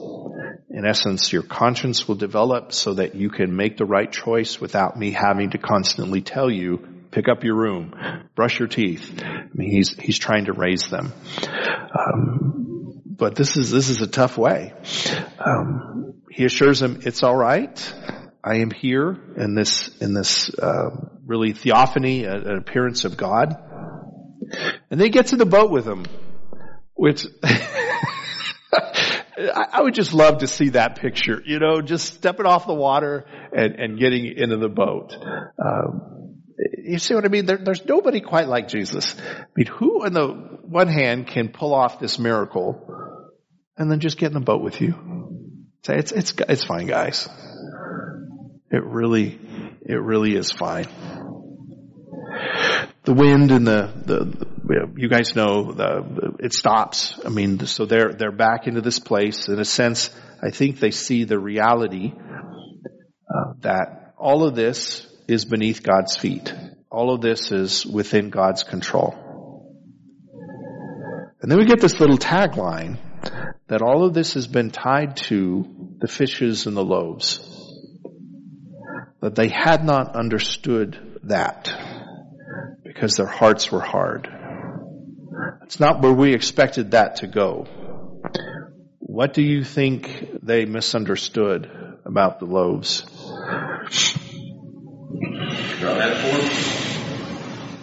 In 0.80 0.86
essence, 0.86 1.34
your 1.34 1.44
conscience 1.44 2.08
will 2.08 2.16
develop 2.16 2.72
so 2.72 2.94
that 2.94 3.14
you 3.14 3.30
can 3.30 3.54
make 3.54 3.76
the 3.76 3.84
right 3.84 4.10
choice 4.10 4.62
without 4.62 4.98
me 4.98 5.12
having 5.12 5.50
to 5.50 5.58
constantly 5.58 6.22
tell 6.22 6.50
you 6.50 6.78
pick 7.12 7.28
up 7.28 7.44
your 7.44 7.58
room, 7.58 7.94
brush 8.34 8.60
your 8.60 8.70
teeth. 8.70 9.22
I 9.22 9.50
mean, 9.54 9.72
he's 9.72 9.94
he's 10.00 10.18
trying 10.18 10.46
to 10.46 10.54
raise 10.54 10.88
them. 10.90 11.12
Um, 11.44 13.02
but 13.06 13.36
this 13.36 13.58
is 13.58 13.70
this 13.72 13.90
is 13.90 14.02
a 14.02 14.08
tough 14.08 14.38
way. 14.38 14.72
Um, 15.38 16.22
he 16.32 16.46
assures 16.46 16.80
them 16.80 17.02
it's 17.04 17.24
all 17.24 17.36
right. 17.36 17.94
I 18.42 18.60
am 18.60 18.72
here 18.72 19.18
in 19.36 19.56
this 19.56 19.90
in 20.00 20.14
this 20.14 20.50
uh, 20.50 20.92
really 21.26 21.52
theophany, 21.52 22.24
an 22.24 22.56
appearance 22.56 23.04
of 23.04 23.18
God. 23.18 23.54
And 24.90 25.02
they 25.02 25.10
get 25.10 25.28
to 25.28 25.36
the 25.36 25.46
boat 25.46 25.72
with 25.72 25.86
him, 25.86 26.06
which. 26.94 27.26
I 29.40 29.82
would 29.82 29.94
just 29.94 30.14
love 30.14 30.40
to 30.40 30.48
see 30.48 30.70
that 30.70 31.00
picture, 31.00 31.42
you 31.46 31.60
know, 31.60 31.82
just 31.82 32.14
stepping 32.14 32.46
off 32.46 32.68
the 32.68 32.74
water 32.74 33.26
and, 33.56 33.76
and 33.76 34.00
getting 34.00 34.26
into 34.26 34.58
the 34.58 34.68
boat. 34.68 35.16
Um, 35.64 36.42
you 36.84 37.00
see 37.00 37.14
what 37.14 37.24
I 37.24 37.30
mean? 37.30 37.46
There, 37.46 37.58
there's 37.58 37.86
nobody 37.86 38.20
quite 38.20 38.48
like 38.50 38.68
Jesus. 38.68 39.16
I 39.18 39.46
mean, 39.56 39.68
who 39.68 40.04
on 40.06 40.14
the 40.14 40.28
one 40.28 40.90
hand 40.90 41.28
can 41.28 41.50
pull 41.50 41.74
off 41.74 42.00
this 42.00 42.20
miracle 42.20 42.86
and 43.78 43.90
then 43.90 44.02
just 44.02 44.18
get 44.18 44.28
in 44.28 44.34
the 44.34 44.42
boat 44.42 44.62
with 44.62 44.82
you? 44.82 44.94
Say, 45.84 45.98
it's, 45.98 46.12
it's, 46.12 46.34
it's 46.50 46.66
fine, 46.66 46.88
guys. 46.88 47.30
It 48.72 48.84
really, 48.84 49.40
it 49.86 50.02
really 50.02 50.36
is 50.36 50.52
fine. 50.52 50.88
The 53.10 53.16
wind 53.16 53.50
and 53.50 53.66
the, 53.66 53.92
the, 54.06 54.88
you 54.96 55.10
guys 55.10 55.36
know, 55.36 55.72
the, 55.72 56.36
it 56.42 56.54
stops. 56.54 57.20
I 57.26 57.30
mean, 57.30 57.66
so 57.66 57.88
they're, 57.88 58.14
they're 58.14 58.32
back 58.32 58.68
into 58.68 58.82
this 58.82 59.00
place. 59.00 59.48
In 59.48 59.60
a 59.60 59.66
sense, 59.66 60.12
I 60.44 60.52
think 60.52 60.80
they 60.80 60.92
see 60.92 61.24
the 61.24 61.40
reality 61.40 62.14
uh, 62.14 63.54
that 63.62 64.14
all 64.16 64.44
of 64.44 64.54
this 64.54 65.08
is 65.28 65.44
beneath 65.44 65.82
God's 65.82 66.18
feet. 66.18 66.54
All 66.92 67.12
of 67.12 67.22
this 67.22 67.52
is 67.52 67.84
within 67.84 68.30
God's 68.30 68.62
control. 68.62 69.16
And 71.42 71.52
then 71.52 71.58
we 71.58 71.66
get 71.66 71.82
this 71.82 72.00
little 72.00 72.20
tagline 72.20 73.00
that 73.70 73.82
all 73.82 74.06
of 74.06 74.14
this 74.14 74.36
has 74.36 74.46
been 74.46 74.70
tied 74.70 75.18
to 75.30 75.96
the 75.98 76.08
fishes 76.08 76.68
and 76.68 76.78
the 76.78 76.86
loaves. 76.86 77.40
That 79.22 79.34
they 79.34 79.50
had 79.50 79.84
not 79.84 80.16
understood 80.16 81.20
that 81.24 81.89
because 82.90 83.16
their 83.18 83.28
hearts 83.28 83.72
were 83.72 83.82
hard. 83.82 84.28
It's 85.62 85.80
not 85.80 86.02
where 86.02 86.12
we 86.12 86.34
expected 86.34 86.92
that 86.92 87.18
to 87.18 87.28
go. 87.28 87.68
What 88.98 89.36
do 89.36 89.44
you 89.44 89.64
think 89.64 90.40
they 90.42 90.66
misunderstood 90.66 91.70
about 92.04 92.40
the 92.40 92.46
loaves? 92.46 93.06
Metaphor? 95.80 96.50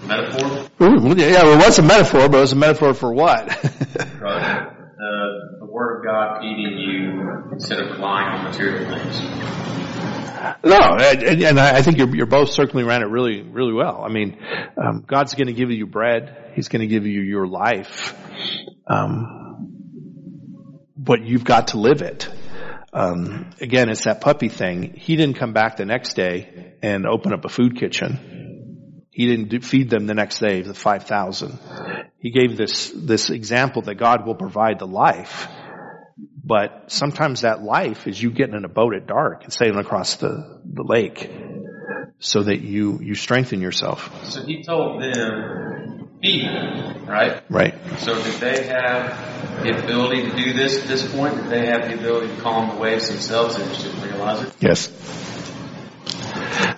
Metaphor? 0.09 0.69
Ooh, 0.83 1.15
yeah, 1.17 1.45
well, 1.45 1.61
it 1.61 1.65
was 1.65 1.79
a 1.79 1.83
metaphor, 1.83 2.29
but 2.29 2.39
it 2.39 2.41
was 2.41 2.53
a 2.53 2.57
metaphor 2.57 2.93
for 2.93 3.13
what? 3.13 3.49
uh, 3.49 4.67
the 5.61 5.69
Word 5.71 6.01
of 6.01 6.05
God 6.05 6.41
feeding 6.41 6.79
you 6.79 7.53
instead 7.53 7.79
of 7.79 7.93
relying 7.93 8.41
on 8.41 8.45
material 8.45 8.91
things. 8.91 9.86
No, 10.65 10.97
and, 10.99 11.61
I 11.61 11.83
think 11.83 11.99
you're, 11.99 12.15
you're 12.15 12.27
both 12.27 12.51
circling 12.51 12.87
around 12.87 13.03
it 13.03 13.07
really, 13.07 13.43
really 13.43 13.73
well. 13.73 14.03
I 14.03 14.09
mean, 14.09 14.39
um, 14.77 15.05
God's 15.07 15.35
going 15.35 15.47
to 15.47 15.53
give 15.53 15.71
you 15.71 15.87
bread. 15.87 16.53
He's 16.55 16.69
going 16.69 16.81
to 16.81 16.87
give 16.87 17.07
you 17.07 17.21
your 17.21 17.47
life. 17.47 18.15
Um, 18.87 19.47
but 20.97 21.23
you've 21.23 21.45
got 21.45 21.69
to 21.69 21.79
live 21.79 22.03
it. 22.03 22.29
Um, 22.93 23.51
again, 23.61 23.91
it's 23.91 24.05
that 24.05 24.21
puppy 24.21 24.49
thing. 24.49 24.95
He 24.95 25.17
didn't 25.17 25.37
come 25.37 25.53
back 25.53 25.77
the 25.77 25.85
next 25.85 26.15
day 26.15 26.75
and 26.83 27.07
open 27.07 27.33
up 27.33 27.45
a 27.45 27.49
food 27.49 27.79
kitchen. 27.79 29.05
He 29.11 29.27
didn't 29.27 29.49
do, 29.49 29.61
feed 29.61 29.89
them 29.91 30.07
the 30.07 30.15
next 30.15 30.41
day, 30.41 30.63
the 30.63 30.75
5,000. 30.75 31.59
He 32.19 32.31
gave 32.31 32.57
this, 32.57 32.91
this 32.91 33.31
example 33.31 33.83
that 33.83 33.95
God 33.95 34.27
will 34.27 34.35
provide 34.35 34.79
the 34.79 34.87
life. 34.87 35.47
But 36.47 36.93
sometimes 36.93 37.41
that 37.41 37.65
life 37.65 38.07
is 38.07 38.23
you 38.23 38.31
getting 38.31 38.55
in 38.55 38.65
a 38.65 38.69
boat 38.69 38.95
at 38.95 39.09
dark 39.09 39.43
and 39.43 39.53
sailing 39.53 39.81
across 39.81 40.15
the, 40.15 40.61
the 40.65 40.85
lake 40.85 41.29
so 42.21 42.45
that 42.45 42.61
you, 42.61 43.01
you 43.03 43.17
strengthen 43.17 43.61
yourself. 43.61 44.27
So 44.27 44.45
he 44.45 44.63
told 44.63 45.03
them, 45.03 46.09
feed 46.23 46.47
them, 46.47 47.05
right? 47.07 47.43
Right. 47.51 47.75
So 47.99 48.15
did 48.15 48.35
they 48.35 48.67
have 48.69 49.65
the 49.65 49.77
ability 49.77 50.31
to 50.31 50.37
do 50.37 50.53
this 50.53 50.81
at 50.81 50.87
this 50.87 51.13
point? 51.13 51.35
Did 51.35 51.51
they 51.51 51.67
have 51.67 51.89
the 51.89 51.95
ability 51.95 52.37
to 52.37 52.41
calm 52.41 52.77
the 52.77 52.81
waves 52.81 53.09
themselves 53.09 53.57
and 53.57 53.69
just 53.71 53.85
didn't 53.85 54.03
realize 54.03 54.47
it. 54.47 54.55
Yes. 54.61 54.87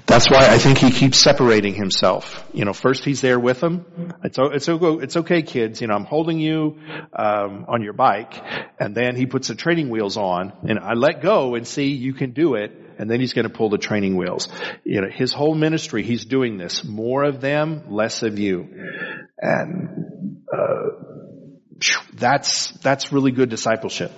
That's 0.07 0.31
why 0.31 0.49
I 0.49 0.59
think 0.59 0.79
he 0.79 0.91
keeps 0.91 1.19
separating 1.19 1.75
himself. 1.75 2.45
You 2.53 2.65
know, 2.65 2.73
first 2.73 3.05
he's 3.05 3.21
there 3.21 3.39
with 3.39 3.61
them. 3.61 3.85
It's 4.25 4.39
it's 4.39 4.69
it's 4.69 5.17
okay, 5.17 5.43
kids. 5.43 5.81
You 5.81 5.87
know, 5.89 5.95
I'm 5.95 6.05
holding 6.05 6.39
you 6.39 6.79
um, 7.13 7.67
on 7.69 7.83
your 7.83 7.93
bike, 7.93 8.35
and 8.81 8.95
then 8.95 9.17
he 9.17 9.27
puts 9.27 9.49
the 9.49 9.55
training 9.55 9.91
wheels 9.91 10.17
on, 10.17 10.53
and 10.69 10.79
I 10.79 10.95
let 10.95 11.23
go 11.23 11.55
and 11.55 11.67
see 11.67 11.89
you 11.89 12.15
can 12.15 12.33
do 12.33 12.55
it, 12.55 12.73
and 12.99 13.11
then 13.11 13.21
he's 13.21 13.33
going 13.33 13.47
to 13.47 13.53
pull 13.53 13.71
the 13.71 13.79
training 13.79 14.17
wheels. 14.17 14.49
You 14.85 15.03
know, 15.03 15.09
his 15.11 15.33
whole 15.33 15.55
ministry, 15.55 16.03
he's 16.03 16.25
doing 16.25 16.57
this. 16.57 16.85
More 16.85 17.25
of 17.25 17.41
them, 17.41 17.85
less 17.91 18.23
of 18.23 18.39
you, 18.39 18.69
and 19.39 20.43
uh, 20.53 21.29
that's 22.15 22.71
that's 22.83 23.13
really 23.13 23.31
good 23.31 23.51
discipleship 23.51 24.13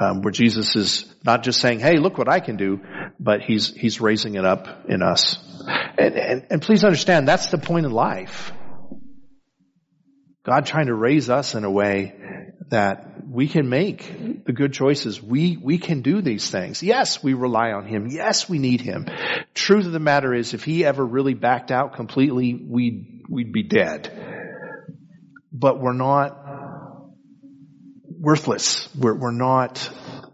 um, 0.00 0.22
where 0.22 0.32
Jesus 0.32 0.74
is 0.76 1.14
not 1.24 1.42
just 1.42 1.60
saying, 1.60 1.80
"Hey, 1.80 1.98
look 1.98 2.18
what 2.18 2.28
I 2.28 2.40
can 2.40 2.56
do," 2.56 2.80
but 3.20 3.42
he's 3.42 3.68
he's 3.68 4.00
raising 4.00 4.34
it 4.34 4.44
up 4.44 4.86
in 4.88 5.02
us. 5.02 5.38
And, 5.98 6.16
and 6.16 6.46
and 6.50 6.62
please 6.62 6.82
understand, 6.84 7.28
that's 7.28 7.50
the 7.50 7.58
point 7.58 7.86
in 7.86 7.92
life. 7.92 8.52
God 10.44 10.64
trying 10.64 10.86
to 10.86 10.94
raise 10.94 11.28
us 11.28 11.54
in 11.54 11.64
a 11.64 11.70
way 11.70 12.14
that 12.70 13.24
we 13.28 13.46
can 13.46 13.68
make 13.68 14.44
the 14.46 14.52
good 14.52 14.72
choices. 14.72 15.22
We 15.22 15.58
we 15.58 15.78
can 15.78 16.00
do 16.00 16.22
these 16.22 16.50
things. 16.50 16.82
Yes, 16.82 17.22
we 17.22 17.34
rely 17.34 17.72
on 17.72 17.86
Him. 17.86 18.08
Yes, 18.08 18.48
we 18.48 18.58
need 18.58 18.80
Him. 18.80 19.06
Truth 19.54 19.86
of 19.86 19.92
the 19.92 20.00
matter 20.00 20.32
is, 20.32 20.54
if 20.54 20.64
He 20.64 20.84
ever 20.84 21.04
really 21.04 21.34
backed 21.34 21.70
out 21.70 21.94
completely, 21.94 22.54
we'd 22.54 23.24
we'd 23.28 23.52
be 23.52 23.64
dead. 23.64 24.16
But 25.52 25.78
we're 25.78 25.92
not 25.92 26.38
worthless. 28.18 28.88
We're, 28.96 29.14
we're 29.14 29.32
not 29.32 29.90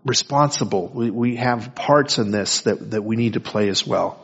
responsible. 0.06 0.88
We, 0.88 1.10
we 1.10 1.36
have 1.36 1.74
parts 1.74 2.18
in 2.18 2.30
this 2.30 2.62
that, 2.62 2.92
that 2.92 3.02
we 3.02 3.16
need 3.16 3.34
to 3.34 3.40
play 3.40 3.68
as 3.68 3.86
well. 3.86 4.20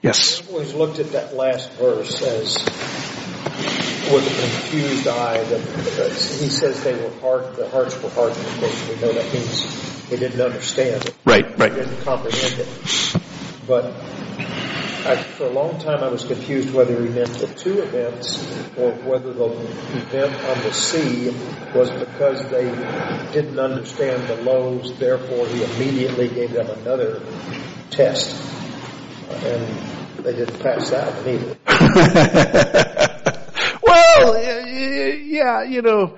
Yes. 0.00 0.40
I've 0.40 0.50
always 0.50 0.74
looked 0.74 0.98
at 0.98 1.12
that 1.12 1.34
last 1.34 1.72
verse 1.72 2.22
as 2.22 2.56
with 4.12 4.26
a 4.26 4.68
confused 4.70 5.08
eye. 5.08 5.42
That, 5.42 5.60
that 5.60 6.10
he 6.12 6.48
says 6.48 6.82
they 6.84 6.94
were 6.94 7.10
hard, 7.20 7.56
the 7.56 7.68
hearts 7.70 8.00
were 8.02 8.10
hardened. 8.10 8.46
Of 8.46 8.60
course, 8.60 8.88
we 8.88 9.00
know 9.00 9.12
that 9.12 9.32
means 9.32 10.08
they 10.08 10.16
didn't 10.16 10.40
understand 10.40 11.06
it, 11.06 11.14
Right, 11.24 11.56
they 11.56 11.68
right. 11.68 11.74
didn't 11.74 12.02
comprehend 12.02 12.60
it. 12.60 13.16
But 13.66 13.92
I, 15.06 15.16
for 15.16 15.44
a 15.44 15.50
long 15.50 15.78
time, 15.78 16.02
I 16.02 16.08
was 16.08 16.24
confused 16.24 16.72
whether 16.72 16.98
he 17.02 17.10
meant 17.10 17.34
the 17.34 17.46
two 17.46 17.82
events 17.82 18.42
or 18.78 18.92
whether 18.92 19.34
the 19.34 19.44
event 19.44 20.34
on 20.34 20.62
the 20.62 20.72
sea 20.72 21.26
was 21.74 21.90
because 21.90 22.42
they 22.48 22.64
didn't 23.32 23.58
understand 23.58 24.26
the 24.28 24.36
loaves. 24.36 24.98
Therefore, 24.98 25.46
he 25.48 25.62
immediately 25.62 26.28
gave 26.28 26.52
them 26.52 26.70
another 26.80 27.20
test, 27.90 28.34
and 29.28 30.24
they 30.24 30.32
didn't 30.32 30.58
pass 30.60 30.88
that 30.88 31.14
one 31.14 31.28
either. 31.28 31.54
well, 33.82 34.42
yeah, 34.42 35.64
you 35.64 35.82
know, 35.82 36.16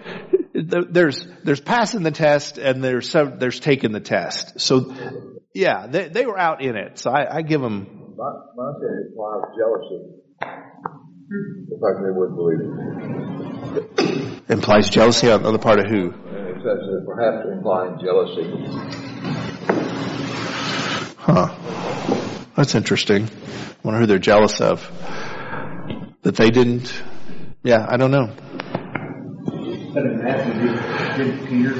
there's 0.55 1.27
there's 1.43 1.61
passing 1.61 2.05
the 2.05 2.13
test 2.13 2.59
and 2.59 2.85
there's 2.85 3.13
there's 3.13 3.59
taking 3.59 3.91
the 3.91 4.01
test. 4.01 4.61
So, 4.61 4.95
yeah, 5.53 5.89
they 5.89 6.09
they 6.09 6.25
were 6.25 6.39
out 6.39 6.63
in 6.63 6.77
it. 6.77 7.01
So 7.01 7.11
I, 7.11 7.39
I 7.39 7.43
give 7.43 7.61
them. 7.61 8.05
My, 8.17 8.33
my 8.57 8.71
opinion 8.71 9.09
implies 9.11 9.43
jealousy. 9.59 10.01
The 11.69 11.77
fact 11.83 12.01
they 12.03 12.11
wouldn't 12.11 12.37
believe 12.37 12.61
it. 14.49 14.51
Implies 14.51 14.89
jealousy 14.89 15.31
on 15.31 15.43
the 15.53 15.59
part 15.59 15.81
of 15.81 15.87
who? 15.87 16.09
It 16.09 16.57
says 16.63 16.81
that 16.87 17.05
perhaps 17.07 17.47
implying 17.53 17.99
jealousy. 18.03 18.47
Huh. 21.19 21.55
That's 22.57 22.75
interesting. 22.75 23.25
I 23.27 23.29
Wonder 23.83 24.01
who 24.01 24.07
they're 24.07 24.19
jealous 24.19 24.61
of. 24.63 24.91
That 26.23 26.37
they 26.37 26.49
didn't. 26.51 26.93
Yeah, 27.63 27.85
I 27.87 27.97
don't 27.99 28.11
know. 28.11 28.31
But 29.93 30.07
in 30.07 30.23
Matthew, 30.23 30.55
did, 30.63 31.37
did 31.39 31.49
Peter 31.49 31.75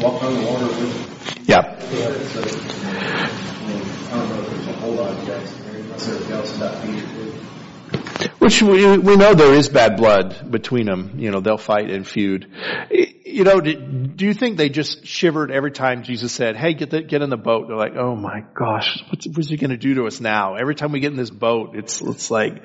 walk 0.00 0.22
on 0.22 0.34
the 0.34 0.42
water 0.46 0.66
with 0.66 1.48
Yeah. 1.48 1.74
him? 1.76 1.80
So, 2.28 2.40
I 2.40 3.66
mean, 3.66 3.82
I 4.10 4.16
don't 4.16 4.79
know 4.96 5.06
if 5.06 6.04
there's 6.04 6.28
a 6.30 6.36
whole 6.36 7.19
Which 8.50 8.62
we, 8.62 8.98
we 8.98 9.14
know 9.14 9.32
there 9.32 9.54
is 9.54 9.68
bad 9.68 9.96
blood 9.96 10.50
between 10.50 10.86
them. 10.86 11.20
You 11.20 11.30
know, 11.30 11.38
they'll 11.38 11.56
fight 11.56 11.88
and 11.88 12.04
feud. 12.04 12.50
You 12.90 13.44
know, 13.44 13.60
do, 13.60 14.26
you 14.26 14.34
think 14.34 14.56
they 14.56 14.68
just 14.68 15.06
shivered 15.06 15.52
every 15.52 15.70
time 15.70 16.02
Jesus 16.02 16.32
said, 16.32 16.56
hey, 16.56 16.74
get 16.74 16.90
the, 16.90 17.00
get 17.00 17.22
in 17.22 17.30
the 17.30 17.36
boat? 17.36 17.68
They're 17.68 17.76
like, 17.76 17.94
oh 17.96 18.16
my 18.16 18.40
gosh, 18.58 19.04
what's, 19.08 19.28
what's 19.28 19.48
he 19.50 19.56
going 19.56 19.70
to 19.70 19.76
do 19.76 19.94
to 19.94 20.06
us 20.06 20.20
now? 20.20 20.56
Every 20.56 20.74
time 20.74 20.90
we 20.90 20.98
get 20.98 21.12
in 21.12 21.16
this 21.16 21.30
boat, 21.30 21.76
it's, 21.76 22.00
it's 22.00 22.28
like, 22.28 22.60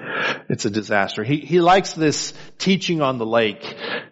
it's 0.50 0.66
a 0.66 0.72
disaster. 0.72 1.24
He, 1.24 1.38
he 1.38 1.62
likes 1.62 1.94
this 1.94 2.34
teaching 2.58 3.04
on 3.04 3.20
the 3.20 3.26
lake. 3.28 3.64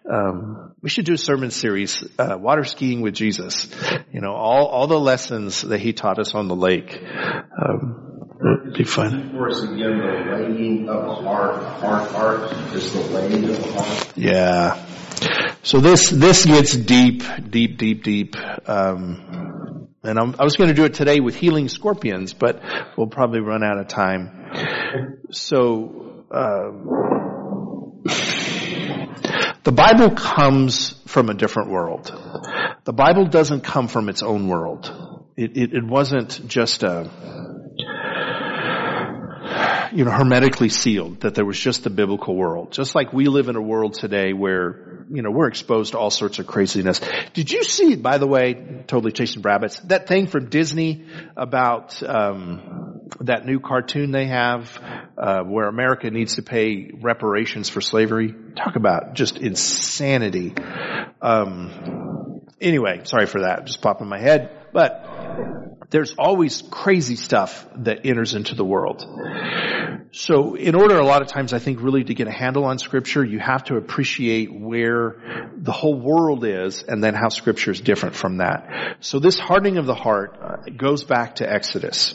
Um, 0.08 0.74
we 0.80 0.90
should 0.90 1.06
do 1.06 1.14
a 1.14 1.18
sermon 1.18 1.50
series, 1.50 2.04
uh, 2.20 2.38
water 2.38 2.62
skiing 2.62 3.00
with 3.00 3.14
Jesus. 3.14 3.68
You 4.12 4.20
know, 4.20 4.32
all, 4.32 4.68
all 4.68 4.86
the 4.86 5.00
lessons 5.00 5.62
that 5.62 5.80
he 5.80 5.92
taught 5.92 6.20
us 6.20 6.36
on 6.36 6.46
the 6.46 6.54
lake. 6.54 7.02
Um, 7.02 8.13
it'd 8.40 8.74
be. 8.74 8.84
For 8.84 9.48
us 9.48 9.62
again, 9.62 9.98
the 9.98 10.36
laying 10.36 10.88
of 10.88 11.24
heart, 11.24 11.62
a 11.62 12.12
heart 12.12 12.52
is 12.74 12.92
the 12.92 13.00
laying 13.00 13.50
of 13.50 13.74
heart. 13.74 14.16
Yeah. 14.16 14.86
So 15.62 15.80
this 15.80 16.10
this 16.10 16.44
gets 16.44 16.76
deep, 16.76 17.22
deep, 17.48 17.78
deep, 17.78 18.02
deep. 18.04 18.36
Um, 18.68 19.88
and 20.02 20.18
I'm, 20.18 20.34
I 20.38 20.44
was 20.44 20.56
going 20.56 20.68
to 20.68 20.74
do 20.74 20.84
it 20.84 20.94
today 20.94 21.20
with 21.20 21.34
healing 21.34 21.68
scorpions, 21.68 22.34
but 22.34 22.60
we'll 22.96 23.06
probably 23.06 23.40
run 23.40 23.64
out 23.64 23.78
of 23.78 23.88
time. 23.88 25.20
So 25.30 26.24
um, 26.30 28.02
the 29.64 29.72
Bible 29.72 30.10
comes 30.10 31.00
from 31.06 31.30
a 31.30 31.34
different 31.34 31.70
world. 31.70 32.12
The 32.84 32.92
Bible 32.92 33.26
doesn't 33.26 33.62
come 33.62 33.88
from 33.88 34.10
its 34.10 34.22
own 34.22 34.46
world. 34.46 34.92
It, 35.36 35.56
it, 35.56 35.72
it 35.72 35.84
wasn't 35.84 36.46
just 36.46 36.82
a 36.82 37.10
you 39.94 40.04
know, 40.04 40.10
hermetically 40.10 40.68
sealed, 40.68 41.20
that 41.20 41.36
there 41.36 41.44
was 41.44 41.58
just 41.58 41.84
the 41.84 41.90
biblical 41.90 42.34
world. 42.34 42.72
Just 42.72 42.96
like 42.96 43.12
we 43.12 43.26
live 43.26 43.48
in 43.48 43.54
a 43.54 43.62
world 43.62 43.94
today 43.94 44.32
where, 44.32 45.06
you 45.08 45.22
know, 45.22 45.30
we're 45.30 45.46
exposed 45.46 45.92
to 45.92 45.98
all 45.98 46.10
sorts 46.10 46.40
of 46.40 46.48
craziness. 46.48 47.00
Did 47.32 47.52
you 47.52 47.62
see, 47.62 47.94
by 47.94 48.18
the 48.18 48.26
way, 48.26 48.54
totally 48.88 49.12
chasing 49.12 49.42
rabbits, 49.42 49.78
that 49.84 50.08
thing 50.08 50.26
from 50.26 50.50
Disney 50.50 51.06
about, 51.36 52.02
um, 52.02 53.02
that 53.20 53.46
new 53.46 53.60
cartoon 53.60 54.10
they 54.10 54.26
have, 54.26 54.80
uh, 55.16 55.42
where 55.44 55.68
America 55.68 56.10
needs 56.10 56.34
to 56.36 56.42
pay 56.42 56.90
reparations 57.00 57.68
for 57.68 57.80
slavery? 57.80 58.34
Talk 58.56 58.74
about 58.74 59.14
just 59.14 59.38
insanity. 59.38 60.54
Um, 61.22 62.40
anyway, 62.60 63.02
sorry 63.04 63.26
for 63.26 63.42
that, 63.42 63.66
just 63.66 63.80
popped 63.80 64.00
in 64.00 64.08
my 64.08 64.18
head, 64.18 64.50
but 64.72 65.73
there's 65.90 66.14
always 66.18 66.62
crazy 66.62 67.16
stuff 67.16 67.66
that 67.76 68.04
enters 68.04 68.34
into 68.34 68.54
the 68.54 68.64
world. 68.64 69.04
So 70.12 70.54
in 70.54 70.74
order 70.74 70.98
a 70.98 71.04
lot 71.04 71.22
of 71.22 71.28
times 71.28 71.52
I 71.52 71.58
think 71.58 71.80
really 71.80 72.04
to 72.04 72.14
get 72.14 72.28
a 72.28 72.32
handle 72.32 72.64
on 72.64 72.78
scripture, 72.78 73.24
you 73.24 73.38
have 73.38 73.64
to 73.64 73.76
appreciate 73.76 74.52
where 74.52 75.52
the 75.56 75.72
whole 75.72 75.98
world 75.98 76.44
is 76.44 76.82
and 76.82 77.02
then 77.02 77.14
how 77.14 77.28
scripture 77.28 77.70
is 77.70 77.80
different 77.80 78.14
from 78.14 78.38
that. 78.38 78.96
So 79.00 79.18
this 79.18 79.38
hardening 79.38 79.78
of 79.78 79.86
the 79.86 79.94
heart 79.94 80.38
uh, 80.40 80.70
goes 80.76 81.04
back 81.04 81.36
to 81.36 81.52
Exodus. 81.52 82.14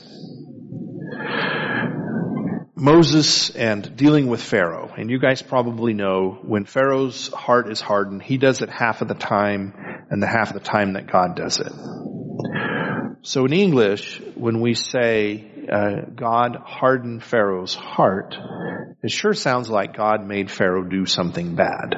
Moses 2.79 3.49
and 3.49 3.97
dealing 3.97 4.27
with 4.27 4.41
Pharaoh. 4.41 4.93
And 4.97 5.09
you 5.09 5.19
guys 5.19 5.41
probably 5.41 5.93
know 5.93 6.39
when 6.43 6.63
Pharaoh's 6.63 7.27
heart 7.27 7.69
is 7.69 7.81
hardened, 7.81 8.23
he 8.23 8.37
does 8.37 8.61
it 8.61 8.69
half 8.69 9.01
of 9.01 9.09
the 9.09 9.15
time 9.15 9.73
and 10.09 10.23
the 10.23 10.27
half 10.27 10.49
of 10.49 10.53
the 10.53 10.67
time 10.67 10.93
that 10.93 11.11
God 11.11 11.35
does 11.35 11.59
it. 11.59 11.73
So 13.21 13.45
in 13.45 13.53
English, 13.53 14.21
when 14.35 14.61
we 14.61 14.73
say 14.73 15.67
uh, 15.71 16.09
God 16.15 16.55
hardened 16.55 17.21
Pharaoh's 17.21 17.75
heart, 17.75 18.35
it 19.03 19.11
sure 19.11 19.33
sounds 19.33 19.69
like 19.69 19.95
God 19.95 20.25
made 20.25 20.49
Pharaoh 20.49 20.83
do 20.83 21.05
something 21.05 21.55
bad. 21.55 21.95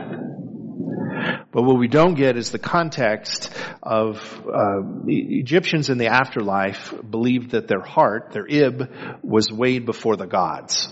But 1.51 1.63
what 1.63 1.78
we 1.78 1.88
don't 1.88 2.15
get 2.15 2.38
is 2.38 2.51
the 2.51 2.59
context 2.59 3.51
of 3.84 4.17
uh, 4.47 4.82
Egyptians 5.07 5.89
in 5.89 5.97
the 5.97 6.07
afterlife 6.07 6.93
believed 7.09 7.51
that 7.51 7.67
their 7.67 7.82
heart, 7.82 8.32
their 8.32 8.47
ib, 8.47 8.89
was 9.22 9.51
weighed 9.51 9.86
before 9.86 10.15
the 10.15 10.28
gods. 10.28 10.88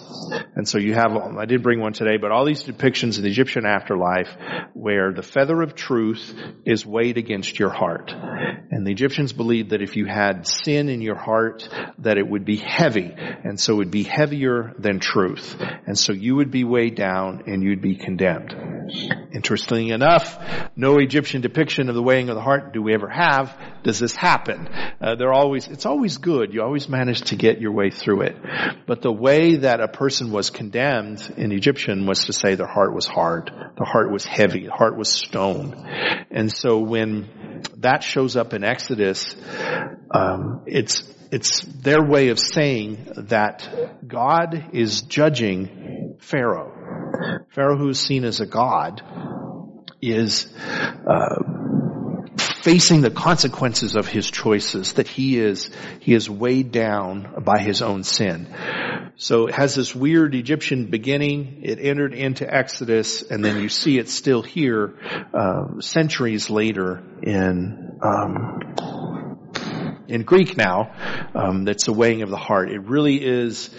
And 0.55 0.67
so 0.67 0.77
you 0.77 0.93
have, 0.93 1.15
I 1.15 1.45
did 1.45 1.63
bring 1.63 1.79
one 1.79 1.93
today, 1.93 2.17
but 2.17 2.31
all 2.31 2.45
these 2.45 2.63
depictions 2.63 3.17
in 3.17 3.23
the 3.23 3.29
Egyptian 3.29 3.65
afterlife 3.65 4.29
where 4.73 5.13
the 5.13 5.23
feather 5.23 5.61
of 5.61 5.75
truth 5.75 6.33
is 6.65 6.85
weighed 6.85 7.17
against 7.17 7.57
your 7.57 7.69
heart. 7.69 8.11
And 8.11 8.85
the 8.85 8.91
Egyptians 8.91 9.33
believed 9.33 9.71
that 9.71 9.81
if 9.81 9.95
you 9.95 10.05
had 10.05 10.45
sin 10.45 10.89
in 10.89 11.01
your 11.01 11.17
heart, 11.17 11.67
that 11.99 12.17
it 12.17 12.27
would 12.27 12.45
be 12.45 12.57
heavy. 12.57 13.13
And 13.15 13.59
so 13.59 13.73
it 13.73 13.77
would 13.77 13.91
be 13.91 14.03
heavier 14.03 14.73
than 14.77 14.99
truth. 14.99 15.55
And 15.87 15.97
so 15.97 16.11
you 16.13 16.35
would 16.35 16.51
be 16.51 16.63
weighed 16.63 16.95
down 16.95 17.43
and 17.47 17.63
you'd 17.63 17.81
be 17.81 17.95
condemned. 17.95 18.53
Interestingly 19.33 19.89
enough, 19.89 20.18
no 20.75 20.97
Egyptian 20.97 21.41
depiction 21.41 21.89
of 21.89 21.95
the 21.95 22.01
weighing 22.01 22.29
of 22.29 22.35
the 22.35 22.41
heart 22.41 22.73
do 22.73 22.81
we 22.81 22.93
ever 22.93 23.09
have. 23.09 23.55
Does 23.83 23.99
this 23.99 24.15
happen? 24.15 24.67
Uh, 25.01 25.15
they're 25.15 25.33
always, 25.33 25.67
it's 25.67 25.85
always 25.85 26.17
good. 26.17 26.53
You 26.53 26.61
always 26.61 26.89
manage 26.89 27.21
to 27.29 27.35
get 27.35 27.59
your 27.59 27.71
way 27.71 27.89
through 27.89 28.21
it. 28.21 28.37
But 28.87 29.01
the 29.01 29.11
way 29.11 29.57
that 29.57 29.81
a 29.81 29.87
person 29.87 30.31
was 30.31 30.49
condemned 30.49 31.33
in 31.37 31.51
Egyptian 31.51 32.05
was 32.05 32.25
to 32.25 32.33
say 32.33 32.55
their 32.55 32.67
heart 32.67 32.93
was 32.93 33.05
hard. 33.05 33.51
The 33.77 33.85
heart 33.85 34.11
was 34.11 34.25
heavy. 34.25 34.65
The 34.65 34.71
heart 34.71 34.97
was 34.97 35.09
stone. 35.09 35.85
And 36.31 36.51
so 36.51 36.79
when 36.79 37.63
that 37.77 38.03
shows 38.03 38.35
up 38.35 38.53
in 38.53 38.63
Exodus, 38.63 39.35
um, 40.11 40.63
it's 40.65 41.03
it's 41.31 41.61
their 41.61 42.03
way 42.03 42.29
of 42.29 42.39
saying 42.39 43.07
that 43.15 43.69
God 44.07 44.69
is 44.73 45.01
judging 45.03 46.17
Pharaoh. 46.19 47.45
Pharaoh, 47.53 47.77
who 47.77 47.89
is 47.89 47.99
seen 47.99 48.23
as 48.23 48.39
a 48.39 48.47
god, 48.47 49.01
is 50.01 50.47
uh, 51.07 51.43
facing 52.61 53.01
the 53.01 53.11
consequences 53.11 53.95
of 53.95 54.07
his 54.07 54.29
choices. 54.29 54.93
That 54.93 55.07
he 55.07 55.39
is 55.39 55.69
he 55.99 56.13
is 56.13 56.29
weighed 56.29 56.71
down 56.71 57.43
by 57.43 57.59
his 57.59 57.81
own 57.81 58.03
sin. 58.03 58.53
So 59.17 59.47
it 59.47 59.55
has 59.55 59.75
this 59.75 59.93
weird 59.93 60.33
Egyptian 60.35 60.85
beginning. 60.85 61.61
It 61.63 61.79
entered 61.79 62.13
into 62.13 62.51
Exodus, 62.51 63.21
and 63.21 63.43
then 63.43 63.61
you 63.61 63.69
see 63.69 63.97
it 63.97 64.09
still 64.09 64.41
here 64.41 64.97
uh, 65.33 65.81
centuries 65.81 66.49
later 66.49 67.03
in. 67.21 67.99
Um, 68.01 69.37
in 70.07 70.23
Greek 70.23 70.57
now, 70.57 70.91
um, 71.35 71.65
that's 71.65 71.85
the 71.85 71.93
weighing 71.93 72.23
of 72.23 72.31
the 72.31 72.37
heart. 72.37 72.71
It 72.71 72.81
really 72.81 73.23
is 73.23 73.69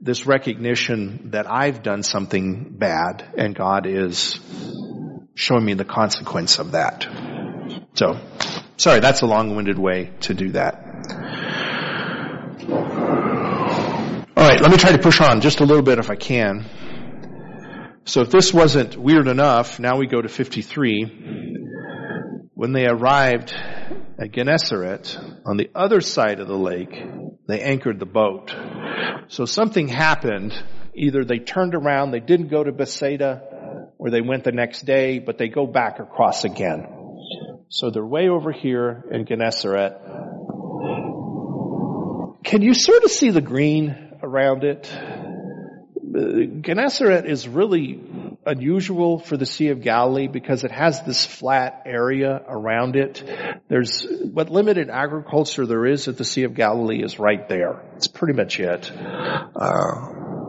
this 0.00 0.26
recognition 0.26 1.30
that 1.30 1.48
I've 1.48 1.84
done 1.84 2.02
something 2.02 2.76
bad 2.76 3.24
and 3.38 3.54
God 3.54 3.86
is 3.86 4.40
showing 5.36 5.64
me 5.64 5.74
the 5.74 5.84
consequence 5.84 6.58
of 6.58 6.72
that. 6.72 7.06
So, 7.94 8.18
sorry, 8.78 9.00
that's 9.00 9.20
a 9.20 9.26
long-winded 9.26 9.78
way 9.78 10.10
to 10.22 10.34
do 10.34 10.52
that. 10.52 10.82
Alright, 14.36 14.60
let 14.60 14.70
me 14.70 14.78
try 14.78 14.92
to 14.92 14.98
push 14.98 15.20
on 15.20 15.40
just 15.42 15.60
a 15.60 15.64
little 15.64 15.82
bit 15.82 15.98
if 15.98 16.10
I 16.10 16.16
can. 16.16 16.64
So 18.06 18.22
if 18.22 18.30
this 18.30 18.54
wasn't 18.54 18.96
weird 18.96 19.28
enough, 19.28 19.78
now 19.78 19.98
we 19.98 20.06
go 20.06 20.22
to 20.22 20.28
53. 20.28 21.04
When 22.54 22.72
they 22.72 22.86
arrived 22.86 23.52
at 23.52 24.32
Gennesaret, 24.32 25.18
on 25.44 25.58
the 25.58 25.68
other 25.74 26.00
side 26.00 26.40
of 26.40 26.48
the 26.48 26.56
lake, 26.56 26.94
they 27.46 27.60
anchored 27.60 27.98
the 27.98 28.06
boat. 28.06 28.54
So 29.28 29.44
something 29.44 29.88
happened. 29.88 30.54
Either 30.94 31.24
they 31.24 31.40
turned 31.40 31.74
around, 31.74 32.12
they 32.12 32.20
didn't 32.20 32.48
go 32.48 32.64
to 32.64 32.72
Bethsaida, 32.72 33.55
they 34.10 34.20
went 34.20 34.44
the 34.44 34.52
next 34.52 34.82
day, 34.82 35.18
but 35.18 35.38
they 35.38 35.48
go 35.48 35.66
back 35.66 35.98
across 35.98 36.44
again. 36.44 36.86
So 37.68 37.90
they're 37.90 38.04
way 38.04 38.28
over 38.28 38.52
here 38.52 39.04
in 39.10 39.26
Gennesaret. 39.26 39.94
Can 42.44 42.62
you 42.62 42.74
sort 42.74 43.02
of 43.04 43.10
see 43.10 43.30
the 43.30 43.40
green 43.40 44.18
around 44.22 44.62
it? 44.64 44.84
Gennesaret 46.62 47.26
is 47.26 47.48
really 47.48 48.00
unusual 48.46 49.18
for 49.18 49.36
the 49.36 49.44
Sea 49.44 49.68
of 49.68 49.82
Galilee 49.82 50.28
because 50.28 50.62
it 50.62 50.70
has 50.70 51.02
this 51.02 51.26
flat 51.26 51.82
area 51.84 52.40
around 52.48 52.94
it. 52.96 53.24
There's 53.68 54.06
what 54.32 54.48
limited 54.48 54.88
agriculture 54.88 55.66
there 55.66 55.84
is 55.84 56.06
at 56.08 56.16
the 56.16 56.24
Sea 56.24 56.44
of 56.44 56.54
Galilee 56.54 57.02
is 57.02 57.18
right 57.18 57.48
there. 57.48 57.82
It's 57.96 58.06
pretty 58.06 58.34
much 58.34 58.60
it. 58.60 58.90
Uh, 58.94 60.46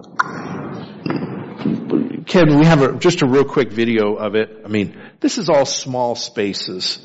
Ken, 2.27 2.59
we 2.59 2.65
have 2.65 2.81
a, 2.81 2.99
just 2.99 3.21
a 3.21 3.25
real 3.25 3.45
quick 3.45 3.71
video 3.71 4.15
of 4.15 4.35
it. 4.35 4.61
I 4.65 4.67
mean, 4.67 5.01
this 5.21 5.37
is 5.37 5.47
all 5.47 5.65
small 5.65 6.13
spaces. 6.15 6.99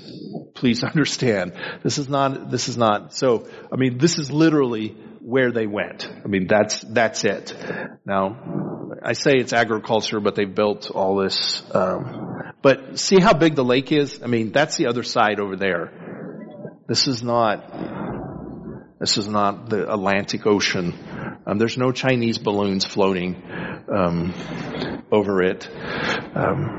Please 0.55 0.83
understand. 0.85 1.53
This 1.85 1.99
is 1.99 2.09
not, 2.09 2.51
this 2.51 2.69
is 2.69 2.77
not, 2.77 3.15
so, 3.15 3.49
I 3.73 3.77
mean, 3.77 3.99
this 3.99 4.19
is 4.19 4.33
literally 4.33 4.97
where 5.21 5.53
they 5.53 5.69
went. 5.69 6.11
I 6.25 6.27
mean, 6.27 6.49
that's, 6.49 6.81
that's 6.81 7.25
it. 7.25 7.55
Now, 8.05 8.91
I 9.01 9.13
say 9.13 9.35
it's 9.37 9.53
agriculture, 9.53 10.19
but 10.19 10.35
they 10.35 10.45
built 10.45 10.91
all 10.91 11.17
this, 11.17 11.63
um, 11.73 12.55
but 12.61 12.99
see 12.99 13.21
how 13.21 13.33
big 13.33 13.55
the 13.55 13.65
lake 13.65 13.93
is? 13.93 14.21
I 14.23 14.27
mean, 14.27 14.51
that's 14.51 14.77
the 14.77 14.89
other 14.89 15.05
side 15.05 15.39
over 15.39 15.55
there. 15.55 15.93
This 16.89 17.07
is 17.07 17.23
not, 17.23 18.99
this 18.99 19.19
is 19.19 19.29
not 19.29 19.71
the 19.71 19.91
Atlantic 19.93 20.47
Ocean. 20.47 20.95
Um, 21.47 21.59
there's 21.59 21.77
no 21.77 21.93
Chinese 21.93 22.39
balloons 22.39 22.85
floating 22.85 23.43
um, 23.93 24.33
over 25.11 25.43
it. 25.43 25.69
Um, 26.35 26.79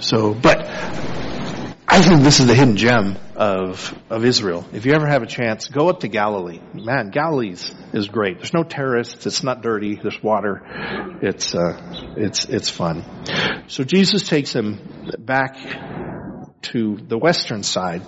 so, 0.00 0.34
but 0.34 0.66
I 1.88 2.02
think 2.02 2.22
this 2.22 2.40
is 2.40 2.46
the 2.46 2.54
hidden 2.54 2.76
gem 2.76 3.16
of, 3.36 3.98
of 4.10 4.24
Israel. 4.24 4.66
If 4.74 4.84
you 4.84 4.92
ever 4.92 5.06
have 5.06 5.22
a 5.22 5.26
chance, 5.26 5.68
go 5.68 5.88
up 5.88 6.00
to 6.00 6.08
Galilee. 6.08 6.60
Man, 6.74 7.10
Galilee's 7.10 7.72
is 7.94 8.08
great. 8.08 8.36
There's 8.36 8.52
no 8.52 8.64
terrorists. 8.64 9.24
It's 9.24 9.42
not 9.42 9.62
dirty. 9.62 9.98
There's 10.00 10.22
water. 10.22 10.60
It's, 11.22 11.54
uh, 11.54 12.14
it's, 12.16 12.44
it's 12.44 12.68
fun. 12.68 13.02
So 13.68 13.82
Jesus 13.82 14.28
takes 14.28 14.52
him 14.52 14.78
back 15.18 15.56
to 16.62 16.98
the 17.08 17.16
western 17.16 17.62
side. 17.62 18.02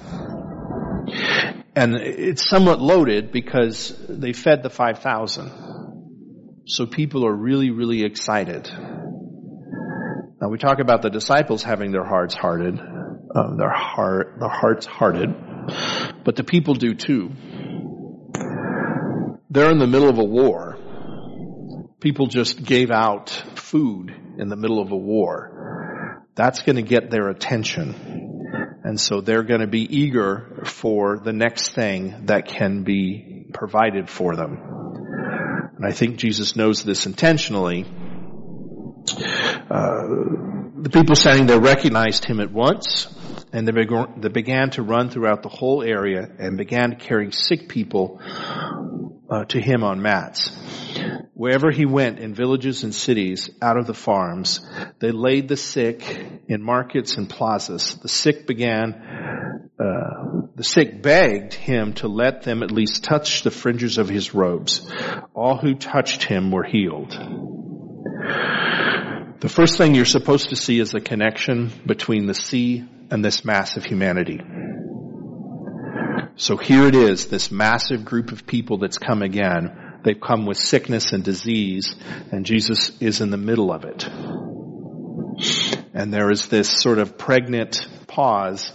And 1.78 1.94
it's 1.94 2.50
somewhat 2.50 2.80
loaded 2.80 3.30
because 3.30 3.94
they 4.08 4.32
fed 4.32 4.64
the 4.64 4.68
5,000. 4.68 6.64
So 6.66 6.86
people 6.86 7.24
are 7.24 7.32
really, 7.32 7.70
really 7.70 8.02
excited. 8.02 8.68
Now 10.40 10.48
we 10.50 10.58
talk 10.58 10.80
about 10.80 11.02
the 11.02 11.08
disciples 11.08 11.62
having 11.62 11.92
their 11.92 12.04
hearts 12.04 12.34
hearted, 12.34 12.80
um, 12.80 13.56
their 13.58 13.70
heart, 13.70 14.38
their 14.40 14.48
hearts 14.48 14.86
hearted, 14.86 15.32
but 16.24 16.34
the 16.34 16.42
people 16.42 16.74
do 16.74 16.96
too. 16.96 17.30
They're 19.48 19.70
in 19.70 19.78
the 19.78 19.86
middle 19.86 20.08
of 20.08 20.18
a 20.18 20.24
war. 20.24 20.78
People 22.00 22.26
just 22.26 22.60
gave 22.60 22.90
out 22.90 23.30
food 23.54 24.12
in 24.36 24.48
the 24.48 24.56
middle 24.56 24.82
of 24.82 24.90
a 24.90 24.96
war. 24.96 26.24
That's 26.34 26.60
going 26.62 26.74
to 26.74 26.82
get 26.82 27.08
their 27.08 27.28
attention. 27.28 28.27
And 28.88 28.98
so 28.98 29.20
they're 29.20 29.42
going 29.42 29.60
to 29.60 29.66
be 29.66 29.82
eager 29.82 30.62
for 30.64 31.18
the 31.18 31.34
next 31.34 31.72
thing 31.72 32.24
that 32.24 32.48
can 32.48 32.84
be 32.84 33.44
provided 33.52 34.08
for 34.08 34.34
them. 34.34 34.56
And 35.76 35.84
I 35.86 35.92
think 35.92 36.16
Jesus 36.16 36.56
knows 36.56 36.84
this 36.84 37.04
intentionally. 37.04 37.84
Uh, 39.70 40.06
the 40.80 40.88
people 40.90 41.16
standing 41.16 41.46
there 41.46 41.60
recognized 41.60 42.24
him 42.24 42.40
at 42.40 42.50
once 42.50 43.14
and 43.52 43.68
they 43.68 44.28
began 44.30 44.70
to 44.70 44.82
run 44.82 45.10
throughout 45.10 45.42
the 45.42 45.50
whole 45.50 45.82
area 45.82 46.26
and 46.38 46.56
began 46.56 46.96
carrying 46.96 47.32
sick 47.32 47.68
people 47.68 48.22
uh, 49.30 49.44
to 49.44 49.60
him 49.60 49.82
on 49.82 50.00
mats. 50.00 50.50
Wherever 51.34 51.70
he 51.70 51.86
went 51.86 52.18
in 52.18 52.34
villages 52.34 52.82
and 52.82 52.94
cities, 52.94 53.50
out 53.62 53.78
of 53.78 53.86
the 53.86 53.94
farms, 53.94 54.60
they 54.98 55.12
laid 55.12 55.48
the 55.48 55.56
sick 55.56 56.02
in 56.48 56.62
markets 56.62 57.16
and 57.16 57.28
plazas. 57.28 57.96
The 57.96 58.08
sick 58.08 58.46
began, 58.46 59.70
uh, 59.78 60.48
the 60.56 60.64
sick 60.64 61.02
begged 61.02 61.54
him 61.54 61.92
to 61.94 62.08
let 62.08 62.42
them 62.42 62.62
at 62.62 62.72
least 62.72 63.04
touch 63.04 63.42
the 63.42 63.50
fringes 63.50 63.98
of 63.98 64.08
his 64.08 64.34
robes. 64.34 64.90
All 65.34 65.56
who 65.56 65.74
touched 65.74 66.24
him 66.24 66.50
were 66.50 66.64
healed. 66.64 67.12
The 69.40 69.48
first 69.48 69.78
thing 69.78 69.94
you're 69.94 70.04
supposed 70.04 70.48
to 70.48 70.56
see 70.56 70.80
is 70.80 70.90
the 70.90 71.00
connection 71.00 71.70
between 71.86 72.26
the 72.26 72.34
sea 72.34 72.84
and 73.10 73.24
this 73.24 73.44
mass 73.44 73.76
of 73.76 73.84
humanity. 73.84 74.40
So 76.40 76.56
here 76.56 76.86
it 76.86 76.94
is, 76.94 77.26
this 77.26 77.50
massive 77.50 78.04
group 78.04 78.30
of 78.30 78.46
people 78.46 78.78
that's 78.78 78.96
come 78.96 79.22
again. 79.22 79.98
They've 80.04 80.20
come 80.20 80.46
with 80.46 80.56
sickness 80.56 81.12
and 81.12 81.24
disease, 81.24 81.96
and 82.30 82.46
Jesus 82.46 82.92
is 83.00 83.20
in 83.20 83.30
the 83.30 83.36
middle 83.36 83.72
of 83.72 83.84
it. 83.84 84.08
And 85.94 86.14
there 86.14 86.30
is 86.30 86.46
this 86.46 86.70
sort 86.80 86.98
of 86.98 87.18
pregnant 87.18 87.84
pause 88.06 88.70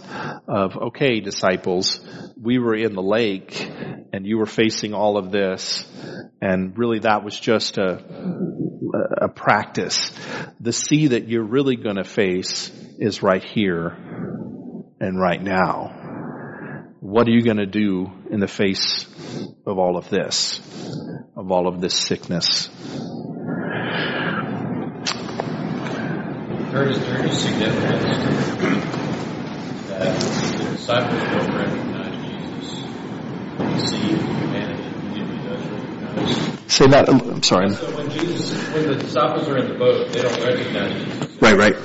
of, 0.46 0.76
okay, 0.76 1.20
disciples, 1.20 2.00
we 2.38 2.58
were 2.58 2.74
in 2.74 2.94
the 2.94 3.02
lake 3.02 3.66
and 4.12 4.26
you 4.26 4.36
were 4.36 4.44
facing 4.44 4.92
all 4.92 5.16
of 5.16 5.30
this 5.32 5.86
and 6.42 6.76
really 6.76 6.98
that 6.98 7.24
was 7.24 7.40
just 7.40 7.78
a, 7.78 8.04
a 9.22 9.28
practice. 9.28 10.12
The 10.60 10.72
sea 10.72 11.08
that 11.08 11.28
you're 11.28 11.42
really 11.42 11.76
going 11.76 11.96
to 11.96 12.04
face 12.04 12.70
is 12.98 13.22
right 13.22 13.42
here 13.42 13.88
and 15.00 15.18
right 15.18 15.42
now. 15.42 16.03
What 17.14 17.28
are 17.28 17.30
you 17.30 17.42
going 17.42 17.58
to 17.58 17.66
do 17.66 18.10
in 18.28 18.40
the 18.40 18.48
face 18.48 19.06
of 19.66 19.78
all 19.78 19.96
of 19.96 20.10
this, 20.10 20.58
of 21.36 21.52
all 21.52 21.68
of 21.68 21.80
this 21.80 21.94
sickness? 21.94 22.66
There 26.72 26.90
is, 26.90 26.98
there 26.98 27.24
is 27.24 27.40
significance 27.40 28.02
that 29.90 30.18
the 30.58 30.64
disciples 30.72 31.22
don't 31.22 31.54
recognize 31.54 32.16
Jesus. 32.26 32.82
They 33.58 33.78
see 33.86 34.16
humanity, 34.16 34.82
he 35.14 35.20
does 35.48 35.64
recognize 35.68 36.66
say 36.66 36.88
that. 36.88 37.08
I'm 37.08 37.44
sorry. 37.44 37.70
So 37.70 37.96
when 37.96 38.10
Jesus, 38.10 38.74
when 38.74 38.88
the 38.88 38.96
disciples 38.96 39.48
are 39.48 39.58
in 39.58 39.68
the 39.68 39.78
boat, 39.78 40.10
they 40.10 40.20
don't 40.20 40.40
recognize 40.42 41.04
Jesus. 41.04 41.40
Right, 41.40 41.56
right. 41.56 41.76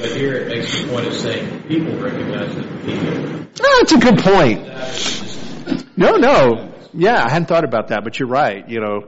But 0.00 0.12
here 0.16 0.34
it 0.34 0.48
makes 0.48 0.80
the 0.80 0.88
point 0.88 1.06
of 1.06 1.14
saying 1.14 1.62
people 1.64 1.96
recognize 1.98 2.54
the 2.54 2.62
people. 2.84 3.46
Oh, 3.62 3.76
that's 3.80 3.92
a 3.92 3.98
good 3.98 4.18
point. 4.18 5.96
No, 5.96 6.16
no. 6.16 6.72
Yeah, 6.94 7.22
I 7.22 7.28
hadn't 7.28 7.46
thought 7.46 7.64
about 7.64 7.88
that, 7.88 8.02
but 8.02 8.18
you're 8.18 8.28
right. 8.28 8.68
You 8.68 8.80
know, 8.80 9.00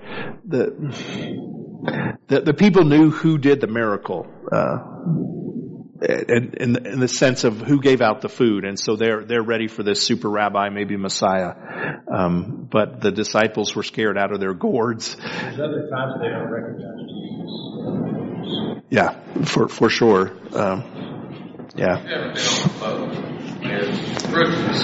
the 0.46 2.16
the, 2.28 2.40
the 2.42 2.54
people 2.54 2.84
knew 2.84 3.10
who 3.10 3.38
did 3.38 3.60
the 3.60 3.66
miracle. 3.66 4.26
Uh, 4.52 4.78
in, 6.02 6.54
in, 6.58 6.86
in 6.86 7.00
the 7.00 7.08
sense 7.08 7.44
of 7.44 7.58
who 7.58 7.80
gave 7.80 8.00
out 8.00 8.20
the 8.20 8.28
food, 8.28 8.64
and 8.64 8.78
so 8.78 8.96
they're 8.96 9.24
they're 9.24 9.42
ready 9.42 9.68
for 9.68 9.82
this 9.82 10.04
super 10.04 10.28
rabbi, 10.28 10.68
maybe 10.68 10.96
Messiah. 10.96 11.54
Um, 12.12 12.68
but 12.70 13.00
the 13.00 13.12
disciples 13.12 13.74
were 13.74 13.84
scared 13.84 14.18
out 14.18 14.32
of 14.32 14.40
their 14.40 14.54
gourds. 14.54 15.16
There's 15.16 15.60
other 15.60 15.88
times 15.88 16.14
they 16.20 16.28
don't 16.28 16.50
recognize 16.50 16.98
Jesus. 17.08 18.11
Yeah, 18.92 19.18
for 19.46 19.68
for 19.68 19.88
sure. 19.88 20.32
Um, 20.52 20.84
yeah. 21.74 21.96
You've 22.02 22.12
ever 22.12 22.28
been 22.34 22.44
on 22.44 22.60
a 22.62 22.78
boat 22.78 23.08
with 23.08 24.30
rookies? 24.30 24.82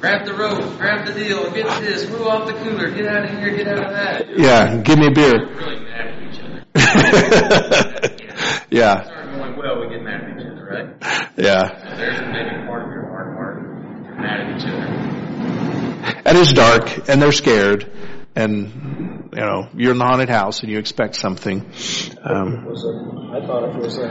Grab 0.00 0.24
the 0.24 0.32
rope, 0.32 0.78
grab 0.78 1.06
the 1.06 1.12
deal, 1.12 1.50
get 1.50 1.82
this, 1.82 2.08
move 2.08 2.22
off 2.22 2.46
the 2.46 2.54
cooler, 2.54 2.90
get 2.92 3.08
out 3.08 3.24
of 3.24 3.30
here, 3.38 3.54
get 3.54 3.68
out 3.68 3.84
of 3.84 3.92
that. 3.92 4.38
Yeah, 4.38 4.78
give 4.78 4.98
me 4.98 5.08
a 5.08 5.10
beer. 5.10 5.34
Really 5.34 5.80
mad 5.80 6.06
at 6.06 6.22
each 6.32 6.40
other. 6.40 6.64
yeah, 8.70 9.04
going 9.36 9.58
well, 9.58 9.78
we 9.82 9.90
get 9.90 10.02
mad 10.02 10.22
at 10.24 10.40
each 10.40 10.46
other, 10.46 10.64
right? 10.64 10.88
yeah. 11.36 11.90
So 11.90 11.96
there's 11.98 12.20
maybe 12.20 12.66
part 12.66 12.84
of 12.84 12.90
your 12.90 13.06
heart, 13.10 13.36
heart, 13.36 13.56
you're 14.06 14.14
mad 14.14 14.40
at 14.40 14.56
each 14.56 14.66
other. 14.66 14.86
And 16.24 16.38
it's 16.38 16.54
dark, 16.54 17.06
and 17.10 17.20
they're 17.20 17.32
scared, 17.32 17.92
and 18.34 19.05
you 19.32 19.40
know 19.40 19.68
you're 19.74 19.92
in 19.92 19.98
the 19.98 20.04
haunted 20.04 20.28
house, 20.28 20.60
and 20.62 20.70
you 20.70 20.78
expect 20.78 21.16
something. 21.16 21.60
Um, 22.22 22.66
a, 22.66 23.36
I 23.36 23.46
thought 23.46 23.64
it 23.68 23.76
was 23.76 23.98
a, 23.98 24.08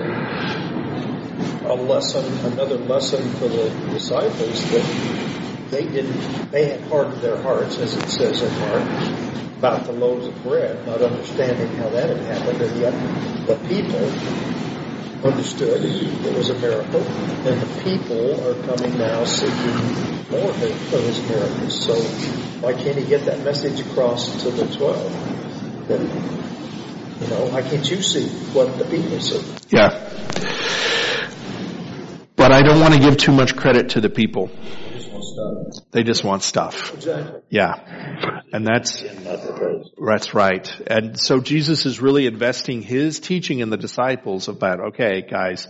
a 1.68 1.76
lesson, 1.76 2.52
another 2.52 2.78
lesson 2.78 3.30
for 3.34 3.48
the 3.48 3.70
disciples 3.92 4.72
that 4.72 5.72
they 5.72 5.86
didn't, 5.86 6.52
they 6.52 6.70
had 6.70 6.82
hardened 6.90 7.22
their 7.22 7.42
hearts, 7.42 7.78
as 7.80 7.96
it 7.96 8.08
says 8.08 8.42
in 8.42 8.60
Mark, 8.60 8.84
about 9.58 9.86
the 9.86 9.94
loaves 9.94 10.28
of 10.28 10.44
bread, 10.44 10.86
not 10.86 11.02
understanding 11.02 11.76
how 11.78 11.90
that 11.90 12.10
had 12.10 12.20
happened, 12.26 12.62
and 12.62 12.80
yet 12.80 12.94
the 13.48 13.56
people 13.68 14.00
understood 15.24 15.84
it 15.84 16.36
was 16.36 16.50
a 16.50 16.60
miracle, 16.60 17.02
and 17.02 17.62
the 17.62 17.84
people 17.84 18.42
are 18.48 18.56
coming 18.66 18.98
now 18.98 19.24
seeking 19.24 19.76
more 20.32 20.52
of 20.52 20.58
his 20.58 21.22
miracles. 21.30 21.86
So 21.86 21.94
why 22.62 22.74
can't 22.74 22.98
he 22.98 23.06
get 23.06 23.26
that 23.26 23.44
message 23.44 23.80
across 23.88 24.44
to 24.44 24.52
the 24.52 24.66
twelve? 24.76 25.12
That 25.88 26.02
you 26.02 27.28
know, 27.28 27.46
why 27.52 27.62
can't 27.62 27.90
you 27.90 28.02
see 28.02 28.28
what 28.54 28.78
the 28.78 28.86
people 28.86 29.20
see? 29.20 29.42
yeah. 29.70 30.12
But 32.36 32.52
I 32.52 32.62
don't 32.62 32.80
want 32.80 32.94
to 32.94 33.00
give 33.00 33.18
too 33.18 33.32
much 33.32 33.56
credit 33.56 33.90
to 33.92 34.02
the 34.02 34.10
people. 34.10 34.50
They 35.92 36.04
just 36.04 36.24
want 36.24 36.44
stuff. 36.44 36.94
Exactly. 36.94 37.42
Yeah. 37.50 38.42
And 38.52 38.66
that's, 38.66 39.02
Not 39.02 39.42
the 39.44 39.54
praise. 39.58 39.88
that's 39.98 40.34
right. 40.34 40.82
And 40.88 41.20
so 41.20 41.40
Jesus 41.40 41.86
is 41.86 42.00
really 42.02 42.26
investing 42.26 42.82
his 42.82 43.20
teaching 43.20 43.60
in 43.60 43.70
the 43.70 43.78
disciples 43.78 44.48
about, 44.48 44.80
okay, 44.90 45.22
guys, 45.22 45.68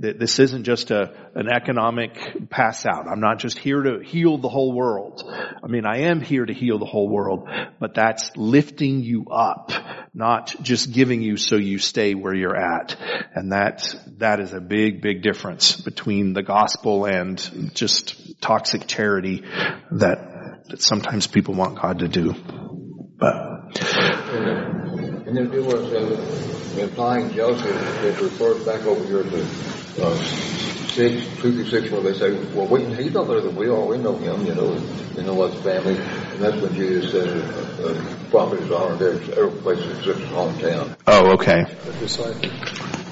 th- 0.00 0.16
this 0.18 0.38
isn't 0.38 0.64
just 0.64 0.90
a, 0.90 1.12
an 1.34 1.48
economic 1.48 2.48
pass 2.50 2.86
out. 2.86 3.06
I'm 3.08 3.20
not 3.20 3.38
just 3.38 3.58
here 3.58 3.82
to 3.82 4.00
heal 4.04 4.38
the 4.38 4.48
whole 4.48 4.72
world. 4.72 5.22
I 5.26 5.66
mean, 5.66 5.84
I 5.86 6.02
am 6.02 6.20
here 6.20 6.44
to 6.44 6.52
heal 6.52 6.78
the 6.78 6.86
whole 6.86 7.08
world, 7.08 7.48
but 7.80 7.94
that's 7.94 8.30
lifting 8.36 9.02
you 9.02 9.26
up, 9.30 9.72
not 10.14 10.54
just 10.62 10.92
giving 10.92 11.22
you 11.22 11.36
so 11.36 11.56
you 11.56 11.78
stay 11.78 12.14
where 12.14 12.34
you're 12.34 12.56
at. 12.56 12.96
And 13.34 13.52
that, 13.52 13.94
that 14.18 14.40
is 14.40 14.52
a 14.52 14.60
big, 14.60 15.00
big 15.02 15.22
difference 15.22 15.80
between 15.80 16.32
the 16.32 16.42
gospel 16.42 17.04
and 17.04 17.38
just 17.74 18.40
toxic 18.40 18.86
charity 18.86 19.17
that, 19.20 20.64
that 20.68 20.82
sometimes 20.82 21.26
people 21.26 21.54
want 21.54 21.80
God 21.80 22.00
to 22.00 22.08
do. 22.08 22.34
But, 23.18 23.34
And 25.26 25.36
then 25.36 25.52
it 25.52 25.64
was 25.64 25.92
uh, 25.92 26.80
implying 26.80 27.32
Joseph, 27.32 28.04
it 28.04 28.20
refers 28.20 28.64
back 28.64 28.86
over 28.86 29.04
here 29.04 29.22
to 29.24 29.46
uh, 30.00 30.16
six, 30.88 31.26
two 31.40 31.52
through 31.52 31.66
six, 31.66 31.90
where 31.90 32.00
they 32.00 32.14
say, 32.14 32.32
well, 32.54 32.66
we, 32.66 32.84
he's 32.94 33.12
not 33.12 33.26
better 33.26 33.40
than 33.40 33.56
we 33.56 33.68
are. 33.68 33.84
We 33.84 33.98
know 33.98 34.16
him, 34.16 34.46
you 34.46 34.54
know, 34.54 34.70
we 35.16 35.22
know 35.22 35.46
his 35.46 35.60
family. 35.62 35.96
And 35.96 36.40
that's 36.40 36.60
when 36.62 36.74
Jesus 36.74 37.12
said, 37.12 37.28
uh, 37.28 37.88
uh, 37.88 38.30
prophet 38.30 38.60
is 38.60 38.70
honored 38.70 39.02
every, 39.02 39.34
every 39.34 39.60
place 39.60 39.78
except 39.98 40.18
his 40.18 40.28
hometown. 40.28 40.96
oh, 41.06 41.32
okay. 41.34 41.64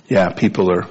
Yeah, 0.09 0.31
people 0.31 0.71
are, 0.71 0.89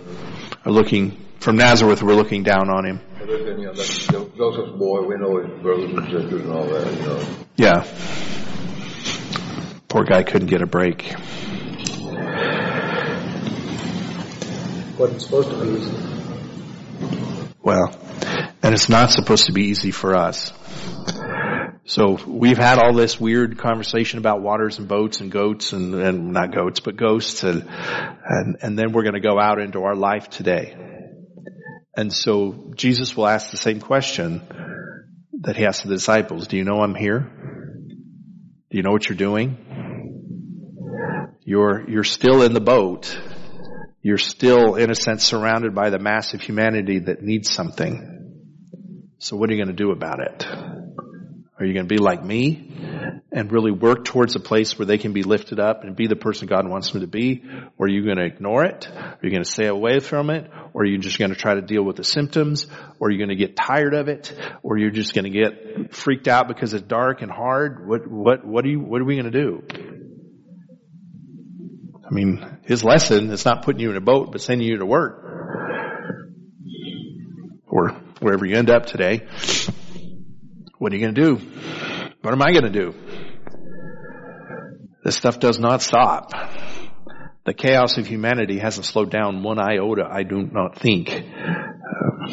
are 0.66 0.72
looking, 0.72 1.26
from 1.40 1.56
Nazareth, 1.58 2.04
we're 2.04 2.16
looking 2.16 2.44
down 2.44 2.70
on 2.70 2.86
him. 2.86 3.00
And 3.28 3.60
you 3.60 3.66
know, 3.68 3.74
that's 3.74 4.08
Joseph's 4.08 4.78
boy. 4.78 5.02
We 5.02 5.16
know 5.18 5.38
his 5.38 5.62
brothers 5.62 5.92
and 5.92 6.06
sisters 6.06 6.42
and 6.42 6.52
all 6.52 6.66
that, 6.66 6.94
you 6.94 7.02
know. 7.02 7.28
Yeah. 7.56 7.84
Poor 9.88 10.04
guy 10.04 10.24
couldn't 10.24 10.48
get 10.48 10.62
a 10.62 10.68
break. 10.68 11.16
Wasn't 15.00 15.22
supposed 15.22 15.50
to 15.50 15.62
be 15.62 15.70
easy. 15.72 15.98
Well, 17.64 18.00
and 18.62 18.76
it's 18.76 18.90
not 18.90 19.10
supposed 19.10 19.48
to 19.48 19.54
be 19.54 19.64
easy 19.66 19.92
for 19.92 20.16
us. 20.16 20.54
So 21.88 22.20
we've 22.28 22.58
had 22.58 22.78
all 22.78 22.94
this 22.94 23.20
weird 23.20 23.58
conversation 23.58 24.20
about 24.20 24.42
waters 24.42 24.78
and 24.80 24.88
boats 24.88 25.22
and 25.22 25.32
goats 25.32 25.74
and, 25.74 25.96
and 25.96 26.32
not 26.32 26.54
goats, 26.54 26.80
but 26.80 26.96
ghosts 26.96 27.44
and, 27.44 27.68
and, 28.26 28.58
and 28.62 28.78
then 28.78 28.92
we're 28.92 29.04
going 29.04 29.14
to 29.16 29.20
go 29.20 29.40
out 29.40 29.60
into 29.60 29.84
our 29.84 29.96
life 29.96 30.30
today. 30.30 30.95
And 31.98 32.12
so 32.12 32.72
Jesus 32.76 33.16
will 33.16 33.28
ask 33.28 33.52
the 33.52 33.58
same 33.58 33.80
question 33.80 34.42
that 35.42 35.56
he 35.56 35.66
asked 35.66 35.84
the 35.84 35.90
disciples. 35.90 36.48
Do 36.48 36.58
you 36.58 36.64
know 36.64 36.82
I'm 36.82 36.96
here? 36.96 37.20
Do 38.70 38.78
you 38.78 38.84
know 38.84 38.92
what 38.92 39.08
you're 39.08 39.18
doing? 39.18 39.58
You're, 41.44 41.90
you're 41.90 42.04
still 42.04 42.42
in 42.42 42.54
the 42.54 42.60
boat. 42.60 43.18
You're 44.02 44.18
still, 44.18 44.76
in 44.76 44.92
a 44.92 44.96
sense, 44.96 45.24
surrounded 45.24 45.74
by 45.74 45.90
the 45.90 46.00
mass 46.00 46.34
of 46.34 46.42
humanity 46.42 47.00
that 47.00 47.22
needs 47.22 47.52
something. 47.52 48.12
So 49.20 49.38
what 49.38 49.50
are 49.50 49.54
you 49.54 49.64
going 49.64 49.76
to 49.76 49.84
do 49.84 49.92
about 49.92 50.20
it? 50.20 50.46
Are 50.46 51.66
you 51.66 51.74
going 51.74 51.88
to 51.88 51.94
be 51.94 51.98
like 51.98 52.24
me 52.24 52.74
and 53.36 53.52
really 53.52 53.70
work 53.70 54.06
towards 54.06 54.34
a 54.38 54.40
place 54.40 54.80
where 54.80 54.86
they 54.86 54.98
can 54.98 55.12
be 55.12 55.22
lifted 55.22 55.60
up 55.60 55.84
and 55.84 55.94
be 55.94 56.08
the 56.08 56.16
person 56.16 56.48
God 56.48 56.66
wants 56.70 56.92
them 56.92 57.02
to 57.02 57.08
be? 57.08 57.44
Or 57.78 57.86
are 57.86 57.90
you 57.90 58.06
going 58.06 58.16
to 58.16 58.24
ignore 58.24 58.64
it? 58.64 58.88
Are 58.88 59.20
you 59.22 59.30
going 59.30 59.44
to 59.44 59.50
stay 59.50 59.68
away 59.68 60.00
from 60.00 60.30
it? 60.30 60.50
Or 60.74 60.84
are 60.84 60.86
you 60.86 60.98
just 60.98 61.20
going 61.20 61.32
to 61.32 61.38
try 61.38 61.54
to 61.54 61.62
deal 61.62 61.84
with 61.84 61.98
the 61.98 62.06
symptoms? 62.06 62.66
Or 62.98 63.10
are 63.10 63.12
you 63.12 63.18
going 63.18 63.30
to 63.30 63.36
get 63.36 63.58
tired 63.58 63.94
of 63.94 64.08
it? 64.08 64.34
Or 64.64 64.78
you're 64.78 64.90
just 64.90 65.14
going 65.14 65.26
to 65.26 65.38
get 65.38 65.94
freaked 65.94 66.30
out 66.30 66.48
because 66.48 66.74
it's 66.74 66.88
dark 66.88 67.22
and 67.22 67.30
hard? 67.30 67.86
What, 67.86 68.10
what, 68.10 68.46
what 68.46 68.64
are 68.64 68.70
you, 68.70 68.80
what 68.80 69.02
are 69.02 69.06
we 69.06 69.18
going 69.18 69.30
to 69.30 69.44
do? 69.44 69.64
I 72.10 72.14
mean, 72.14 72.60
his 72.64 72.86
lesson 72.86 73.32
is 73.32 73.44
not 73.44 73.64
putting 73.64 73.82
you 73.82 73.90
in 73.90 73.98
a 73.98 74.02
boat, 74.02 74.32
but 74.32 74.40
sending 74.40 74.66
you 74.66 74.78
to 74.78 74.86
work. 74.86 75.22
Or 77.68 77.90
wherever 78.22 78.46
you 78.46 78.56
end 78.56 78.70
up 78.70 78.86
today. 78.86 79.28
What 80.78 80.94
are 80.94 80.96
you 80.96 81.02
going 81.02 81.16
to 81.16 81.22
do? 81.22 81.36
What 82.22 82.34
am 82.34 82.42
I 82.42 82.54
going 82.54 82.64
to 82.64 82.70
do? 82.70 82.96
This 85.06 85.16
stuff 85.16 85.40
does 85.40 85.60
not 85.60 85.84
stop. 85.84 86.32
The 87.44 87.54
chaos 87.54 88.00
of 88.00 88.08
humanity 88.08 88.58
hasn't 88.58 88.88
slowed 88.88 89.12
down 89.12 89.44
one 89.44 89.60
iota, 89.60 90.04
I 90.12 90.24
do 90.24 90.50
not 90.52 90.80
think. 90.80 91.12
Uh, 91.12 92.28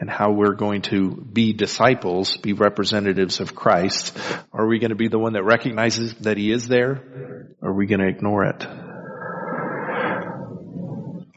and 0.00 0.10
how 0.10 0.32
we're 0.32 0.56
going 0.56 0.82
to 0.82 1.12
be 1.12 1.52
disciples, 1.52 2.36
be 2.36 2.52
representatives 2.52 3.38
of 3.38 3.54
Christ. 3.54 4.18
Are 4.52 4.66
we 4.66 4.80
going 4.80 4.90
to 4.90 4.96
be 4.96 5.06
the 5.06 5.20
one 5.20 5.34
that 5.34 5.44
recognizes 5.44 6.14
that 6.22 6.36
He 6.36 6.50
is 6.50 6.66
there? 6.66 7.54
Or 7.62 7.70
are 7.70 7.74
we 7.74 7.86
going 7.86 8.00
to 8.00 8.08
ignore 8.08 8.46
it? 8.46 8.66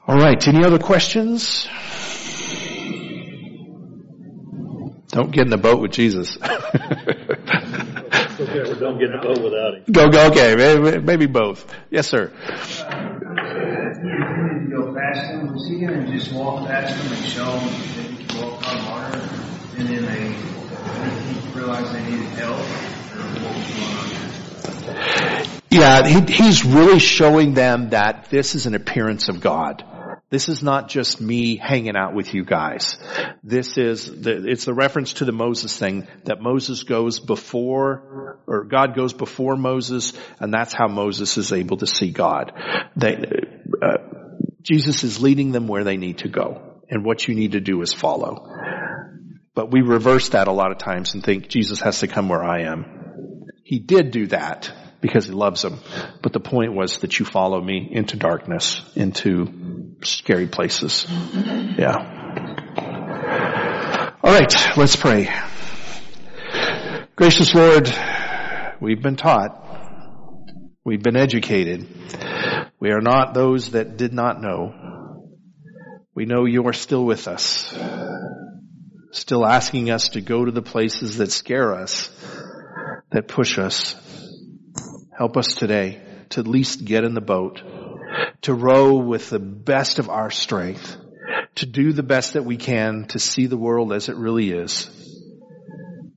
All 0.08 0.18
right. 0.18 0.48
Any 0.48 0.66
other 0.66 0.80
questions? 0.80 1.68
Don't 5.10 5.30
get 5.30 5.44
in 5.44 5.52
the 5.52 5.58
boat 5.58 5.80
with 5.82 5.92
Jesus. 5.92 6.36
Don't 8.46 8.98
get 8.98 9.10
in 9.10 9.20
the 9.20 9.22
boat 9.22 9.42
without 9.42 9.76
him. 9.76 9.84
go, 9.92 10.10
go, 10.10 10.28
okay. 10.32 10.56
Maybe, 10.56 11.00
maybe 11.00 11.26
both. 11.28 11.72
Yes, 11.90 12.08
sir. 12.08 12.28
to 12.28 12.34
go 14.70 14.96
past 14.96 15.32
them, 15.32 15.54
was 15.54 15.68
he 15.68 15.80
going 15.80 16.06
to 16.06 16.12
just 16.12 16.34
walk 16.34 16.68
past 16.68 16.98
them 16.98 17.14
and 17.14 17.26
show 17.26 17.46
them 17.46 17.68
that 17.68 18.06
he 18.10 18.26
could 18.26 18.42
walk 18.42 18.68
on 18.68 18.86
water, 18.86 19.18
and 19.78 19.88
then 19.88 20.06
they 20.06 20.36
realized 21.60 21.94
they 21.94 22.04
needed 22.04 22.26
help, 22.30 22.58
or 22.58 22.64
what 23.44 23.56
was 23.56 23.68
going 23.76 23.96
on? 23.98 25.62
Yeah, 25.70 26.08
he, 26.08 26.34
he's 26.34 26.66
really 26.66 27.00
showing 27.00 27.54
them 27.54 27.92
that 27.92 28.30
this 28.30 28.56
is 28.56 28.66
an 28.66 28.76
appearance 28.76 29.30
of 29.30 29.40
God. 29.40 29.84
This 30.32 30.48
is 30.48 30.64
not 30.64 30.88
just 30.88 31.20
me 31.20 31.58
hanging 31.58 31.98
out 31.98 32.16
with 32.16 32.34
you 32.34 32.46
guys. 32.46 32.98
This 33.44 33.78
is, 33.78 34.06
the, 34.06 34.48
it's 34.48 34.64
the 34.64 34.74
reference 34.74 35.16
to 35.16 35.26
the 35.26 35.34
Moses 35.34 35.78
thing 35.78 36.08
that 36.24 36.42
Moses 36.42 36.84
goes 36.84 37.20
before, 37.20 38.40
or 38.48 38.64
God 38.64 38.96
goes 38.96 39.12
before 39.12 39.58
Moses, 39.58 40.14
and 40.40 40.54
that's 40.54 40.74
how 40.74 40.88
Moses 40.88 41.38
is 41.38 41.52
able 41.52 41.78
to 41.78 41.86
see 41.86 42.12
God. 42.12 42.54
They, 42.96 43.18
uh, 43.82 43.98
Jesus 44.62 45.04
is 45.04 45.22
leading 45.22 45.52
them 45.52 45.68
where 45.68 45.84
they 45.84 45.98
need 45.98 46.20
to 46.20 46.30
go, 46.30 46.80
and 46.90 47.04
what 47.04 47.28
you 47.28 47.36
need 47.36 47.52
to 47.52 47.60
do 47.60 47.82
is 47.82 47.94
follow. 47.94 48.48
But 49.54 49.70
we 49.70 49.82
reverse 49.82 50.30
that 50.30 50.48
a 50.48 50.54
lot 50.54 50.72
of 50.72 50.78
times 50.78 51.14
and 51.14 51.22
think 51.22 51.50
Jesus 51.50 51.82
has 51.82 52.00
to 52.00 52.08
come 52.08 52.30
where 52.30 52.44
I 52.44 52.62
am. 52.62 53.48
He 53.66 53.80
did 53.80 54.12
do 54.12 54.28
that 54.28 54.72
because 55.02 55.26
he 55.26 55.32
loves 55.32 55.62
them. 55.62 55.80
But 56.22 56.32
the 56.32 56.40
point 56.40 56.74
was 56.74 57.00
that 57.00 57.20
you 57.20 57.26
follow 57.26 57.60
me 57.60 57.90
into 57.92 58.16
darkness, 58.18 58.82
into 58.96 59.96
scary 60.04 60.48
places. 60.48 61.06
Yeah. 61.78 61.98
All 64.24 64.32
right, 64.32 64.78
let's 64.78 64.96
pray. 64.96 65.30
Gracious 67.16 67.54
Lord, 67.54 67.94
we've 68.80 69.02
been 69.02 69.16
taught. 69.16 69.58
We've 70.86 71.02
been 71.02 71.18
educated. 71.18 71.88
We 72.80 72.92
are 72.92 73.02
not 73.02 73.34
those 73.34 73.72
that 73.72 73.98
did 73.98 74.14
not 74.14 74.42
know. 74.42 74.74
We 76.16 76.26
know 76.26 76.46
you 76.46 76.68
are 76.68 76.74
still 76.74 77.06
with 77.06 77.28
us, 77.28 77.78
still 79.12 79.46
asking 79.46 79.92
us 79.92 80.10
to 80.10 80.22
go 80.22 80.46
to 80.46 80.52
the 80.52 80.62
places 80.62 81.18
that 81.18 81.32
scare 81.32 81.74
us, 81.74 82.10
that 83.12 83.28
push 83.28 83.58
us, 83.58 83.96
Help 85.22 85.38
us 85.38 85.54
today 85.54 86.02
to 86.30 86.40
at 86.40 86.48
least 86.48 86.84
get 86.84 87.04
in 87.04 87.14
the 87.14 87.22
boat, 87.22 87.62
to 88.42 88.56
row 88.56 88.96
with 88.96 89.30
the 89.30 89.38
best 89.38 90.00
of 90.00 90.10
our 90.10 90.32
strength, 90.32 90.98
to 91.54 91.68
do 91.68 91.94
the 91.94 92.02
best 92.02 92.34
that 92.34 92.44
we 92.44 92.58
can 92.58 93.06
to 93.06 93.20
see 93.20 93.46
the 93.46 93.56
world 93.56 93.94
as 93.94 94.10
it 94.10 94.16
really 94.16 94.50
is, 94.50 94.90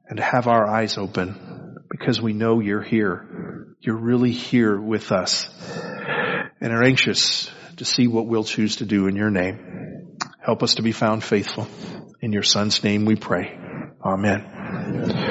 and 0.08 0.16
to 0.16 0.22
have 0.22 0.46
our 0.46 0.66
eyes 0.66 0.96
open 0.96 1.76
because 1.90 2.18
we 2.18 2.32
know 2.32 2.60
you're 2.60 2.80
here. 2.80 3.76
You're 3.78 4.00
really 4.00 4.32
here 4.32 4.80
with 4.80 5.12
us 5.12 5.50
and 6.62 6.72
are 6.72 6.82
anxious 6.82 7.50
to 7.76 7.84
see 7.84 8.06
what 8.06 8.26
we'll 8.26 8.42
choose 8.42 8.76
to 8.76 8.86
do 8.86 9.06
in 9.06 9.16
your 9.16 9.30
name. 9.30 10.16
Help 10.40 10.62
us 10.62 10.76
to 10.76 10.82
be 10.82 10.92
found 10.92 11.22
faithful. 11.22 11.68
In 12.22 12.32
your 12.32 12.42
son's 12.42 12.82
name 12.82 13.04
we 13.04 13.16
pray. 13.16 13.54
Amen. 14.02 15.23